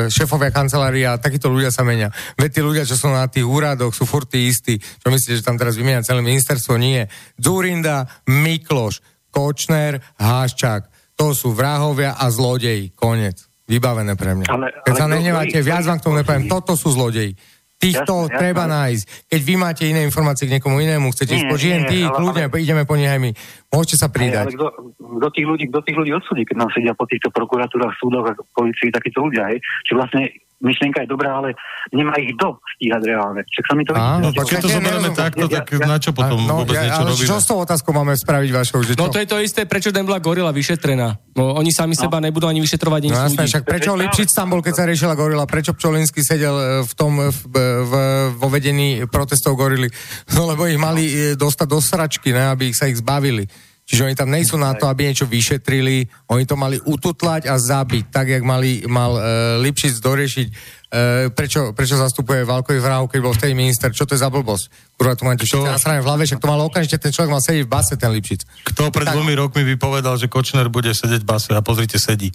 [0.08, 2.08] šéfovia kancelária, takíto ľudia sa menia.
[2.40, 4.80] Veď tí ľudia, čo sú na tých úradoch, sú furt tí istí.
[4.80, 6.80] Čo myslíte, že tam teraz vymenia celé ministerstvo?
[6.80, 7.12] Nie.
[7.36, 10.88] Zurinda, Mikloš, Kočner, Háščák.
[11.20, 12.96] To sú vrahovia a zlodeji.
[12.96, 13.53] Konec.
[13.64, 14.48] Vybavené pre mňa.
[14.52, 16.52] Ale, ale Keď sa nehnevate, viac vám k tomu nepoviem.
[16.52, 17.36] Toto sú zlodeji.
[17.80, 18.76] Týchto jasne, treba jasne.
[18.80, 19.04] nájsť.
[19.28, 22.64] Keď vy máte iné informácie k niekomu inému, chcete ísť po GNT, kľudne, ale...
[22.64, 23.32] ideme po nich aj my.
[23.68, 24.56] Môžete sa pridať.
[24.56, 28.24] Ale kto tých ľudí, kto tých ľudí odsudí, keď nám sedia po týchto prokuratúrach, súdoch
[28.28, 29.60] a policii takíto ľudia, hej?
[29.84, 30.22] Čiže vlastne
[30.64, 31.54] myšlienka je dobrá, ale
[31.92, 33.44] nemá ich do stíhať reálne.
[33.44, 34.10] Však sa mi to vidí.
[34.24, 37.04] No, tak keď to zoberieme takto, tak ja, na čo potom no, vôbec ja, niečo
[37.04, 37.28] robíme?
[37.28, 38.80] Čo s tou otázkou máme spraviť vašou?
[38.82, 41.36] Že no to je to isté, prečo ten bola gorila vyšetrená.
[41.36, 42.02] No, oni sami no.
[42.08, 45.14] seba nebudú ani vyšetrovať, ani no, jasné, však prečo Lipšic tam bol, keď sa riešila
[45.20, 45.44] gorila?
[45.44, 47.40] Prečo Pčolinsky sedel e, v tom, v,
[47.84, 47.94] v,
[48.40, 49.92] vo vedení protestov gorily?
[50.34, 53.46] No lebo ich mali e, dostať do sračky, ne, aby ich sa ich zbavili.
[53.84, 58.06] Čiže oni tam nejsú na to, aby niečo vyšetrili, oni to mali ututlať a zabiť,
[58.10, 59.24] tak, jak mali, mal uh,
[59.60, 60.48] Lipšic doriešiť
[60.94, 64.94] E, prečo, prečo zastupuje Valkový vrahu, keď bol vtedy minister, čo to je za blbosť?
[64.94, 67.42] Kurva, tu máte všetko na strane v hlave, však to malo okamžite, ten človek mal
[67.42, 68.46] sedieť v base, ten Lipšic.
[68.62, 69.18] Kto pred tak...
[69.18, 72.30] dvomi rokmi by povedal, že Kočner bude sedieť v base a pozrite, sedí.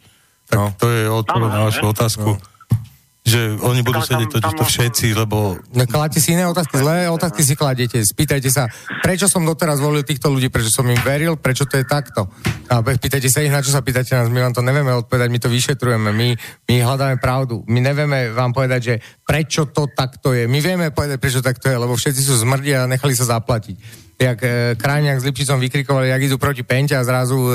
[0.50, 0.74] Tak no.
[0.74, 2.34] to je odpoveď na vašu otázku.
[2.34, 2.57] No
[3.28, 5.60] že oni budú sedieť totiž to všetci, lebo...
[5.76, 8.00] No, kladte si iné otázky, zlé otázky si kladete.
[8.00, 8.72] Spýtajte sa,
[9.04, 12.24] prečo som doteraz volil týchto ľudí, prečo som im veril, prečo to je takto.
[12.72, 15.38] A pýtajte sa ich, na čo sa pýtate nás, my vám to nevieme odpovedať, my
[15.44, 16.28] to vyšetrujeme, my,
[16.72, 17.60] my hľadáme pravdu.
[17.68, 18.94] My nevieme vám povedať, že
[19.28, 20.48] prečo to takto je.
[20.48, 24.38] My vieme povedať, prečo takto je, lebo všetci sú zmrdi a nechali sa zaplatiť jak
[24.42, 27.54] e, Krajňák s Lipšicom vykrikovali, jak idú proti Pente a zrazu e,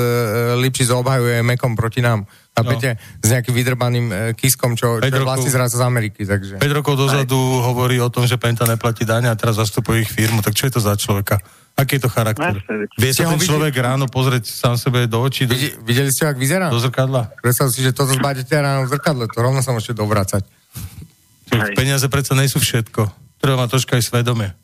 [0.64, 2.24] Lipšic obhajuje Mekom proti nám.
[2.54, 2.94] Chápete?
[2.94, 3.26] No.
[3.26, 6.22] S nejakým vydrbaným e, kiskom, čo, čo rokov, vlastne zraz z Ameriky.
[6.22, 6.62] Takže.
[6.62, 7.66] 5 rokov dozadu Aj.
[7.66, 10.38] hovorí o tom, že Penta neplatí daň a teraz zastupuje ich firmu.
[10.38, 11.42] Tak čo je to za človeka?
[11.74, 12.62] Aký je to charakter?
[12.94, 13.86] Vie sa ten človek videli?
[13.90, 15.50] ráno pozrieť sám sebe do očí?
[15.50, 15.58] Do...
[15.82, 16.70] Videli ste, ak vyzerá?
[16.70, 17.34] Do zrkadla.
[17.42, 19.26] Predstav si, že toto zbádete ráno v zrkadle.
[19.34, 20.46] To rovno sa môžete dovracať.
[21.74, 23.10] Peniaze predsa nejsú všetko.
[23.42, 24.54] Treba mať troška aj svedomie.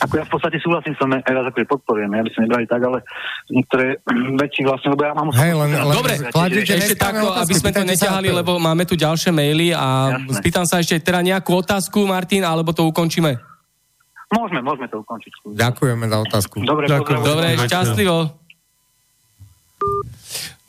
[0.00, 2.80] Ako ja v podstate súhlasím som aj vás ako podporujem, ja by som nebrali tak,
[2.80, 2.98] ale
[3.52, 4.00] niektoré
[4.42, 5.28] veci vlastne, lebo ja mám...
[5.36, 9.28] Hej, len, len, Dobre, kladite, ešte takto, aby sme to neťahali, lebo máme tu ďalšie
[9.28, 10.40] maily a Jasne.
[10.40, 13.36] spýtam sa ešte teda nejakú otázku, Martin, alebo to ukončíme?
[14.30, 15.32] Môžeme, môžeme to ukončiť.
[15.58, 16.56] Ďakujeme za otázku.
[16.62, 17.20] Dobre, Ďakujem.
[17.20, 18.39] Dobre, šťastlivo.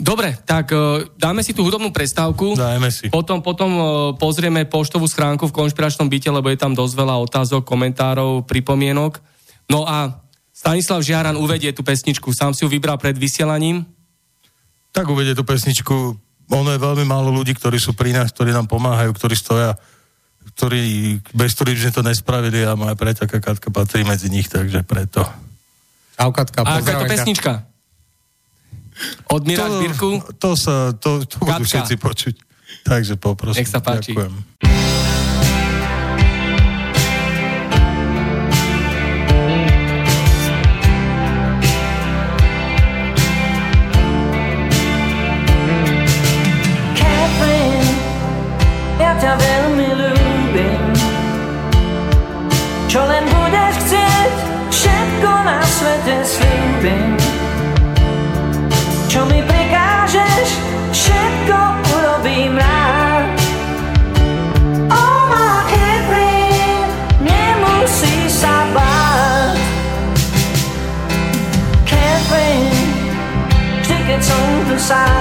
[0.01, 2.57] Dobre, tak uh, dáme si tú hudobnú prestávku.
[2.57, 3.13] Dajme si.
[3.13, 3.85] Potom, potom uh,
[4.17, 9.21] pozrieme poštovú schránku v konšpiračnom byte, lebo je tam dosť veľa otázok, komentárov, pripomienok.
[9.69, 12.33] No a Stanislav Žiaran uvedie tú pesničku.
[12.33, 13.85] Sám si ju vybral pred vysielaním.
[14.89, 16.17] Tak uvedie tú pesničku.
[16.49, 19.77] Ono je veľmi málo ľudí, ktorí sú pri nás, ktorí nám pomáhajú, ktorí stoja,
[20.57, 24.81] ktorí, bez ktorých by sme to nespravili a moja preťaká Katka patrí medzi nich, takže
[24.81, 25.23] preto.
[26.17, 27.51] Čau, Katka, A aká je to pesnička?
[29.31, 30.09] Od Miráš Birku?
[30.37, 32.35] to sa, to, to budú všetci počuť.
[32.85, 33.61] Takže poprosím.
[33.61, 34.15] Nech sa páči.
[34.15, 34.90] Ďakujem.
[74.91, 75.20] Som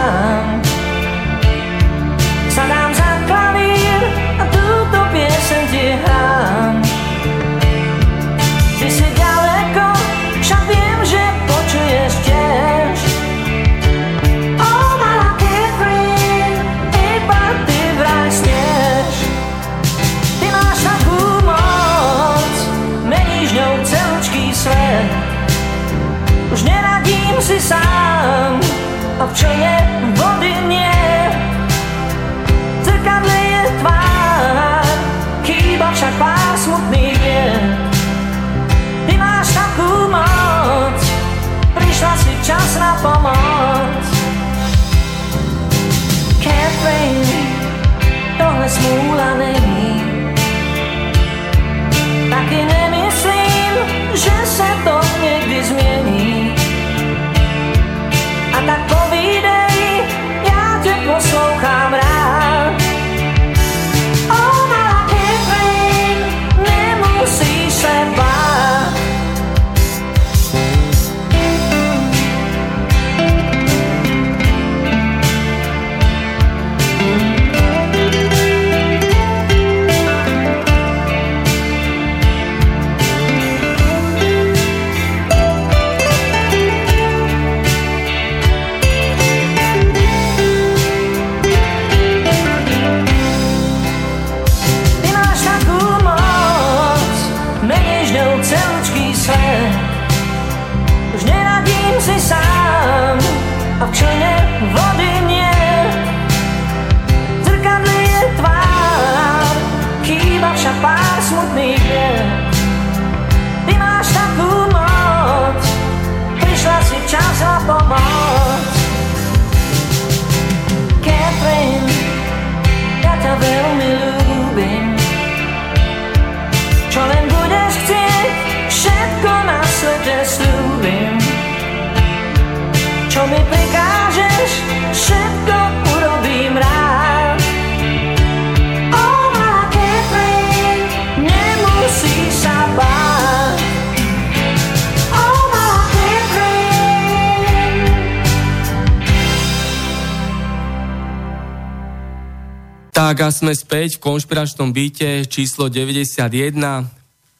[153.01, 156.21] Tak a sme späť v konšpiračnom byte číslo 91.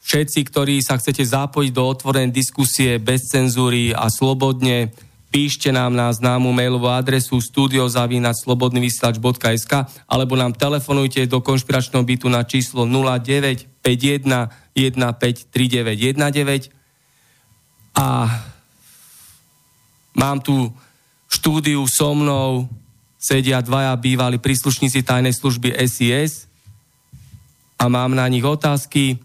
[0.01, 4.89] Všetci, ktorí sa chcete zapojiť do otvorenej diskusie bez cenzúry a slobodne,
[5.29, 9.73] píšte nám na známu mailovú adresu studiozavinačslobodnyvysielač.sk
[10.09, 13.69] alebo nám telefonujte do konšpiračného bytu na číslo 0951
[14.73, 16.73] 153919
[18.01, 18.33] a
[20.17, 20.73] mám tu
[21.29, 22.80] štúdiu so mnou
[23.21, 26.49] sedia dvaja bývalí príslušníci tajnej služby SIS
[27.77, 29.21] a mám na nich otázky.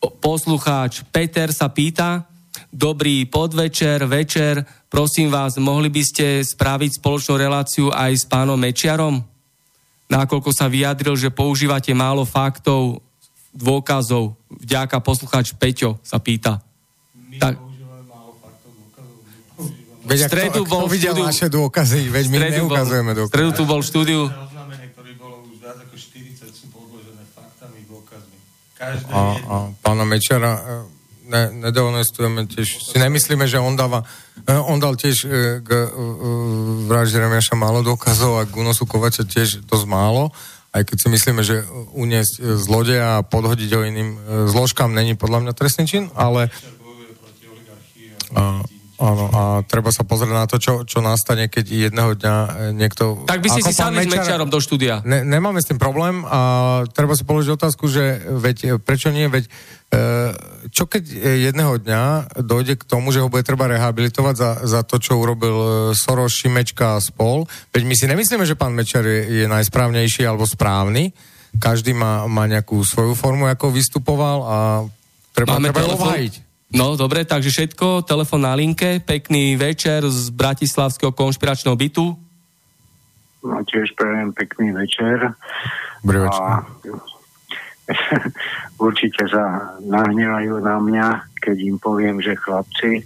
[0.00, 2.24] Poslucháč Peter sa pýta,
[2.72, 9.20] dobrý podvečer, večer, prosím vás, mohli by ste spraviť spoločnú reláciu aj s pánom Mečiarom?
[10.08, 13.04] Nakoľko sa vyjadril, že používate málo faktov,
[13.52, 14.34] dôkazov.
[14.48, 16.58] Vďaka poslucháč Peťo sa pýta.
[17.38, 17.69] Tak,
[20.10, 23.30] Veď stredu to, bol kto videl štúdiu- naše dôkazy, veď my neukazujeme dôkazy.
[23.30, 28.36] stredu tu bol štúdiu Oznámenie, ktoré bolo už viac ako 40, sú podložené faktami, dôkazmi.
[29.14, 30.62] a, a pána Mečara e,
[31.30, 32.90] ne, nedehonestujeme tiež.
[32.90, 34.02] Si nemyslíme, že on dáva,
[34.42, 35.70] e, on dal tiež e, k
[36.90, 40.34] vražde Remiaša málo dôkazov a k únosu Kovača tiež dosť málo,
[40.74, 41.62] aj keď si myslíme, že
[41.94, 44.10] uniesť zlodeja a podhodiť ho iným
[44.50, 46.50] zložkám není podľa mňa trestný čin, ale...
[48.34, 48.62] A,
[49.00, 53.24] Áno, a treba sa pozrieť na to, čo, čo nastane, keď jedného dňa e, niekto...
[53.24, 55.00] Tak by si si sadli s Mečarom do štúdia.
[55.08, 59.48] Ne, nemáme s tým problém a treba si položiť otázku, že veď, prečo nie, veď
[59.48, 59.50] e,
[60.68, 61.16] čo keď
[61.48, 62.02] jedného dňa
[62.44, 66.36] dojde k tomu, že ho bude treba rehabilitovať za, za to, čo urobil e, Soros,
[66.36, 67.48] Šimečka a spol?
[67.72, 71.16] Veď my si nemyslíme, že pán Mečar je, je najsprávnejší alebo správny.
[71.56, 74.56] Každý má, má nejakú svoju formu, ako vystupoval a
[75.32, 76.04] treba, Máme treba telefon...
[76.04, 82.14] ho No, dobre, takže všetko, telefon na linke, pekný večer z Bratislavského konšpiračného bytu.
[83.42, 85.34] No, tiež prajem pekný večer.
[86.06, 86.46] Dobrý večer.
[86.46, 86.62] A,
[88.86, 91.06] určite sa nahnevajú na mňa,
[91.42, 93.02] keď im poviem, že chlapci,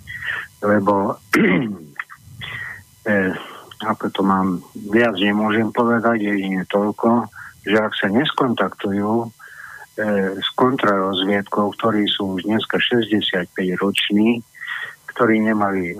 [0.61, 1.17] lebo
[3.09, 3.33] eh,
[3.81, 4.61] ako to mám,
[4.93, 7.33] viac nemôžem povedať, jedine toľko,
[7.65, 9.33] že ak sa neskontaktujú
[9.97, 13.47] s kontrarozviedkou, ktorí sú už dneska 65
[13.79, 14.43] roční,
[15.15, 15.99] ktorí nemali e,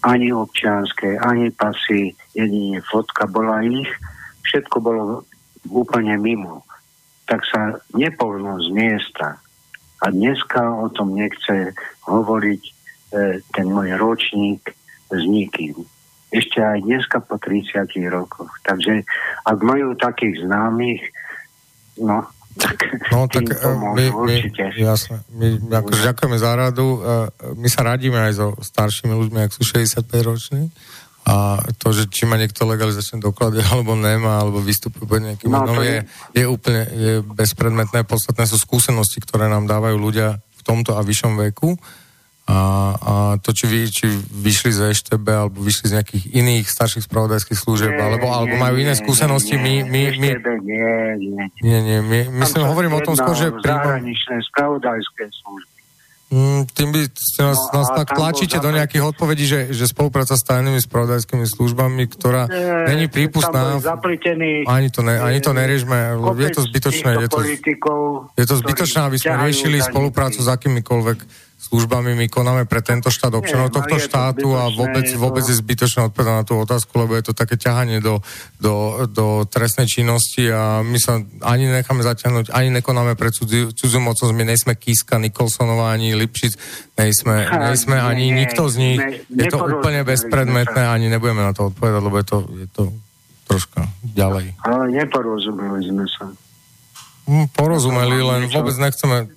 [0.00, 3.88] ani občianské, ani pasy, jedine fotka bola ich,
[4.48, 5.02] všetko bolo
[5.68, 6.64] úplne mimo.
[7.28, 9.36] Tak sa nepohnú z miesta.
[10.00, 11.76] A dneska o tom nechce
[12.08, 12.72] hovoriť e,
[13.52, 14.72] ten môj ročník
[15.12, 15.76] s nikým.
[16.32, 18.48] Ešte aj dneska po 30 rokoch.
[18.64, 19.04] Takže
[19.44, 21.04] ak majú takých známych,
[22.00, 22.24] No,
[22.58, 22.76] tak,
[23.14, 24.34] no, tak eh, my, my,
[24.74, 26.98] jasne, my akože ďakujeme za radu.
[26.98, 30.62] Eh, my sa radíme aj so staršími ľuďmi, ak sú 65 roční.
[31.28, 35.78] A to, že či má niekto legalizačné doklady, alebo nemá, alebo vystupuje pod nejakým no,
[35.84, 36.02] je,
[36.34, 38.02] je, úplne je bezpredmetné.
[38.08, 41.78] Podstatné sú skúsenosti, ktoré nám dávajú ľudia v tomto a vyššom veku
[42.50, 42.58] a,
[42.98, 47.54] a to, či, vy, či vyšli z EŠTB alebo vyšli z nejakých iných starších spravodajských
[47.54, 49.86] služieb, nie, alebo, alebo majú iné skúsenosti, nie, my...
[49.86, 50.28] my, my
[50.66, 50.90] nie,
[51.30, 51.44] nie.
[51.62, 53.54] Nie, nie, my, my sa hovorím o tom skôr, že...
[53.54, 55.70] Zahraničné spravodajské služby.
[56.30, 60.38] Mm, tým by ste nás, no, nás tak tlačíte do nejakých odpovedí, že, že spolupráca
[60.38, 63.82] s tajnými spravodajskými službami, ktorá nie, není prípustná.
[64.70, 66.14] Ani to, ne, ani to neriežme.
[66.38, 67.26] Je to zbytočné.
[67.26, 67.38] Je to,
[68.38, 73.30] je to zbytočné, aby sme riešili spoluprácu s akýmikoľvek službami my konáme pre tento štát
[73.30, 75.22] občanov Nie, no tohto štátu a vôbec, to...
[75.22, 78.18] vôbec je zbytočné odpovedať na tú otázku, lebo je to také ťahanie do,
[78.58, 84.02] do, do trestnej činnosti a my sa ani necháme zaťahnuť, ani nekonáme pre cudzí, cudzú
[84.02, 86.58] mocnosť, my nejsme Kiska, Nikolsonová, ani Lipšic,
[86.98, 89.00] nejsme, nejsme ani nie, nikto z nich.
[89.00, 92.82] Ne, je to úplne bezpredmetné, ani nebudeme na to odpovedať, lebo je to, je to
[93.46, 94.58] troška ďalej.
[94.66, 96.26] Ale neporozumeli sme sa.
[97.30, 99.30] Hm, porozumeli, len vôbec nechceme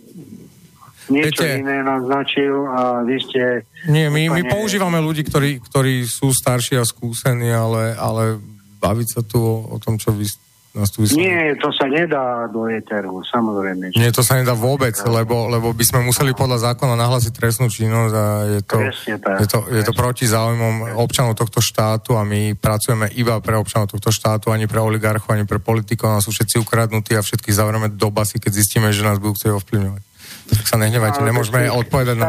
[1.11, 3.67] niečo Viete, iné naznačil a vy ste...
[3.89, 4.35] Nie, my, úplne...
[4.35, 8.39] my používame ľudí, ktorí, ktorí sú starší a skúsení, ale, ale
[8.79, 10.27] baviť sa tu o, o tom, čo vy
[10.73, 11.21] nás tu vyslali.
[11.21, 13.93] Nie, to sa nedá do eteru, samozrejme.
[13.93, 18.13] Nie, to sa nedá vôbec, lebo, lebo by sme museli podľa zákona nahlásiť trestnú činnosť
[18.17, 18.77] a je to,
[19.13, 23.93] je to, je to proti záujmom občanov tohto štátu a my pracujeme iba pre občanov
[23.93, 27.93] tohto štátu, ani pre oligarchov, ani pre politikov, nás sú všetci ukradnutí a všetky zavrieme
[27.93, 30.01] do basy, keď zistíme, že nás budú chcieť ovplyvňovať.
[30.49, 32.27] Tak sa nehnevajte, nemôžeme odpovedať na...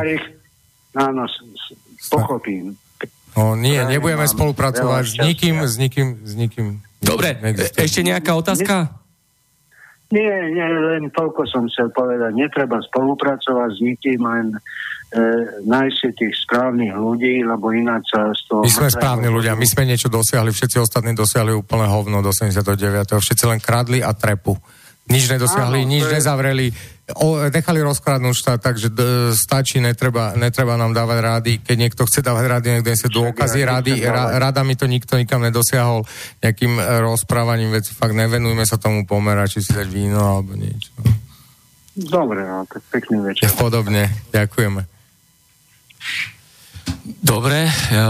[0.94, 1.26] Áno,
[2.10, 2.78] pochopím.
[3.34, 6.66] No nie, nebudeme spolupracovať s nikým, s nikým, s nikým.
[7.02, 7.34] Dobre,
[7.74, 8.94] ešte nejaká otázka?
[10.14, 12.30] Nie, nie, len toľko som chcel povedať.
[12.38, 14.58] Netreba spolupracovať s nikým, len e,
[15.66, 18.62] nájsť si tých správnych ľudí, lebo ináč sa z toho...
[18.62, 23.10] My sme správni ľudia, my sme niečo dosiahli, všetci ostatní dosiahli úplne hovno do 79.
[23.10, 24.54] Všetci len kradli a trepu.
[25.10, 26.12] Nič nedosiahli, Áno, nič je...
[26.14, 26.66] nezavreli
[27.12, 31.52] o, nechali rozkladnúť štát, takže d- stačí, netreba, netreba nám dávať rády.
[31.60, 33.92] Keď niekto chce dávať rády, niekto sa dôkazy rády.
[34.00, 36.08] Ra, rada mi to nikto nikam nedosiahol
[36.40, 37.92] nejakým e, rozprávaním veci.
[37.92, 40.96] Fakt nevenujme sa tomu pomerať, či si dať víno alebo niečo.
[41.92, 43.52] Dobre, no, tak pekný večer.
[43.60, 44.88] Podobne, ďakujeme.
[47.20, 48.02] Dobre, e,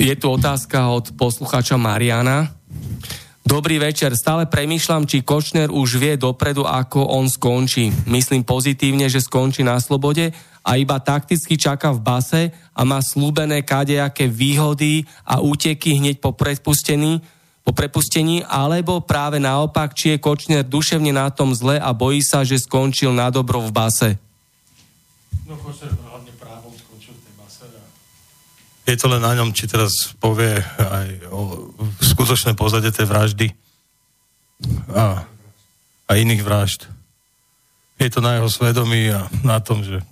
[0.00, 2.56] je tu otázka od poslucháča Mariana.
[3.50, 4.14] Dobrý večer.
[4.14, 7.90] Stále premýšľam, či Kočner už vie dopredu, ako on skončí.
[8.06, 10.30] Myslím pozitívne, že skončí na slobode
[10.62, 16.30] a iba takticky čaká v base a má slúbené kadejaké výhody a úteky hneď po
[16.30, 17.18] prepustení,
[17.66, 22.46] po prepustení, alebo práve naopak, či je Kočner duševne na tom zle a bojí sa,
[22.46, 24.08] že skončil na dobro v base.
[25.50, 25.90] No Kočner
[28.90, 31.70] Je to len na ňom, či teraz povie aj o
[32.02, 33.46] skutočné pozadie tej vraždy
[34.90, 35.22] a,
[36.10, 36.90] a iných vražd.
[38.02, 40.02] Je to na jeho svedomí a na tom, že...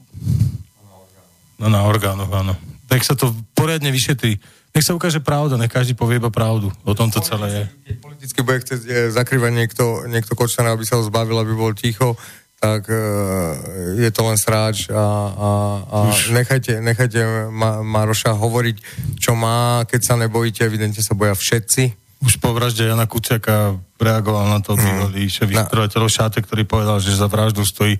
[1.58, 2.54] No na orgánoch, áno.
[2.86, 4.38] Nech sa to poriadne vyšetrí.
[4.70, 6.70] Nech sa ukáže pravda, nech každý povie iba pravdu.
[6.86, 7.64] O tom to celé je.
[7.82, 11.74] Keď politicky bude chcieť e, zakrývať niekto, niekto Kočnera, aby sa ho zbavil, aby bol
[11.74, 12.14] ticho,
[12.58, 12.98] tak uh,
[13.94, 14.98] je to len sráč a,
[15.30, 15.48] a,
[15.86, 15.98] a
[16.34, 18.76] nechajte, nechajte Ma- Maroša hovoriť,
[19.22, 21.94] čo má, keď sa nebojíte, evidentne sa boja všetci.
[22.18, 27.14] Už po vražde Jana Kuciaka reagoval na to bývalý šéf vyšetrovateľov Šáte, ktorý povedal, že
[27.14, 27.94] za vraždu stojí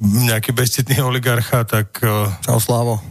[0.00, 2.00] nejaký bezcitný oligarcha, tak...
[2.00, 3.04] uh, Čau, Slavo.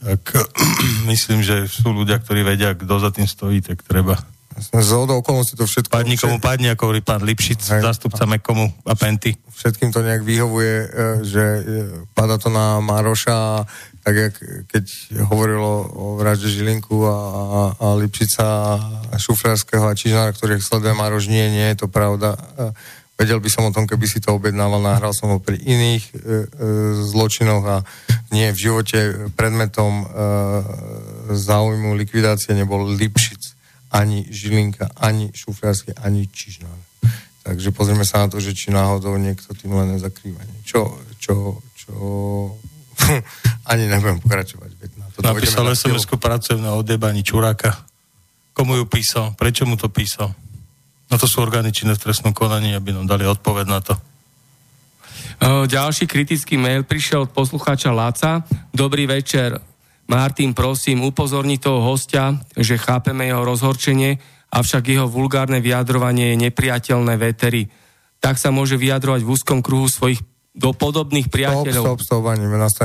[0.00, 0.24] tak
[1.12, 4.16] myslím, že sú ľudia, ktorí vedia, kto za tým stojí, tak treba.
[4.58, 5.92] Z hodou okolností to všetko...
[5.92, 7.82] Padni komu padni, ako hovorí pán Lipšic, Hej.
[7.82, 9.36] zástupca Mekomu a Penty.
[9.52, 10.86] všetkým to nejak vyhovuje, e,
[11.22, 11.62] že e,
[12.16, 13.64] pada to na Maroša,
[14.02, 14.34] tak jak
[14.66, 14.84] keď
[15.30, 18.46] hovorilo o vražde Žilinku a, a, a Lipšica
[19.12, 22.34] a Šufrárskeho a Čižnára, ktorých sleduje Maroš, nie, nie je to pravda.
[22.58, 22.72] E,
[23.22, 26.12] Vedel by som o tom, keby si to objednával, nahral som ho pri iných e,
[26.12, 26.20] e,
[27.06, 27.78] zločinoch a
[28.34, 30.06] nie v živote predmetom e,
[31.30, 33.51] záujmu likvidácie nebol Lipšic,
[33.92, 36.80] ani Žilinka, ani Šufrársky, ani Čižnár.
[37.42, 41.94] Takže pozrieme sa na to, že či náhodou niekto tým len nezakrýva niečo, čo, čo
[43.72, 44.70] ani nebudem pokračovať.
[44.96, 47.82] na to Napísal na sms pracujem na odebaní Čuráka.
[48.54, 49.34] Komu ju písal?
[49.34, 50.30] Prečo mu to písal?
[51.10, 53.94] No to sú orgány činné v trestnom konaní, aby nám dali odpoveď na to.
[55.66, 58.46] Ďalší kritický mail prišiel od poslucháča Laca.
[58.70, 59.58] Dobrý večer.
[60.10, 64.18] Martin, prosím, upozorni toho hostia, že chápeme jeho rozhorčenie,
[64.52, 67.70] avšak jeho vulgárne vyjadrovanie je nepriateľné vetery.
[68.22, 70.20] Tak sa môže vyjadrovať v úzkom kruhu svojich
[70.52, 71.84] do podobných Stop, priateľov.
[71.96, 72.84] stop, stop, ani ma nás to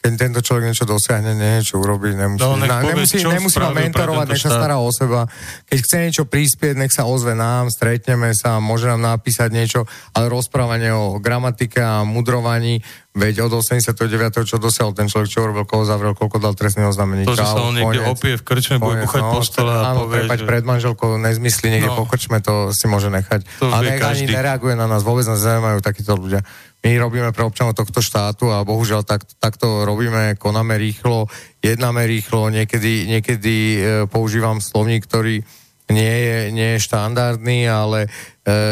[0.00, 3.68] Keď tento človek niečo dosiahne, niečo urobí, nemusí, No, na, povie, nemusí, čo nemusí ma
[3.68, 5.28] mentorovať, nech sa stará o seba.
[5.68, 9.84] Keď chce niečo prispieť, nech sa ozve nám, stretneme sa, môže nám napísať niečo,
[10.16, 12.80] ale rozprávanie o gramatike a mudrovaní,
[13.12, 14.48] veď od 89.
[14.48, 17.28] čo dosiahol ten človek, čo urobil, koho zavrel, koľko dal trestných oznámení.
[17.28, 20.06] To, že sa on niekde opie v krčme, bude buchať no, po stole a áno,
[20.08, 20.46] povie, že...
[20.48, 21.98] pred manželkou, nezmysly niekde No.
[21.98, 23.42] po krčme, to si môže nechať.
[23.58, 26.46] To a ani nereaguje na nás, vôbec nás zaujímajú takíto ľudia.
[26.80, 31.28] My robíme pre občanov tohto štátu a bohužiaľ tak, takto robíme, konáme rýchlo,
[31.60, 35.44] jednáme rýchlo, niekedy, niekedy e, používam slovník, ktorý
[35.92, 38.08] nie je, nie je štandardný, ale e,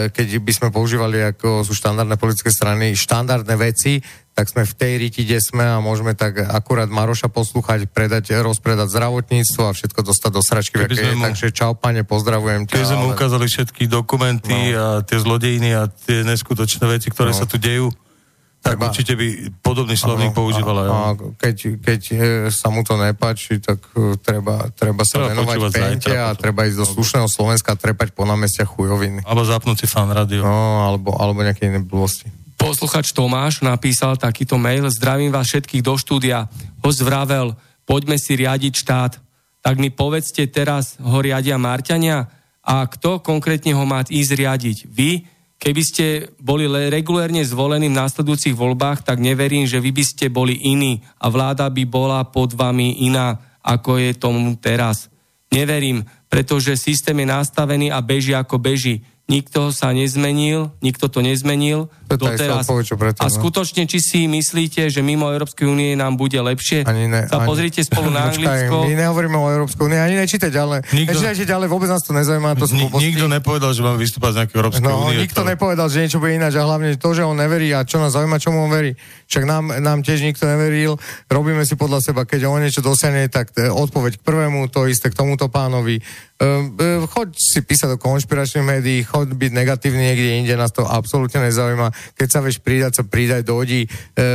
[0.09, 4.01] keď by sme používali, ako sú štandardné politické strany, štandardné veci,
[4.39, 8.87] tak sme v tej riti, kde sme a môžeme tak akurát Maroša poslúchať, predať, rozpredať
[8.87, 10.79] zdravotníctvo a všetko dostať do sračky.
[10.79, 12.79] Keby sme mu- Takže čau, pane, pozdravujem ťa.
[12.79, 14.79] Keď sme ale- ukázali všetky dokumenty No.
[14.79, 17.39] a tie zlodejiny a tie neskutočné veci, ktoré No.
[17.43, 17.91] sa tu dejú,
[18.59, 19.27] tak Treba- určite by
[19.59, 22.17] podobný slovník Áno, používal aj a, a keď, keď e,
[22.51, 26.79] sa mu to nepáči, tak e, treba, treba sa Treba venovať pente a treba ísť
[26.79, 29.27] do slušného Slovenska a trepať po námestiach chujoviny.
[29.27, 30.47] Alebo zapnúť si fan rádio.
[30.47, 32.31] No, alebo, alebo nejaké iné blbosti.
[32.59, 34.91] Posluchač Tomáš napísal takýto mail.
[34.91, 36.51] Zdravím vás všetkých do štúdia.
[36.83, 37.55] Host vravel,
[37.87, 39.13] poďme si riadiť štát.
[39.63, 42.27] Tak mi povedzte teraz, ho riadia Marťania?
[42.67, 44.79] A kto konkrétne ho má ísť riadiť?
[44.91, 45.25] Vy?
[45.59, 46.07] Keby ste
[46.39, 51.31] boli regulérne zvolení v následujúcich voľbách, tak neverím, že vy by ste boli iní a
[51.31, 55.11] vláda by bola pod vami iná, ako je tomu teraz.
[55.51, 59.03] Neverím, pretože systém je nastavený a beží ako beží.
[59.27, 62.65] Nikto sa nezmenil, nikto to nezmenil Doteraz.
[62.65, 63.37] predtým, A no.
[63.37, 66.89] skutočne, či si myslíte, že mimo Európskej únie nám bude lepšie?
[66.89, 67.47] Ani ne, sa ani...
[67.47, 68.89] pozrite spolu na Anglicko.
[68.89, 70.79] My nehovoríme o Európskej únii, ani nečítaj ďalej.
[70.89, 74.37] Nikto- Nečítajte ďalej, vôbec nás to nezaujíma, to Ni- nikto nepovedal, že máme vystúpať z
[74.41, 75.21] nejakej Európskej No, únie.
[75.21, 75.47] nikto to...
[75.47, 78.41] nepovedal, že niečo bude ináč a hlavne to, že on neverí a čo nás zaujíma,
[78.41, 78.97] čomu on verí.
[79.29, 80.97] Však nám, nám tiež nikto neveril,
[81.29, 85.13] robíme si podľa seba, keď on niečo dosiahne, tak e, odpoveď k prvému, to isté
[85.13, 86.01] k tomuto pánovi.
[86.39, 90.87] Um, e, choď si písať do konšpiračných médií, choď byť negatívny niekde inde, nás to
[90.87, 91.91] absolútne nezaujíma.
[92.17, 93.89] Keď sa vieš pridať, sa pridaj, dojdi, e,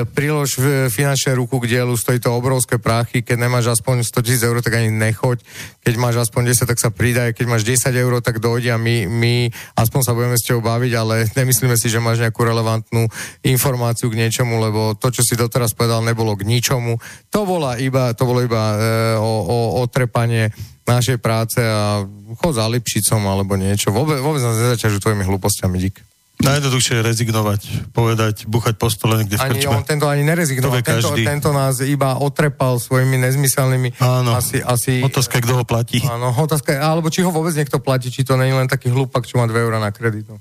[0.07, 0.60] prilož
[0.90, 4.77] finančné ruku k dielu, stojí to obrovské práchy, keď nemáš aspoň 100 tisíc eur, tak
[4.77, 5.40] ani nechoď,
[5.84, 9.07] keď máš aspoň 10, tak sa pridaj, keď máš 10 eur, tak dojdi a my,
[9.07, 9.34] my
[9.76, 13.07] aspoň sa budeme s tebou baviť, ale nemyslíme si, že máš nejakú relevantnú
[13.44, 16.99] informáciu k niečomu, lebo to, čo si doteraz povedal, nebolo k ničomu.
[17.35, 18.77] To, bola iba, to bolo iba e,
[19.19, 20.53] o, o, otrepanie
[20.84, 22.03] našej práce a
[22.40, 23.95] chod za Lipšicom alebo niečo.
[23.95, 26.12] Vôbec, vôbec nás nezaťažujú tvojimi hlúpostiami, dík.
[26.44, 27.61] Najjednoduchšie je rezignovať,
[27.95, 29.80] povedať, buchať po stole niekde v Ani krčme.
[29.80, 30.84] on tento ani nerezignoval.
[30.84, 31.24] Tento, každý.
[31.24, 33.98] tento nás iba otrepal svojimi nezmyselnými...
[34.03, 34.36] Áno.
[34.36, 36.03] Asi, asi, Otázka, kto ho platí.
[36.03, 39.24] Áno, otázka alebo či ho vôbec niekto platí, či to nie je len taký hlupak,
[39.24, 40.28] čo má 2 eurá na kredit.
[40.28, 40.38] no.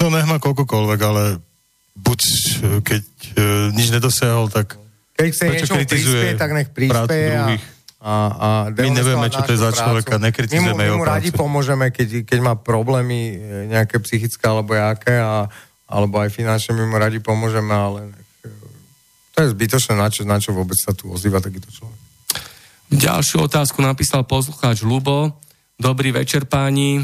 [0.00, 1.44] To nech má koľkokoľvek, ale
[2.00, 2.20] buď
[2.80, 3.04] keď
[3.36, 3.42] e,
[3.76, 4.80] nič nedosiahol, tak
[5.20, 7.46] Keď chce kritizuje prispieť, tak nech prispieje a?
[8.00, 11.28] A, a My nevieme, čo to je za človeka, nekritizujeme my mu, my mu radi
[11.28, 11.40] prácu.
[11.44, 13.36] pomôžeme, keď, keď má problémy e,
[13.68, 18.14] nejaké psychické alebo jaké a, a alebo aj finančne my mu radi pomôžeme, ale
[18.46, 18.48] e,
[19.34, 21.98] to je zbytočné, na čo, na čo vôbec sa tu ozýva takýto človek.
[22.94, 25.42] Ďalšiu otázku napísal poslucháč Lubo.
[25.74, 27.02] Dobrý večer páni,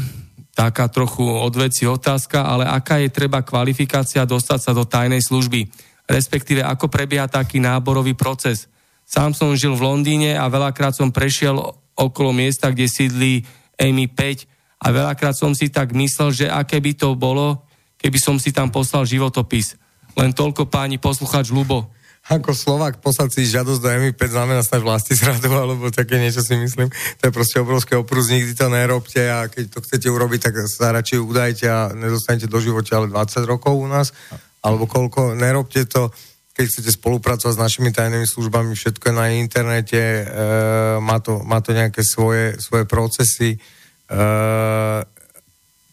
[0.55, 5.67] taká trochu odveci otázka, ale aká je treba kvalifikácia dostať sa do tajnej služby?
[6.07, 8.71] Respektíve, ako prebieha taký náborový proces?
[9.07, 11.55] Sám som žil v Londýne a veľakrát som prešiel
[11.95, 13.47] okolo miesta, kde sídli
[13.79, 14.43] MI5
[14.83, 17.63] a veľakrát som si tak myslel, že aké by to bolo,
[17.95, 19.79] keby som si tam poslal životopis.
[20.19, 21.87] Len toľko páni poslucháč Lubo.
[22.27, 26.59] Ako Slovak poslať si žiadosť do MI5 znamená stať vlasti zradu, alebo také niečo si
[26.59, 26.91] myslím.
[26.91, 30.91] To je proste obrovské oprus, nikdy to nerobte a keď to chcete urobiť, tak sa
[30.91, 34.11] radšej udajte a nedostanete do života ale 20 rokov u nás,
[34.59, 36.11] alebo koľko, nerobte to
[36.57, 40.23] keď chcete spolupracovať s našimi tajnými službami, všetko je na internete, e,
[40.97, 43.53] má, to, má to nejaké svoje, svoje procesy.
[43.53, 43.59] E,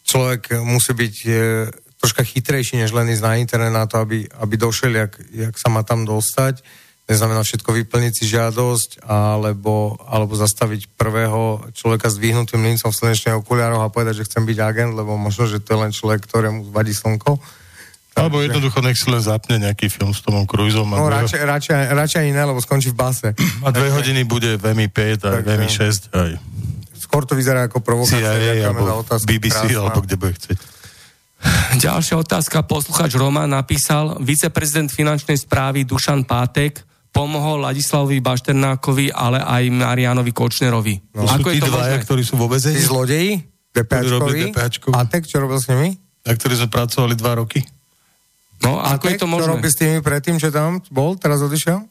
[0.09, 1.31] človek musí byť e,
[2.01, 5.69] troška chytrejší, než len ísť na internet na to, aby, aby došiel, jak, jak sa
[5.69, 6.65] má tam dostať.
[7.05, 13.37] Neznamená všetko vyplniť si žiadosť, alebo, alebo zastaviť prvého človeka s vyhnutým lincom v slnečných
[13.37, 16.73] okuliároch a povedať, že chcem byť agent, lebo možno, že to je len človek, ktorému
[16.73, 17.37] vadí slnko.
[18.15, 20.87] Alebo jednoducho nech si len zapne nejaký film s Tomom Cruiseom.
[20.87, 23.29] No radšej, radšej, radšej iné, lebo skončí v base.
[23.61, 26.31] A dve hodiny bude v MI 5 a v MI 6 aj.
[26.95, 28.23] Skôr to vyzerá ako provokácia.
[28.23, 29.79] CIA alebo otázka, BBC, krásna.
[29.83, 30.57] alebo kde bude chcieť.
[31.77, 32.63] Ďalšia otázka.
[32.63, 36.81] Posluchač Roman napísal, viceprezident finančnej správy Dušan Pátek
[37.11, 41.15] pomohol Ladislavovi Bašternákovi, ale aj Marianovi Kočnerovi.
[41.15, 43.39] No, Ako sú tí dvaja, ktorí sú vo Tí zlodeji?
[43.75, 44.55] DPAčkovi?
[44.95, 45.95] A tak, čo robil s nimi?
[46.27, 47.59] Na ktorí sme pracovali dva roky?
[48.63, 49.49] No, ako je to Čo možné?
[49.51, 51.83] robil s tými predtým, čo tam bol, teraz odišiel?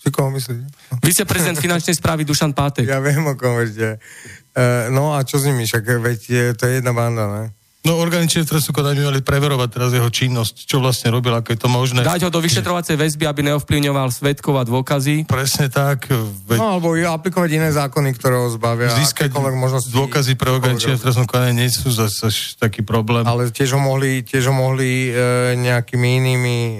[0.00, 0.64] Si koho myslíte?
[1.04, 2.88] Viceprezident finančnej správy Dušan Pátek.
[2.88, 3.60] Ja viem, o kom.
[3.60, 5.68] Uh, no a čo s nimi?
[5.68, 7.44] Však veď je, to je jedna banda, ne?
[7.80, 11.32] No orgány činné v trestnom konaní by mali preverovať teraz jeho činnosť, čo vlastne robil,
[11.32, 12.04] ako je to možné.
[12.04, 15.24] Dať ho do vyšetrovacej väzby, aby neovplyvňoval svetkov a dôkazy.
[15.24, 16.12] Presne tak.
[16.44, 18.92] Veď No alebo aplikovať iné zákony, ktoré ho zbavia.
[18.92, 22.28] získať možnosti- dôkazy pre orgány činné v trestnom konaní nie sú zase
[22.60, 23.24] taký problém.
[23.24, 25.12] Ale tiež ho mohli, tiež ho mohli e,
[25.56, 26.74] nejakými inými e,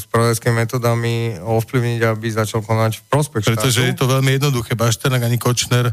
[0.00, 4.00] spravodajskými metodami ovplyvniť, aby začal konať v prospech Pretože je štátu.
[4.00, 4.72] to veľmi jednoduché.
[4.72, 5.92] Bašternak ani Kočner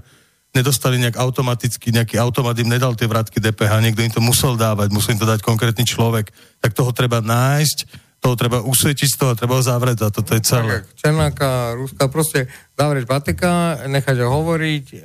[0.58, 4.90] nedostali nejak automaticky, nejaký automat im nedal tie vrátky DPH, niekto im to musel dávať,
[4.90, 6.34] musel im to dať konkrétny človek.
[6.58, 10.42] Tak toho treba nájsť, toho treba usvietiť z toho, treba ho zavrieť a toto je
[10.42, 10.82] celé.
[10.82, 14.98] Tak, Černáka, Ruska, proste zavrieť Pateka, nechať ho hovoriť, e,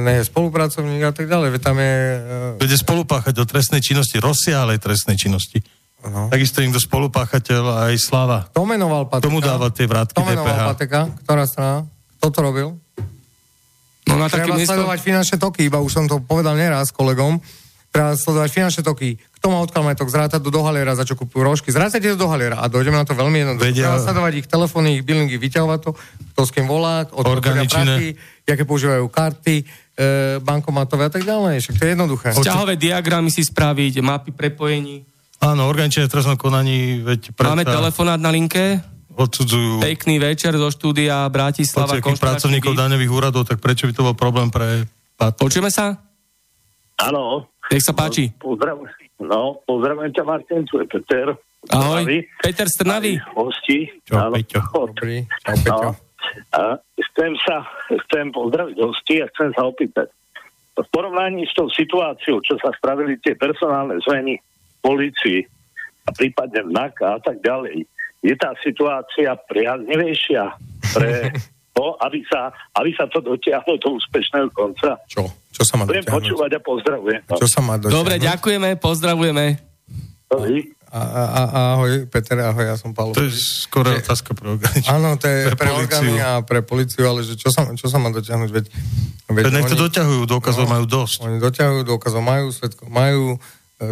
[0.00, 1.48] nech je spolupracovník a tak ďalej.
[1.52, 1.94] Veď tam je...
[2.56, 5.60] E, Vede spolupáchať do trestnej činnosti, rozsiahlej trestnej činnosti.
[6.08, 6.32] no.
[6.32, 8.48] Takisto niekto spolupáchateľ aj Slava.
[8.48, 9.28] Kto menoval Pateka?
[9.28, 10.68] Tomu dáva tie vrátky menoval DPH.
[10.72, 11.00] Pateka?
[11.20, 11.84] Ktorá strana?
[12.16, 12.68] Kto to robil?
[14.04, 14.72] No na také Treba miesto...
[14.76, 17.40] sledovať finančné toky, iba už som to povedal neraz kolegom.
[17.88, 19.16] Treba sledovať finančné toky.
[19.38, 21.70] Kto má odkiaľ majetok, zrátať do dohaliera, za čo kupujú rožky.
[21.70, 23.64] Zrátajte do dohaliera a dojdeme na to veľmi jednoducho.
[23.64, 25.90] Vedia- Treba sledovať ich telefóny, ich billingy, vyťahovať to,
[26.34, 29.64] kto s kým volá, od Orgány prachy, aké používajú karty, e,
[30.42, 31.60] bankomatové a tak ďalej.
[31.60, 32.28] Však to je jednoduché.
[32.34, 35.06] Vzťahové diagramy si spraviť, mapy prepojení.
[35.44, 38.80] Áno, organičné trestnom konaní, veď Máme predsa telefonát na linke.
[39.14, 41.98] Odsudzujú Pekný večer zo štúdia Bratislava.
[41.98, 44.86] konšpiračný pracovníkov daňových úradov, tak prečo by to bol problém pre?
[45.16, 45.96] Počujeme sa?
[46.98, 47.46] Áno.
[47.70, 48.30] Nech sa páči.
[48.38, 48.92] Pozdravujem.
[49.24, 51.32] No, pozdravujem ťa, Martin, tu je Peter.
[51.70, 52.04] Ahoj.
[52.04, 52.18] Zdraví.
[52.42, 53.12] Peter Strnavý.
[53.16, 53.78] Aj Hosti.
[54.04, 54.34] Čo, Áno.
[54.36, 54.60] Peťo?
[54.92, 55.16] Dobrý.
[55.24, 55.78] Čau, Peťo.
[55.80, 55.90] No.
[56.50, 56.60] A
[56.98, 57.62] chcem sa,
[58.08, 60.08] chcem pozdraviť hosti a chcem sa opýtať.
[60.74, 65.38] V porovnaní s tou situáciou, čo sa spravili tie personálne zmeny v polícii
[66.04, 67.86] a prípadne v NAKA a tak ďalej,
[68.24, 70.42] je tá situácia priaznivejšia
[70.96, 71.28] pre
[71.76, 72.48] to, aby sa,
[72.80, 74.96] aby sa to dotiahlo do úspešného konca.
[75.04, 75.28] Čo?
[75.54, 77.20] Čo sa má Budem počúvať a pozdravujem.
[77.28, 77.94] Čo sa má dotiahnuť?
[77.94, 79.44] Dobre, ďakujeme, pozdravujeme.
[80.26, 80.72] Dovi.
[80.94, 83.18] A, a, a, ahoj, Peter, ahoj, ja som Paolo.
[83.18, 84.94] To je skoro otázka pre organičné.
[84.94, 88.14] Áno, to je Pre pre, a pre policiu, ale že čo sa, čo sa má
[88.14, 88.50] dotiahnuť?
[88.54, 88.66] Veď,
[89.26, 91.26] veď nech to doťahujú, dôkazov majú dosť.
[91.26, 93.42] Oni doťahujú, dôkazov majú, svetkov majú,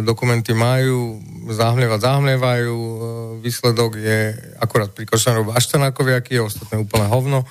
[0.01, 2.97] dokumenty majú, zahmlievať zahmlievajú, e,
[3.39, 4.19] výsledok je
[4.57, 7.45] akurát pri Košnárovi Baštenákovi, aký je ostatné úplne hovno.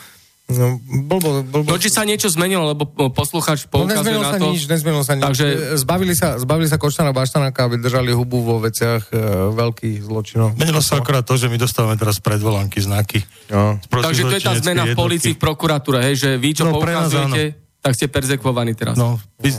[0.52, 1.64] No, blbo, blbo.
[1.64, 4.46] No, či sa niečo zmenilo, lebo posluchač No, poukazuje nezmenilo na sa to.
[4.50, 5.24] nič, nezmenilo sa nič.
[5.24, 5.46] Takže
[5.78, 9.16] Zbavili sa, zbavili sa Košnára Baštanáka, aby držali hubu vo veciach e,
[9.54, 10.52] veľkých zločinov.
[10.54, 13.22] Menilo sa akorát to, že my dostávame teraz predvolánky, znaky.
[13.48, 13.80] No.
[13.80, 17.56] Takže to je tá zmena v policii, v prokuratúre, hej, že vy, čo No, poukazujete,
[17.80, 18.98] tak ste perzekvovaní teraz.
[18.98, 19.56] No, vy-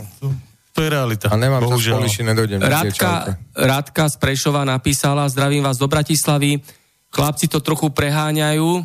[0.73, 1.29] to je realita.
[1.29, 2.01] A nemám čas Bohužiaľ.
[2.01, 2.57] Poliši, nedojdem.
[2.57, 6.65] Radka, Radka z Prešova napísala, zdravím vás do Bratislavy,
[7.13, 8.81] chlapci to trochu preháňajú,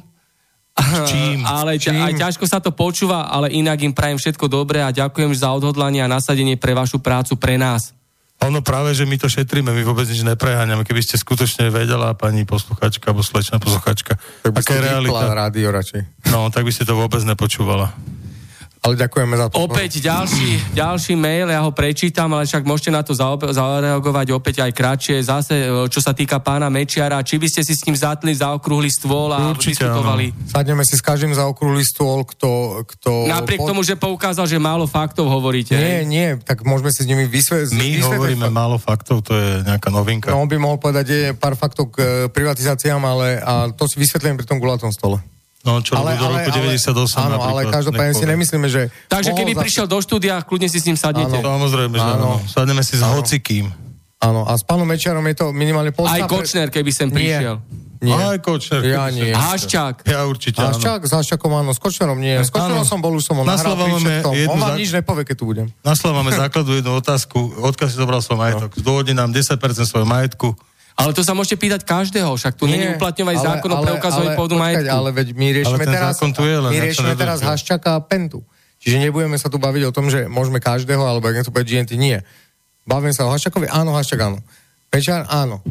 [1.09, 1.49] čím?
[1.49, 1.97] ale čím?
[1.97, 6.05] aj ťažko sa to počúva, ale inak im prajem všetko dobré a ďakujem za odhodlanie
[6.05, 7.97] a nasadenie pre vašu prácu pre nás.
[8.39, 10.87] Ono práve, že my to šetríme, my vôbec nič nepreháňame.
[10.87, 14.15] Keby ste skutočne vedela, pani posluchačka, alebo slečná posluchačka,
[14.47, 15.25] Tak by aká je realita.
[15.35, 16.31] rádio radšej.
[16.31, 17.91] No, tak by ste to vôbec nepočúvala.
[18.79, 19.67] Ale ďakujeme za to.
[19.67, 23.13] Opäť ďalší, ďalší mail, ja ho prečítam, ale však môžete na to
[23.51, 25.17] zareagovať opäť aj kratšie.
[25.19, 28.55] Zase, e, čo sa týka pána Mečiara, či by ste si s ním zatli za
[28.55, 30.31] okrúhly stôl a Určite diskutovali.
[30.47, 32.83] Sadneme si s každým za okrúhly stôl, kto...
[32.87, 35.75] kto Napriek tomu, že poukázal, že málo faktov hovoríte.
[35.75, 37.75] Nie, nie, tak môžeme si s nimi vysvetliť.
[37.75, 40.31] My hovoríme málo faktov, to je nejaká novinka.
[40.31, 43.99] No, on by mohol povedať je pár faktov k e, privatizáciám, ale a to si
[43.99, 45.19] vysvetlím pri tom gulatom stole.
[45.67, 48.95] No, čo robí do roku 98 Áno, ale každopádne si nemyslíme, že...
[49.11, 51.43] Takže keby za- prišiel do štúdia, kľudne si s ním sadnete.
[51.43, 51.59] Áno.
[51.59, 52.15] Samozrejme, že Áno.
[52.15, 52.33] áno.
[52.47, 53.19] Sadneme si s Áno.
[53.19, 53.67] hocikým.
[54.19, 56.27] Áno, a s pánom Mečiarom je to minimálne Aj podsta...
[56.27, 57.59] Kočner, keby sem prišiel.
[57.99, 58.15] Nie.
[58.15, 58.83] Aj Kočner.
[58.87, 59.35] Ja nie.
[59.35, 60.07] Haščák.
[60.07, 60.79] Ja určite, áno.
[60.79, 62.39] Haščák, s Haščákom áno, s Kočnerom nie.
[62.39, 62.87] S Kočnerom Áno.
[62.87, 65.35] som bol, už som ho Na nahral pri jednu On vám zá- nič nepovie, keď
[65.35, 65.67] tu budem.
[65.83, 67.59] Na slova máme základnú jednu otázku.
[67.59, 68.71] Odkiaľ si zobral svoj majetok?
[68.79, 70.55] Zdôvodni nám 10% svojho majetku.
[70.99, 74.91] Ale to sa môžete pýtať každého, však tu není uplatňovať zákon o preukazovaní pôvodu majetku.
[74.91, 77.39] Ale veď my riešime Ale teraz, zákon tu je, len my riešime teraz.
[77.39, 78.43] Haščaka a Pentu.
[78.83, 81.93] Čiže nebudeme sa tu baviť o tom, že môžeme každého, alebo ak to povedať GNT,
[81.95, 82.19] nie.
[82.83, 84.43] Bavíme sa o Haščakovi, áno, Haščak áno.
[84.91, 85.63] Pečar, áno.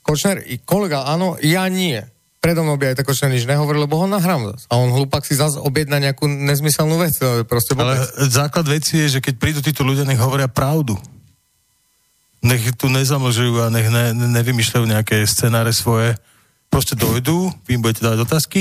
[0.00, 2.00] Kočner, i kolega, áno, ja nie.
[2.42, 4.66] Predo mnou by aj tak Kočner nič nehovoril, lebo ho nahrám zas.
[4.72, 7.14] A on hlupak si zase objedná nejakú nezmyselnú vec.
[7.14, 10.98] Je proste Ale základ veci je, že keď prídu títo ľudia, nech hovoria pravdu.
[12.42, 16.18] Nech tu nezamlžujú a nech ne, ne, nevymýšľajú nejaké scenáre svoje.
[16.66, 18.60] Proste dojdú, vy im budete dávať otázky,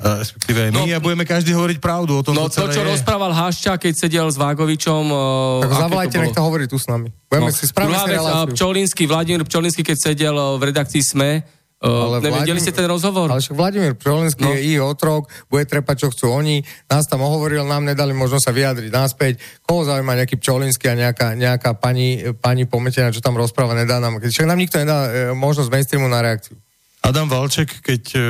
[0.00, 2.80] a respektíve aj my, No, a budeme každý hovoriť pravdu o tom, No to, čo
[2.80, 2.88] je.
[2.88, 5.04] rozprával Haščák, keď sedel s Vágovičom...
[5.12, 7.12] uh, Tak zavolajte, to nech to hovorí tu s nami.
[7.28, 11.44] Budeme si spraviť Druhá vec, Vladimír Pčolinsky, keď sedel uh, v redakcii SME,
[11.80, 13.32] uh, nevedeli ste ten rozhovor?
[13.32, 14.52] Ale však Vladimír Pčolinský No.
[14.52, 14.56] no.
[14.56, 18.52] je ich otrok, bude trepať, čo chcú oni, nás tam ohovoril, nám nedali možnosť sa
[18.52, 19.32] vyjadriť naspäť.
[19.64, 24.20] Koho zaujíma nejaký Pčolinský a nejaká, nejaká pani, pani pometená, čo tam rozpráva, nedá nám.
[24.20, 26.56] Však nám nikto nedá e, možnosť mainstreamu na reakciu.
[27.00, 28.20] Adam Valček, keď e,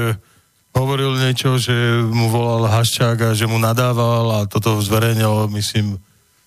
[0.75, 1.75] hovoril niečo, že
[2.07, 5.99] mu volal Haščák a že mu nadával a toto zverejnil, myslím,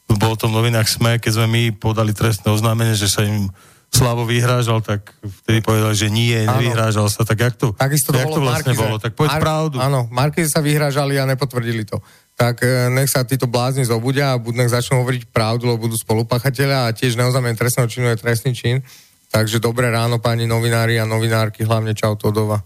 [0.08, 3.52] bolo to v novinách SME, keď sme my podali trestné oznámenie, že sa im
[3.94, 7.22] Slavo vyhrážal, tak vtedy povedali, že nie, nevyhrážal sa.
[7.22, 8.82] Tak jak to, Takisto to jak bolo to vlastne Markize.
[8.82, 8.96] bolo?
[8.98, 9.78] Tak povedz pravdu.
[9.78, 12.02] Áno, Markize sa vyhrážali a nepotvrdili to.
[12.34, 15.94] Tak e, nech sa títo blázni zobudia a buď nech začnú hovoriť pravdu, lebo budú
[15.94, 18.82] spolupachatelia a tiež neoznámenie trestného činu je trestný čin.
[19.30, 22.66] Takže dobré ráno, pani novinári a novinárky, hlavne čau Todova.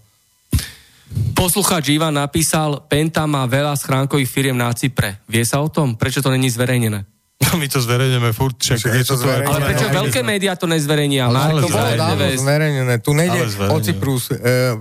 [1.35, 5.19] Poslucháč Ivan napísal, Penta má veľa schránkových firiem na Cypre.
[5.27, 5.95] Vie sa o tom?
[5.99, 7.03] Prečo to není zverejnené?
[7.37, 9.53] My to zverejneme furt, však je to zverejnené.
[9.53, 11.29] Ale prečo veľké médiá to nezverejnia?
[11.29, 12.01] Ale Marko, to bolo zverejnené.
[12.01, 12.93] dávno zverejnené.
[12.97, 14.23] Tu nejde Ale o Cyprus.
[14.33, 14.37] E,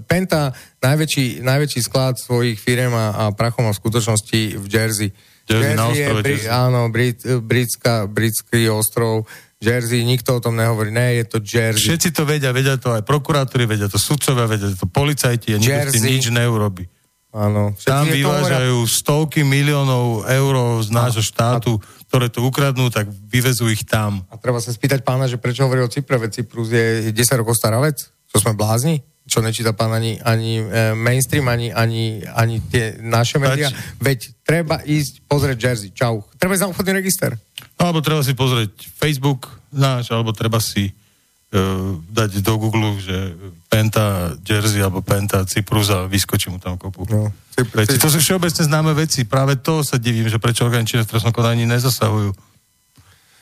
[0.08, 5.08] Penta, najväčší, najväčší sklad svojich firiem a, a prachom v skutočnosti v Jersey.
[5.46, 6.50] Jersey na je, ostrove Bri, Jersey.
[6.50, 9.28] áno, Brit, britská, britský ostrov
[9.60, 10.90] Jersey, nikto o tom nehovorí.
[10.92, 11.92] Ne, je to Jersey.
[11.92, 15.92] Všetci to vedia, vedia to aj prokurátori, vedia to sudcovia, vedia to policajti a nikto
[15.92, 16.12] s tým Jersey.
[16.18, 16.84] nič neurobi.
[17.36, 17.76] Áno.
[17.84, 21.76] Tam to vyvážajú stovky miliónov eur z nášho štátu,
[22.06, 24.22] ktoré to ukradnú, tak vyvezú ich tam.
[24.30, 27.58] A treba sa spýtať pána, že prečo hovorí o Cypre, veď Cyprus je 10 rokov
[27.58, 28.08] stará vec.
[28.30, 29.02] Čo sme blázni?
[29.26, 33.74] Čo nečíta pán ani, ani e, mainstream, ani, ani, ani tie naše médiá.
[33.98, 35.90] Veď treba ísť pozrieť Jersey.
[35.90, 36.22] Čau.
[36.38, 37.34] Treba ísť na obchodný register.
[37.74, 40.94] Alebo treba si pozrieť Facebook náš, alebo treba si
[42.10, 43.32] dať do Google, že
[43.70, 47.06] Penta Jersey alebo Penta Cyprus a vyskočí mu tam kopu.
[47.06, 47.30] No.
[47.56, 47.96] Veci.
[47.96, 49.24] To sú všeobecne známe veci.
[49.24, 52.34] Práve to sa divím, že prečo orgány činné v trestnom konaní nezasahujú.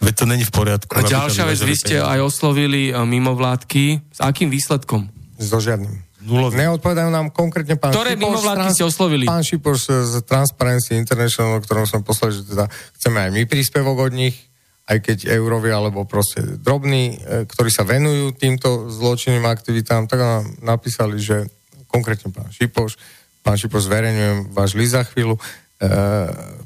[0.04, 0.92] Veď to není v poriadku.
[0.94, 4.04] A ďalšia vec, vy ste aj oslovili uh, mimovládky.
[4.12, 5.08] S akým výsledkom?
[5.40, 6.04] So žiadnym.
[6.24, 6.56] Nulový.
[6.56, 9.24] Neodpovedajú nám konkrétne pán Ktoré Šipoš mimovládky Trans- ste oslovili?
[9.28, 12.64] Pán Šipoš z Transparency International, ktorom sme poslali, že teda
[12.96, 14.36] chceme aj my príspevok od nich,
[14.84, 20.44] aj keď eurovi alebo proste drobní, e, ktorí sa venujú týmto zločinným aktivitám, tak nám
[20.60, 21.48] napísali, že
[21.88, 23.00] konkrétne pán Šipoš,
[23.40, 25.42] pán Šipoš, zverejňujem váš list za chvíľu, e,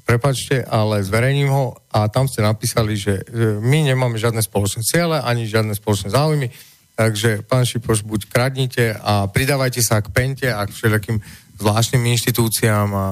[0.03, 5.23] prepačte, ale zverejním ho a tam ste napísali, že e, my nemáme žiadne spoločné ciele,
[5.23, 6.51] ani žiadne spoločné záujmy,
[6.99, 11.23] Takže, pán Šipoš, buď kradnite a pridávajte sa k Pente a k všelijakým
[11.63, 13.07] zvláštnym inštitúciám a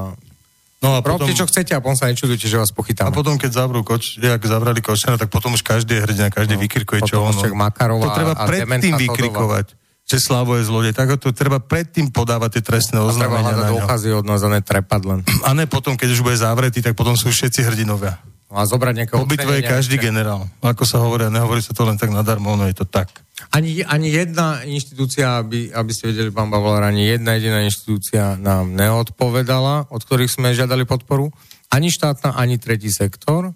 [0.86, 3.10] No a potom, robte, čo chcete a potom sa nečudujte, že vás a pochytáme.
[3.10, 6.62] potom, keď zavrú koč, jak zavrali Kočnera, tak potom už každý je hrdina, každý No,
[6.62, 7.26] vykrikuje, čo
[7.58, 9.66] Makarová To treba a predtým vykrikovať,
[10.06, 10.94] že Slavo je zlodej.
[10.94, 14.48] Tak to treba predtým podávať tie trestné A treba oznámenia hľadať dôkazy od nás a
[14.54, 15.20] ne trepať len.
[15.42, 18.22] A ne potom, keď už bude zavretý, tak potom sú všetci hrdinovia.
[18.46, 19.18] No a zobrať nejakého...
[19.18, 20.46] Po bitve je každý generál.
[20.62, 23.10] Ako sa hovorí, nehovorí sa to len tak nadarmo, ono je to tak.
[23.54, 28.74] Ani, ani jedna inštitúcia, aby, aby ste vedeli, pán Bavolár, ani jedna jediná inštitúcia nám
[28.74, 31.30] neodpovedala, od ktorých sme žiadali podporu.
[31.70, 33.54] Ani štátna, ani tretí sektor.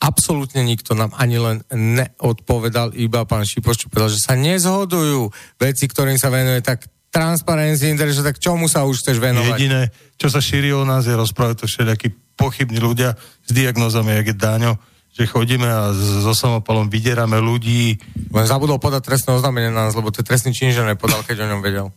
[0.00, 5.28] absolútne nikto nám ani len neodpovedal, iba pán Šipoš, povedal, že sa nezhodujú
[5.60, 9.58] veci, ktorým sa venuje, tak Transparency International, tak čomu sa už chceš venovať?
[9.60, 12.08] Jediné, čo sa šíri o nás, je rozprávať to všelijakí
[12.40, 13.12] pochybní ľudia
[13.44, 14.72] s diagnózami, jak je Dáňo,
[15.10, 17.98] že chodíme a so samopalom vydierame ľudí.
[18.30, 21.44] Len zabudol podať trestné oznámenie na nás, lebo to je trestný čin, že nepodal, keď
[21.44, 21.88] o ňom vedel.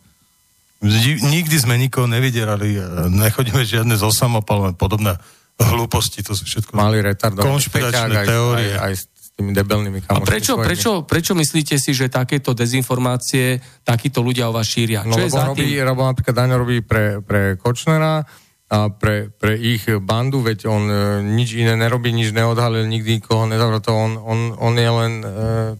[1.24, 5.16] Nikdy sme nikoho nevydierali, a nechodíme žiadne so samopalom, a podobné
[5.56, 8.72] hlúposti, to sú všetko Mali retardovaný konšpiračné aj, teórie.
[8.74, 10.26] Aj, aj s tými debelnými A kamošmi.
[10.26, 10.66] prečo, svojimi.
[10.66, 15.06] prečo, prečo myslíte si, že takéto dezinformácie takíto ľudia o vás šíria?
[15.06, 15.86] No Čo je lebo za robí, tým?
[15.86, 18.26] lebo napríklad Daňo robí pre, pre Kočnera
[18.70, 23.44] a pre, pre ich bandu, veď on e, nič iné nerobí, nič neodhalil, nikdy nikoho
[23.44, 23.92] nezavral to.
[23.92, 25.28] On, on, on je len e,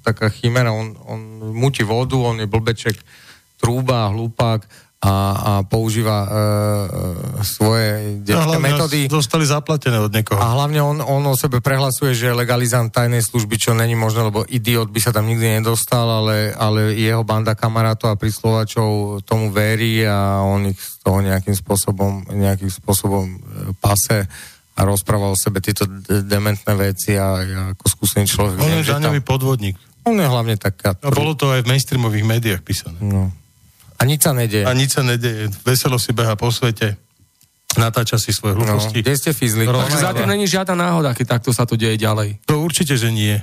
[0.05, 1.21] taká chimera, on, on
[1.57, 2.97] mutí vodu, on je blbeček,
[3.57, 4.69] trúba, hlupák
[5.05, 6.39] a, a používa e, e,
[7.45, 7.89] svoje
[8.25, 8.99] detské metódy.
[9.05, 10.41] dostali zaplatené od niekoho.
[10.41, 14.33] A hlavne on, on o sebe prehlasuje, že je legalizant tajnej služby, čo není možné,
[14.33, 19.53] lebo idiot by sa tam nikdy nedostal, ale, ale jeho banda kamarátov a príslovačov tomu
[19.53, 23.37] verí a on ich z toho nejakým spôsobom, nejakým spôsobom e,
[23.77, 24.25] pase
[24.75, 28.57] a rozpráva o sebe tieto dementné veci a ja ako skúsený človek...
[28.57, 29.77] On je že tam- daňový podvodník.
[30.09, 30.97] on je hlavne taká...
[30.97, 32.97] A bolo to aj v mainstreamových médiách písané.
[33.05, 33.44] No.
[34.05, 34.69] A nič sa nedieje.
[34.69, 35.49] A nič sa nedeje.
[35.65, 37.01] Veselo si beha po svete,
[37.75, 39.01] natáča si svoje No, hlúposti.
[39.01, 39.33] kde ste?
[39.33, 42.45] Rovno- Takže za tým není žiadna náhoda, keď takto sa to deje ďalej.
[42.45, 43.41] To určite, že nie.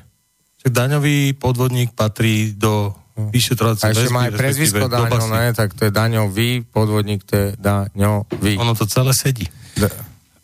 [0.62, 5.34] Však daňový podvodník patrí do A vyšetrovacej ešte má aj prezvisko do Daňo, basy.
[5.34, 5.46] ne?
[5.52, 8.54] Tak to je Daňový, podvodník to je Daňový.
[8.56, 9.50] Ono to celé sedí.
[9.74, 9.90] D-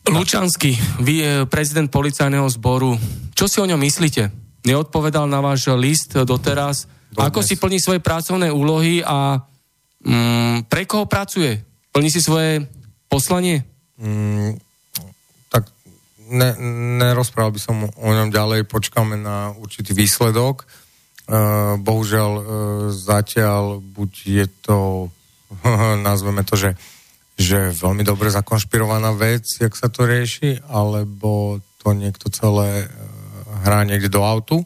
[0.07, 2.95] Lučanský, vy je prezident policajného zboru.
[3.31, 4.31] Čo si o ňom myslíte?
[4.63, 6.87] Neodpovedal na váš list doteraz.
[7.07, 7.23] Dodnes.
[7.23, 9.43] Ako si plní svoje pracovné úlohy a
[10.03, 11.61] mm, pre koho pracuje?
[11.93, 12.65] Plní si svoje
[13.09, 13.65] poslanie?
[13.97, 14.59] Mm,
[15.49, 15.71] tak
[16.29, 16.53] ne,
[17.01, 20.67] nerozprával by som o ňom ďalej, počkáme na určitý výsledok.
[21.27, 22.43] Uh, bohužiaľ uh,
[22.87, 24.79] zatiaľ buď je to,
[26.07, 26.71] nazveme to, že,
[27.35, 32.89] že veľmi dobre zakonšpirovaná vec, jak sa to rieši, alebo to niekto celé uh,
[33.67, 34.63] hrá niekde do autu.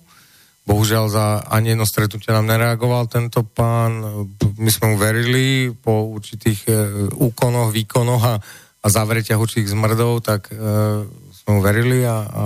[0.72, 4.23] Bohužiaľ za ani jedno stretnutie nám nereagoval tento pán.
[4.56, 6.73] My sme mu verili po určitých e,
[7.11, 8.39] úkonoch, výkonoch a,
[8.80, 10.56] a zavretiach určitých zmrdov, tak e,
[11.43, 12.45] sme mu verili a, a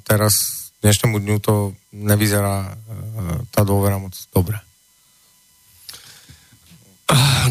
[0.00, 0.32] teraz
[0.80, 2.72] dnešnému dňu to nevyzerá e,
[3.52, 4.56] tá dôvera moc dobre.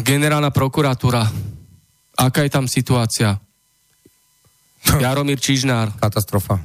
[0.02, 1.30] Generálna prokuratúra.
[2.18, 3.38] Aká je tam situácia?
[4.98, 5.94] Jaromír Čižnár.
[6.02, 6.58] Katastrofa.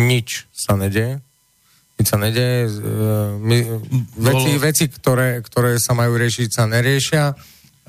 [0.00, 1.20] Nič sa nedeje.
[2.00, 2.66] Nič sa nedeje.
[2.66, 2.88] E,
[3.36, 3.58] My,
[4.16, 7.36] veci, Bolo- veci ktoré, ktoré sa majú riešiť, sa neriešia.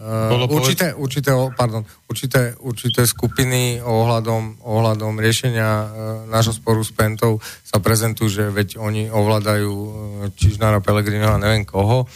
[0.02, 5.86] Bolo Uh, určité, určité, o- pardon, určité, určité skupiny ohľadom, ohľadom riešenia uh,
[6.26, 9.94] nášho sporu s Pentou sa prezentujú, že veď oni ovládajú uh,
[10.34, 12.10] Čižnára, Pelegrina a neviem koho.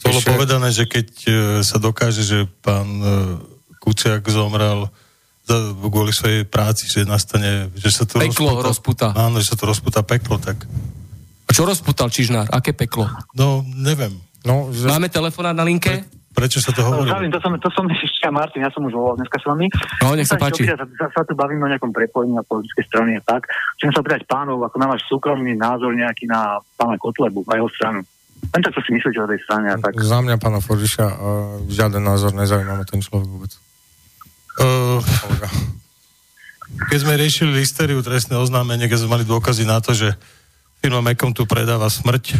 [0.00, 3.08] Bolo povedané, že keď e, sa dokáže, že pán e,
[3.76, 4.88] Kuciak zomrel
[5.90, 9.12] kvôli svojej práci, že nastane, že sa to Peklo rozputá.
[9.14, 10.64] Áno, že sa to rozputa peklo, tak
[11.46, 12.50] A čo rozputal Čižnár?
[12.54, 13.10] Aké peklo?
[13.34, 14.14] no, neviem.
[14.40, 14.88] No, že...
[14.88, 16.06] Máme telefonát na linke?
[16.30, 17.10] Prečo sa to hovorí?
[17.10, 19.66] Zdravím, to som, to som ešte ja, Martin, ja som už volal dneska s vami.
[19.98, 20.62] No, nech sa Chcem páči.
[20.62, 23.50] opýtať, Sa, sa tu bavíme o nejakom prepojení na politické strany a tak.
[23.82, 27.68] Chcem sa opýtať pánov, ako na váš súkromný názor nejaký na pána Kotlebu a jeho
[27.74, 28.00] stranu.
[28.40, 29.98] Len tak, čo si myslíte o tej strane a tak.
[29.98, 31.16] Za mňa, pána Fordiša, uh,
[31.66, 33.52] žiaden názor nezaujíma ma ten človek vôbec.
[34.58, 34.98] Uh,
[36.90, 40.10] keď sme riešili listériu trestné oznámenie, keď sme mali dôkazy na to, že
[40.80, 42.34] firma Mekom tu predáva smrť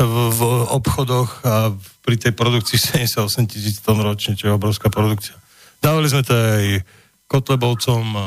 [0.00, 0.40] v, v
[0.72, 1.72] obchodoch a
[2.04, 5.36] pri tej produkcii 78 tisíc tón ročne, čo je obrovská produkcia.
[5.80, 6.84] Dávali sme to aj
[7.26, 8.26] Kotlebovcom a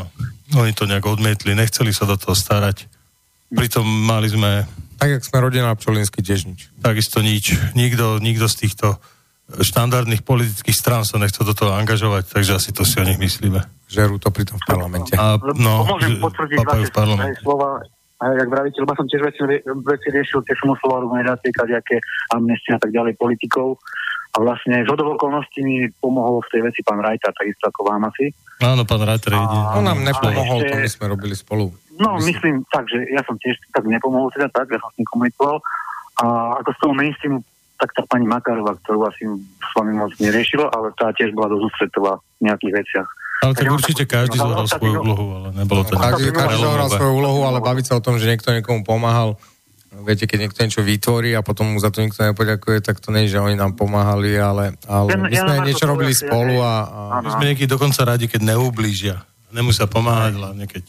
[0.60, 2.90] oni to nejak odmietli, nechceli sa do toho starať.
[3.50, 4.68] Pritom mali sme
[5.00, 6.70] Tak, jak sme rodina Pčolinsky, tiež nič.
[6.84, 7.56] takisto nič.
[7.74, 9.00] Nikto, nikto z týchto
[9.58, 13.66] štandardných politických strán sa nechce do toho angažovať, takže asi to si o nich myslíme.
[13.90, 15.18] Žerú to pritom v parlamente.
[15.18, 16.88] A, no, môžem že potvrdiť vaše
[17.42, 17.82] slova,
[18.20, 22.04] a jak vravíte, lebo som tiež veci, veci riešil, tiež som osloval organizácie, kadejaké
[22.36, 23.80] amnestie a tak ďalej politikov.
[24.36, 28.30] A vlastne z okolností mi pomohol v tej veci pán Rajta, takisto ako vám asi.
[28.60, 29.64] Áno, pán je jediný.
[29.74, 31.72] On nám nepomohol, ešte- to my sme robili spolu.
[32.00, 32.28] No, Myslím.
[32.28, 35.58] myslím tak, že ja som tiež tak nepomohol teda tak, ja som s ním komunikoval.
[36.20, 37.40] A ako z toho mainstreamu,
[37.80, 41.64] tak tá pani Makarová, ktorú asi s vami moc neriešila, ale tá tiež bola dosť
[41.64, 43.08] ústretová v nejakých veciach.
[43.40, 46.90] Ale tak Ja určite každý zohral no, svoju úlohu, ale nebolo to Každý, každý zohral
[46.92, 49.40] svoju úlohu, ale baviť sa o tom, že niekto niekomu pomáhal,
[50.04, 53.32] viete, keď niekto niečo vytvorí a potom mu za to nikto nepoďakuje, tak to nie
[53.32, 56.60] je, že oni nám pomáhali, ale, ale Ja- my ja sme vám niečo robili spolu
[56.60, 57.24] ja- a, a.
[57.24, 59.24] My sme niekedy dokonca radi, keď neublížia.
[59.56, 60.84] Nemusia pomáhať, hlavne keď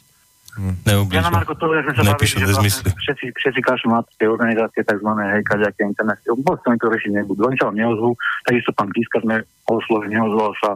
[0.59, 1.23] neublížia.
[1.23, 2.89] Ja na Marko, to, jak sme sa Nepíšu bavili, že nezmysly.
[2.91, 5.11] vlastne všetci, všetci kašľú na tie organizácie, tzv.
[5.11, 6.19] hej, kaďaké internet.
[6.27, 7.41] Vôbec oni to riešiť nebudú.
[7.47, 8.11] Oni sa vám neozvú,
[8.45, 9.37] takisto pán Kiska sme
[9.71, 10.71] oslovili, neozval sa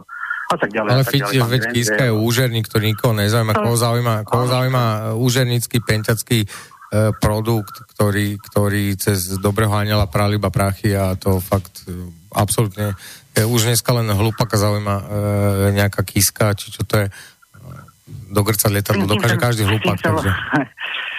[0.45, 0.89] a tak ďalej.
[0.93, 1.51] Ale tak Fiť, ďalej.
[1.51, 3.53] Veď Kiska je úžerník, ktorý nikoho nezaujíma.
[3.57, 4.83] Koho zaujíma, koho zaujíma
[5.17, 6.47] úžernícky, penťacký e,
[7.17, 11.97] produkt, ktorý, ktorý cez dobrého aniela prali iba prachy a to fakt e,
[12.29, 12.93] absolútne
[13.33, 15.03] e, už dneska len hlupaka zaujíma e,
[15.73, 17.05] nejaká kiska, či čo to je
[18.07, 20.31] dogrcať lietadlo dokáže každý chcem- takže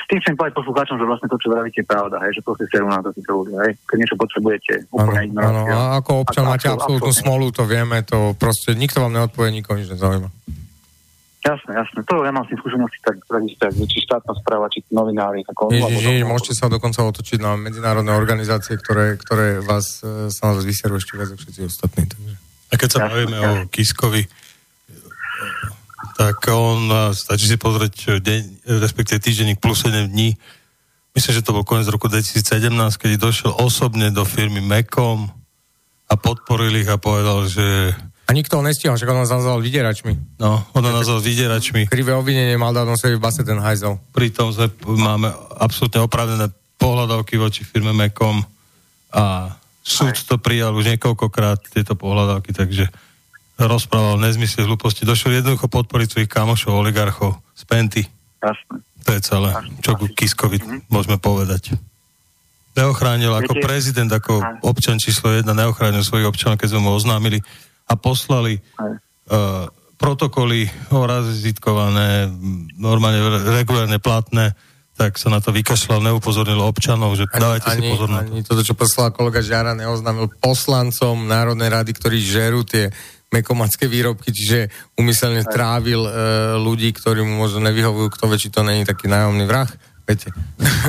[0.06, 2.86] Tým chcem povedať poslucháčom, že vlastne to, čo vravíte, je pravda, hej, že proste serú
[2.86, 3.74] na to títo ľudia, hej.
[3.90, 5.74] Keď niečo potrebujete, úplne ignorácia.
[5.74, 9.74] a ako občan Ako- máte absolútnu smolu, to vieme, to proste nikto vám neodpovie, nikoho
[9.74, 10.30] nič nezaujíma.
[11.42, 11.98] Jasné, jasné.
[12.06, 15.74] To ja mám s tým skúsenosti tak takisto, ak či štátna správa, či novinári, ako
[15.74, 20.58] Ježiš, ježiš, môžete sa dokonca otočiť na medzinárodné organizácie, ktoré, ktoré vás e, sa na
[20.58, 22.02] vás ešte viac ako všetci ostatní.
[22.06, 22.34] Takže.
[22.66, 24.26] A keď sa bavíme o Kiskovi,
[26.14, 28.40] tak on, stačí si pozrieť e, deň,
[28.78, 30.38] respektíve týždenník plus 7 dní,
[31.16, 32.70] myslím, že to bol koniec roku 2017,
[33.00, 35.32] kedy došiel osobne do firmy Mekom
[36.06, 37.96] a podporil ich a povedal, že
[38.26, 40.38] A nikto ho nestihol, však on nás nazval vydieračmi.
[40.42, 41.88] no, on ho nazval vydieračmi.
[41.88, 43.98] Krivé obvinenie mal on v base ten hajzel.
[44.12, 48.44] Pritom sme, máme absolútne opravnené pohľadavky voči firme Mekom
[49.14, 52.90] a súd to prijal už niekoľkokrát, tieto pohľadavky, takže
[53.56, 55.08] rozprával nezmysly, hlúposti.
[55.08, 58.02] Došiel jednoducho podporiť svojich kamošov, oligarchov z Penty.
[59.06, 59.50] To je celé,
[59.80, 60.60] čo ku Kiskovi
[60.92, 61.72] môžeme povedať.
[62.76, 64.60] Neochránil ako prezident, ako Aj.
[64.60, 67.40] občan číslo jedna, neochránil svojich občanov, keď sme mu oznámili
[67.88, 68.92] a poslali Aj.
[69.32, 69.64] uh,
[69.96, 72.28] protokoly orazitkované,
[72.76, 74.52] normálne re- regulárne platné,
[74.96, 78.32] tak sa na to vykašľal, neupozornil občanov, že dávajte si ani, pozor na to.
[78.32, 82.92] ani toto, čo poslal kolega Žara, neoznámil poslancom Národnej rady, ktorí žerú tie
[83.34, 86.10] mekomacké výrobky, čiže umyselne trávil e,
[86.62, 89.66] ľudí, ktorí mu možno nevyhovujú, kto vie, či to není taký nájomný vrah,
[90.06, 90.30] viete.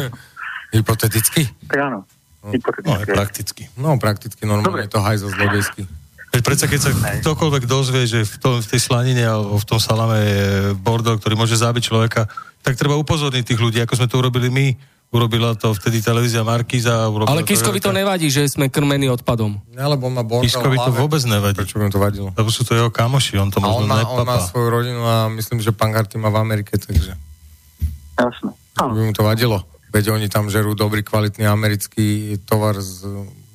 [0.76, 1.50] Hypoteticky?
[1.66, 2.00] Tak áno.
[2.46, 3.12] No, aj Hypotetické.
[3.12, 3.64] prakticky.
[3.76, 5.84] No, prakticky normálne je to hajzo zlodejský.
[6.28, 6.92] Veď predsa, keď sa
[7.24, 10.48] ktokoľvek dozvie, že v, tom, v tej slanine alebo v tom salame je
[10.78, 12.30] bordel, ktorý môže zabiť človeka,
[12.62, 14.68] tak treba upozorniť tých ľudí, ako sme to urobili my.
[15.08, 17.08] Urobila to vtedy televízia Markíza.
[17.08, 19.56] Ale Kiskovi to nevadí, že sme krmení odpadom.
[19.72, 21.56] Ne, lebo on má bordel Kiskovi to vôbec nevadí.
[21.56, 22.30] Prečo by mu to vadilo?
[22.36, 24.52] Lebo sú to jeho kamoši, on to A možno on má, on má nepapá.
[24.52, 27.16] svoju rodinu a myslím, že pán Garty má v Amerike, takže
[28.18, 28.52] Jasné.
[28.78, 29.64] By mu to vadilo.
[29.90, 33.08] Veď oni tam žerú dobrý, kvalitný americký tovar z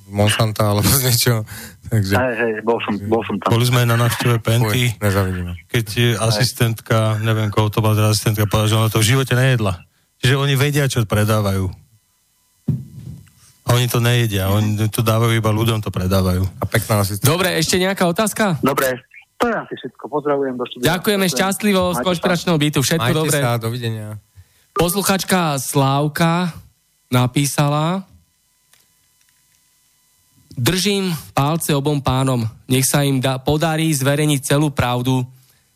[0.09, 1.41] Monsanta alebo z niečoho.
[1.93, 3.53] Takže Hej, hej, bol som, bol som tam.
[3.53, 5.53] Boli sme aj na návšteve Penty, nezavidíme.
[5.69, 9.37] keď je asistentka, neviem koho to bola teda asistentka, povedala, že ona to v živote
[9.37, 9.85] nejedla.
[10.23, 11.67] Čiže oni vedia, čo predávajú.
[13.63, 16.47] A oni to nejedia, oni to dávajú iba ľuďom, to predávajú.
[16.59, 17.19] A pekná asi.
[17.19, 18.59] Dobre, ešte nejaká otázka?
[18.63, 19.03] Dobre,
[19.39, 20.05] to je asi všetko.
[20.07, 20.87] Pozdravujem do štúdia.
[20.95, 22.79] Ďakujeme šťastlivo z konšpiračného bytu.
[22.83, 23.39] Všetko Majte dobré.
[23.43, 24.09] sa, dovidenia.
[24.73, 26.55] Posluchačka Slávka
[27.11, 28.07] napísala
[30.53, 32.45] Držím palce obom pánom.
[32.69, 35.25] Nech sa im da, podarí zverejniť celú pravdu.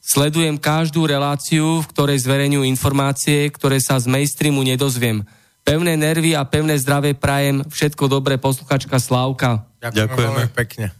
[0.06, 5.26] Sledujem každú reláciu, v ktorej zverejňujú informácie, ktoré sa z mainstreamu nedozviem.
[5.66, 7.66] Pevné nervy a pevné zdravie prajem.
[7.66, 9.66] Všetko dobré, posluchačka Slávka.
[9.82, 10.94] Ďakujeme, pekne.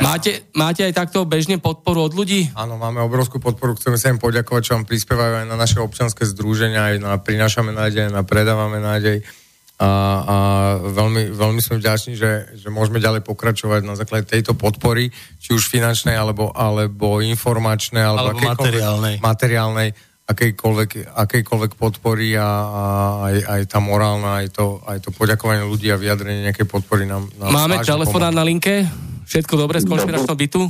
[0.00, 2.52] Máte, máte aj takto bežne podporu od ľudí?
[2.52, 6.28] Áno, máme obrovskú podporu, chceme sa im poďakovať, čo vám prispievajú aj na naše občanské
[6.28, 9.24] združenia, aj na Prinášame nádej, na Predávame nádej.
[9.80, 9.90] A,
[10.20, 10.36] a
[10.84, 15.08] veľmi, veľmi sme vďační, že, že môžeme ďalej pokračovať na základe tejto podpory,
[15.40, 19.14] či už finančnej, alebo, alebo informačnej, alebo, Alebo akejkoľvek- materiálnej.
[19.24, 19.88] materiálnej
[20.30, 22.84] akejkoľvek, akejkoľvek podpory a, a
[23.26, 27.26] aj, aj tá morálna, aj to, aj to poďakovanie ľudí a vyjadrenie nejakej podpory nám,
[27.34, 28.86] nám Máme telefonát na linke?
[29.26, 30.62] Všetko dobré z konšpiračného bytu?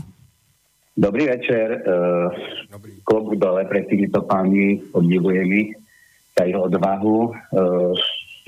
[0.97, 1.81] Dobrý večer.
[1.85, 2.29] Uh,
[2.73, 2.93] Dobrý.
[3.05, 5.71] Klobúk dole pre týmito páni, obdivujem ich
[6.37, 7.33] za ich odvahu.
[7.53, 7.93] Uh,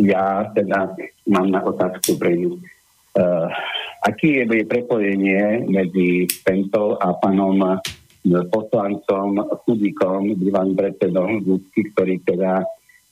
[0.01, 0.95] ja teda
[1.29, 2.57] mám na otázku pre nich.
[3.13, 3.53] Uh,
[4.09, 7.77] aký je prepojenie medzi Pentou a pánom uh,
[8.49, 12.65] poslancom Chudíkom, bývalým predsedom ľudský, ktorý teda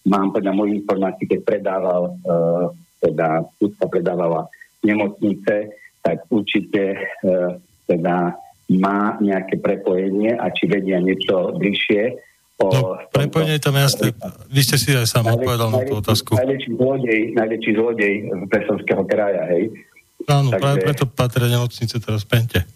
[0.08, 2.72] mám podľa mojich informácií, keď predával, uh,
[3.04, 4.48] teda Kudka predávala
[4.80, 8.40] nemocnice, tak určite uh, teda
[8.70, 12.29] má nejaké prepojenie a či vedia niečo bližšie.
[12.60, 14.12] No, prepojenie je tam jasné.
[14.52, 16.36] Vy ste si aj sám odpovedal na tú otázku.
[16.36, 18.12] Najväčší zlodej, najväčší zlodej
[18.52, 19.72] Presovského kraja, hej.
[20.28, 22.68] Áno, Takže- práve preto patria nemocnice teraz Pente.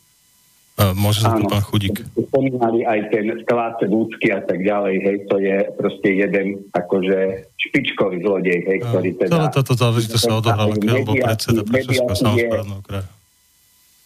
[0.74, 2.02] Môže za to pán Chudík.
[2.19, 8.19] Spomínali aj ten sklad ľudský a tak ďalej, hej, to je proste jeden akože špičkový
[8.27, 9.31] zlodej, hej, ktorý teda...
[9.39, 13.06] Celá táto záležitosť sa odohrala, keď bol predseda Prešovského samozprávneho kraja.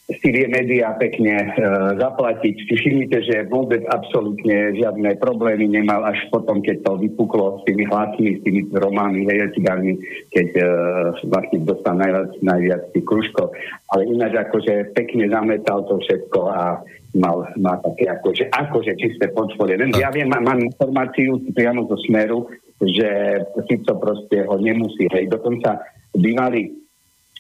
[0.09, 1.49] Si vie médiá pekne e,
[2.01, 2.55] zaplatiť.
[2.65, 7.85] Si všimnite, že vôbec absolútne žiadne problémy nemal až potom, keď to vypuklo s tými
[7.85, 10.01] hlasmi, s tými románmi, hejecigami,
[10.33, 10.65] keď e,
[11.29, 13.53] vlastne dostal najviac, najviac tých kružkov.
[13.93, 16.81] Ale ináč akože pekne zametal to všetko a
[17.21, 19.77] mal, mal také akože, akože čisté portfólio.
[19.93, 22.49] Ja viem, mám, mám informáciu priamo zo Smeru,
[22.81, 25.05] že Fico proste ho nemusí.
[25.13, 25.85] Hej, dokonca
[26.17, 26.73] bývalý,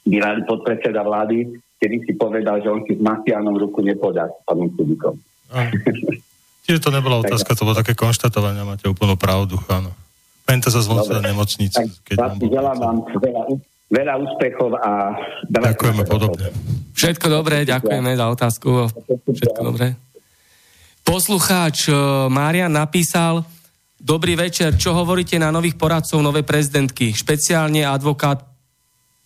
[0.05, 4.69] bývalý podpredseda vlády kedy si povedal, že on si s Masianom ruku nepodá s pánom
[4.75, 5.15] Kubikom.
[6.69, 9.95] Čiže to nebola otázka, to bolo také konštatovanie, máte úplnú pravdu, áno.
[10.45, 11.21] Pente sa zvonca.
[11.23, 13.43] Keď vám želám vám veľa,
[13.89, 15.17] veľa úspechov a...
[15.49, 16.49] Ďakujeme podobne.
[16.93, 18.69] Všetko dobré, ďakujeme za otázku.
[19.29, 19.97] Všetko dobré.
[21.05, 21.97] Poslucháč eh,
[22.29, 23.45] Marian napísal,
[23.99, 27.11] Dobrý večer, čo hovoríte na nových poradcov novej prezidentky?
[27.11, 28.47] Špeciálne advokát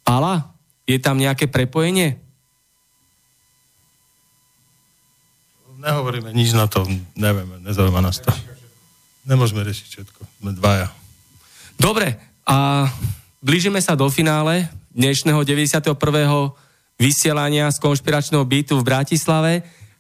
[0.00, 0.56] Pala?
[0.88, 2.21] Je tam nejaké prepojenie?
[5.82, 6.86] Nehovoríme nič na to,
[7.18, 8.30] nevieme, nezaujíma nás to.
[9.26, 10.94] Nemôžeme riešiť všetko, sme dvaja.
[11.74, 12.14] Dobre,
[12.46, 12.86] a
[13.42, 15.90] blížime sa do finále dnešného 91.
[17.02, 19.52] vysielania z konšpiračného bytu v Bratislave.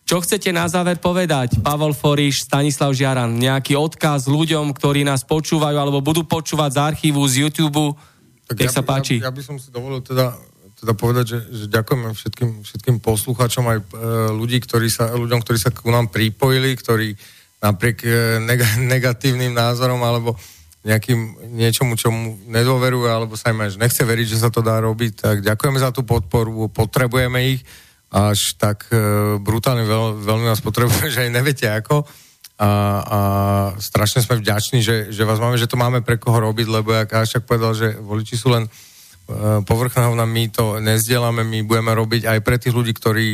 [0.06, 3.34] Čo chcete na záver povedať, Pavol Foriš, Stanislav Žiaran?
[3.34, 7.98] Nejaký odkaz ľuďom, ktorí nás počúvajú alebo budú počúvať z archívu, z YouTube?
[8.46, 9.18] Tak Nech ja, sa páči.
[9.18, 10.34] Ja, ja by som si dovolil teda
[10.82, 13.84] teda povedať, že, že ďakujeme všetkým, všetkým poslucháčom aj e,
[14.34, 17.14] ľudí, ktorí sa, ľuďom, ktorí sa ku nám pripojili, ktorí
[17.62, 20.34] napriek e, neg- negatívnym názorom alebo
[20.82, 25.12] nejakým niečomu, čomu nedôverujú, alebo sa im až nechce veriť, že sa to dá robiť,
[25.14, 27.62] tak ďakujeme za tú podporu, potrebujeme ich,
[28.10, 32.02] až tak e, brutálne veľ, veľmi vás potrebujeme, že aj neviete ako.
[32.58, 32.70] A,
[33.06, 33.18] a
[33.78, 37.22] strašne sme vďační, že, že vás máme, že to máme pre koho robiť, lebo jak
[37.22, 38.66] Ašak povedal, že voliči sú len
[39.22, 43.26] E, povrchná my to nezdielame, my budeme robiť aj pre tých ľudí, ktorí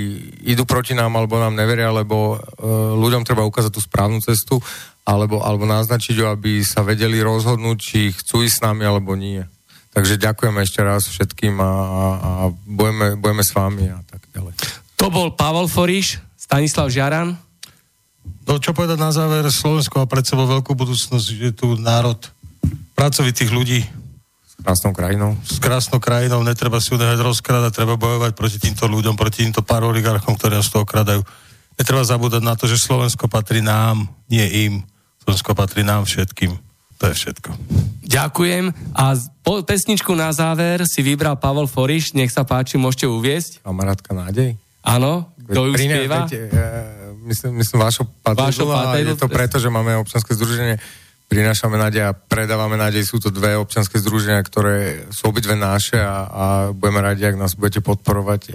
[0.44, 4.60] idú proti nám alebo nám neveria, lebo uh, ľuďom treba ukázať tú správnu cestu
[5.08, 9.40] alebo, alebo naznačiť ju, aby sa vedeli rozhodnúť, či chcú ísť s nami alebo nie.
[9.96, 14.52] Takže ďakujeme ešte raz všetkým a, a, a budeme, budeme s vami a tak ďalej.
[15.00, 17.32] To bol Pavol Foriš, Stanislav Žiaran.
[18.44, 22.20] No čo povedať na záver, Slovensko a pred sebou veľkú budúcnosť, je tu národ
[22.92, 23.80] pracovitých ľudí,
[24.58, 25.30] krásnou krajinou.
[25.46, 29.86] S krásnou krajinou, netreba si udávať rozkradať, treba bojovať proti týmto ľuďom, proti týmto pár
[29.86, 31.22] oligarchom, ktorí nás to okradajú.
[31.78, 34.82] Netreba zabúdať na to, že Slovensko patrí nám, nie im.
[35.22, 36.58] Slovensko patrí nám všetkým.
[36.98, 37.54] To je všetko.
[38.02, 38.74] Ďakujem.
[38.98, 39.14] A
[39.46, 42.10] po, pesničku na záver si vybral Pavol Foriš.
[42.18, 43.62] Nech sa páči, môžete uviesť.
[43.62, 44.58] Kamarátka nádej.
[44.82, 46.26] Áno, kto ju spieva?
[46.26, 48.66] Viete, uh, myslím, myslím Vášo Patejdu,
[49.14, 50.82] je to preto, že máme občanské združenie
[51.28, 53.04] prinášame nádej a predávame nádej.
[53.04, 57.52] Sú to dve občanské združenia, ktoré sú obidve naše a, a budeme radi, ak nás
[57.54, 58.40] budete podporovať.
[58.48, 58.52] E,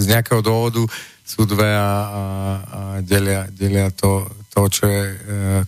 [0.00, 0.82] z nejakého dôvodu
[1.22, 5.14] sú dve a, a, a delia, delia to, to, čo je e,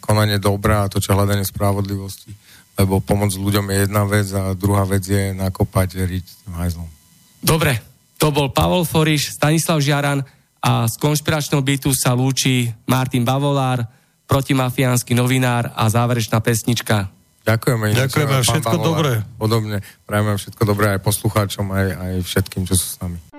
[0.00, 2.32] konanie dobrá a to, čo je hľadanie spravodlivosti.
[2.80, 6.26] Lebo pomoc ľuďom je jedna vec a druhá vec je nakopať riť
[6.56, 6.88] hajzlom.
[7.44, 7.76] Dobre,
[8.16, 10.24] to bol Pavol Foriš, Stanislav Žiaran
[10.62, 13.82] a z konšpiračného bytu sa lúči Martin Bavolár,
[14.32, 17.12] protimafiánsky novinár a záverečná pesnička.
[17.44, 17.92] Ďakujeme.
[17.92, 19.12] Ďakujeme, všetko dobré.
[19.36, 23.31] Podobne, prajeme všetko dobré aj poslucháčom, aj, aj všetkým, čo sú s nami.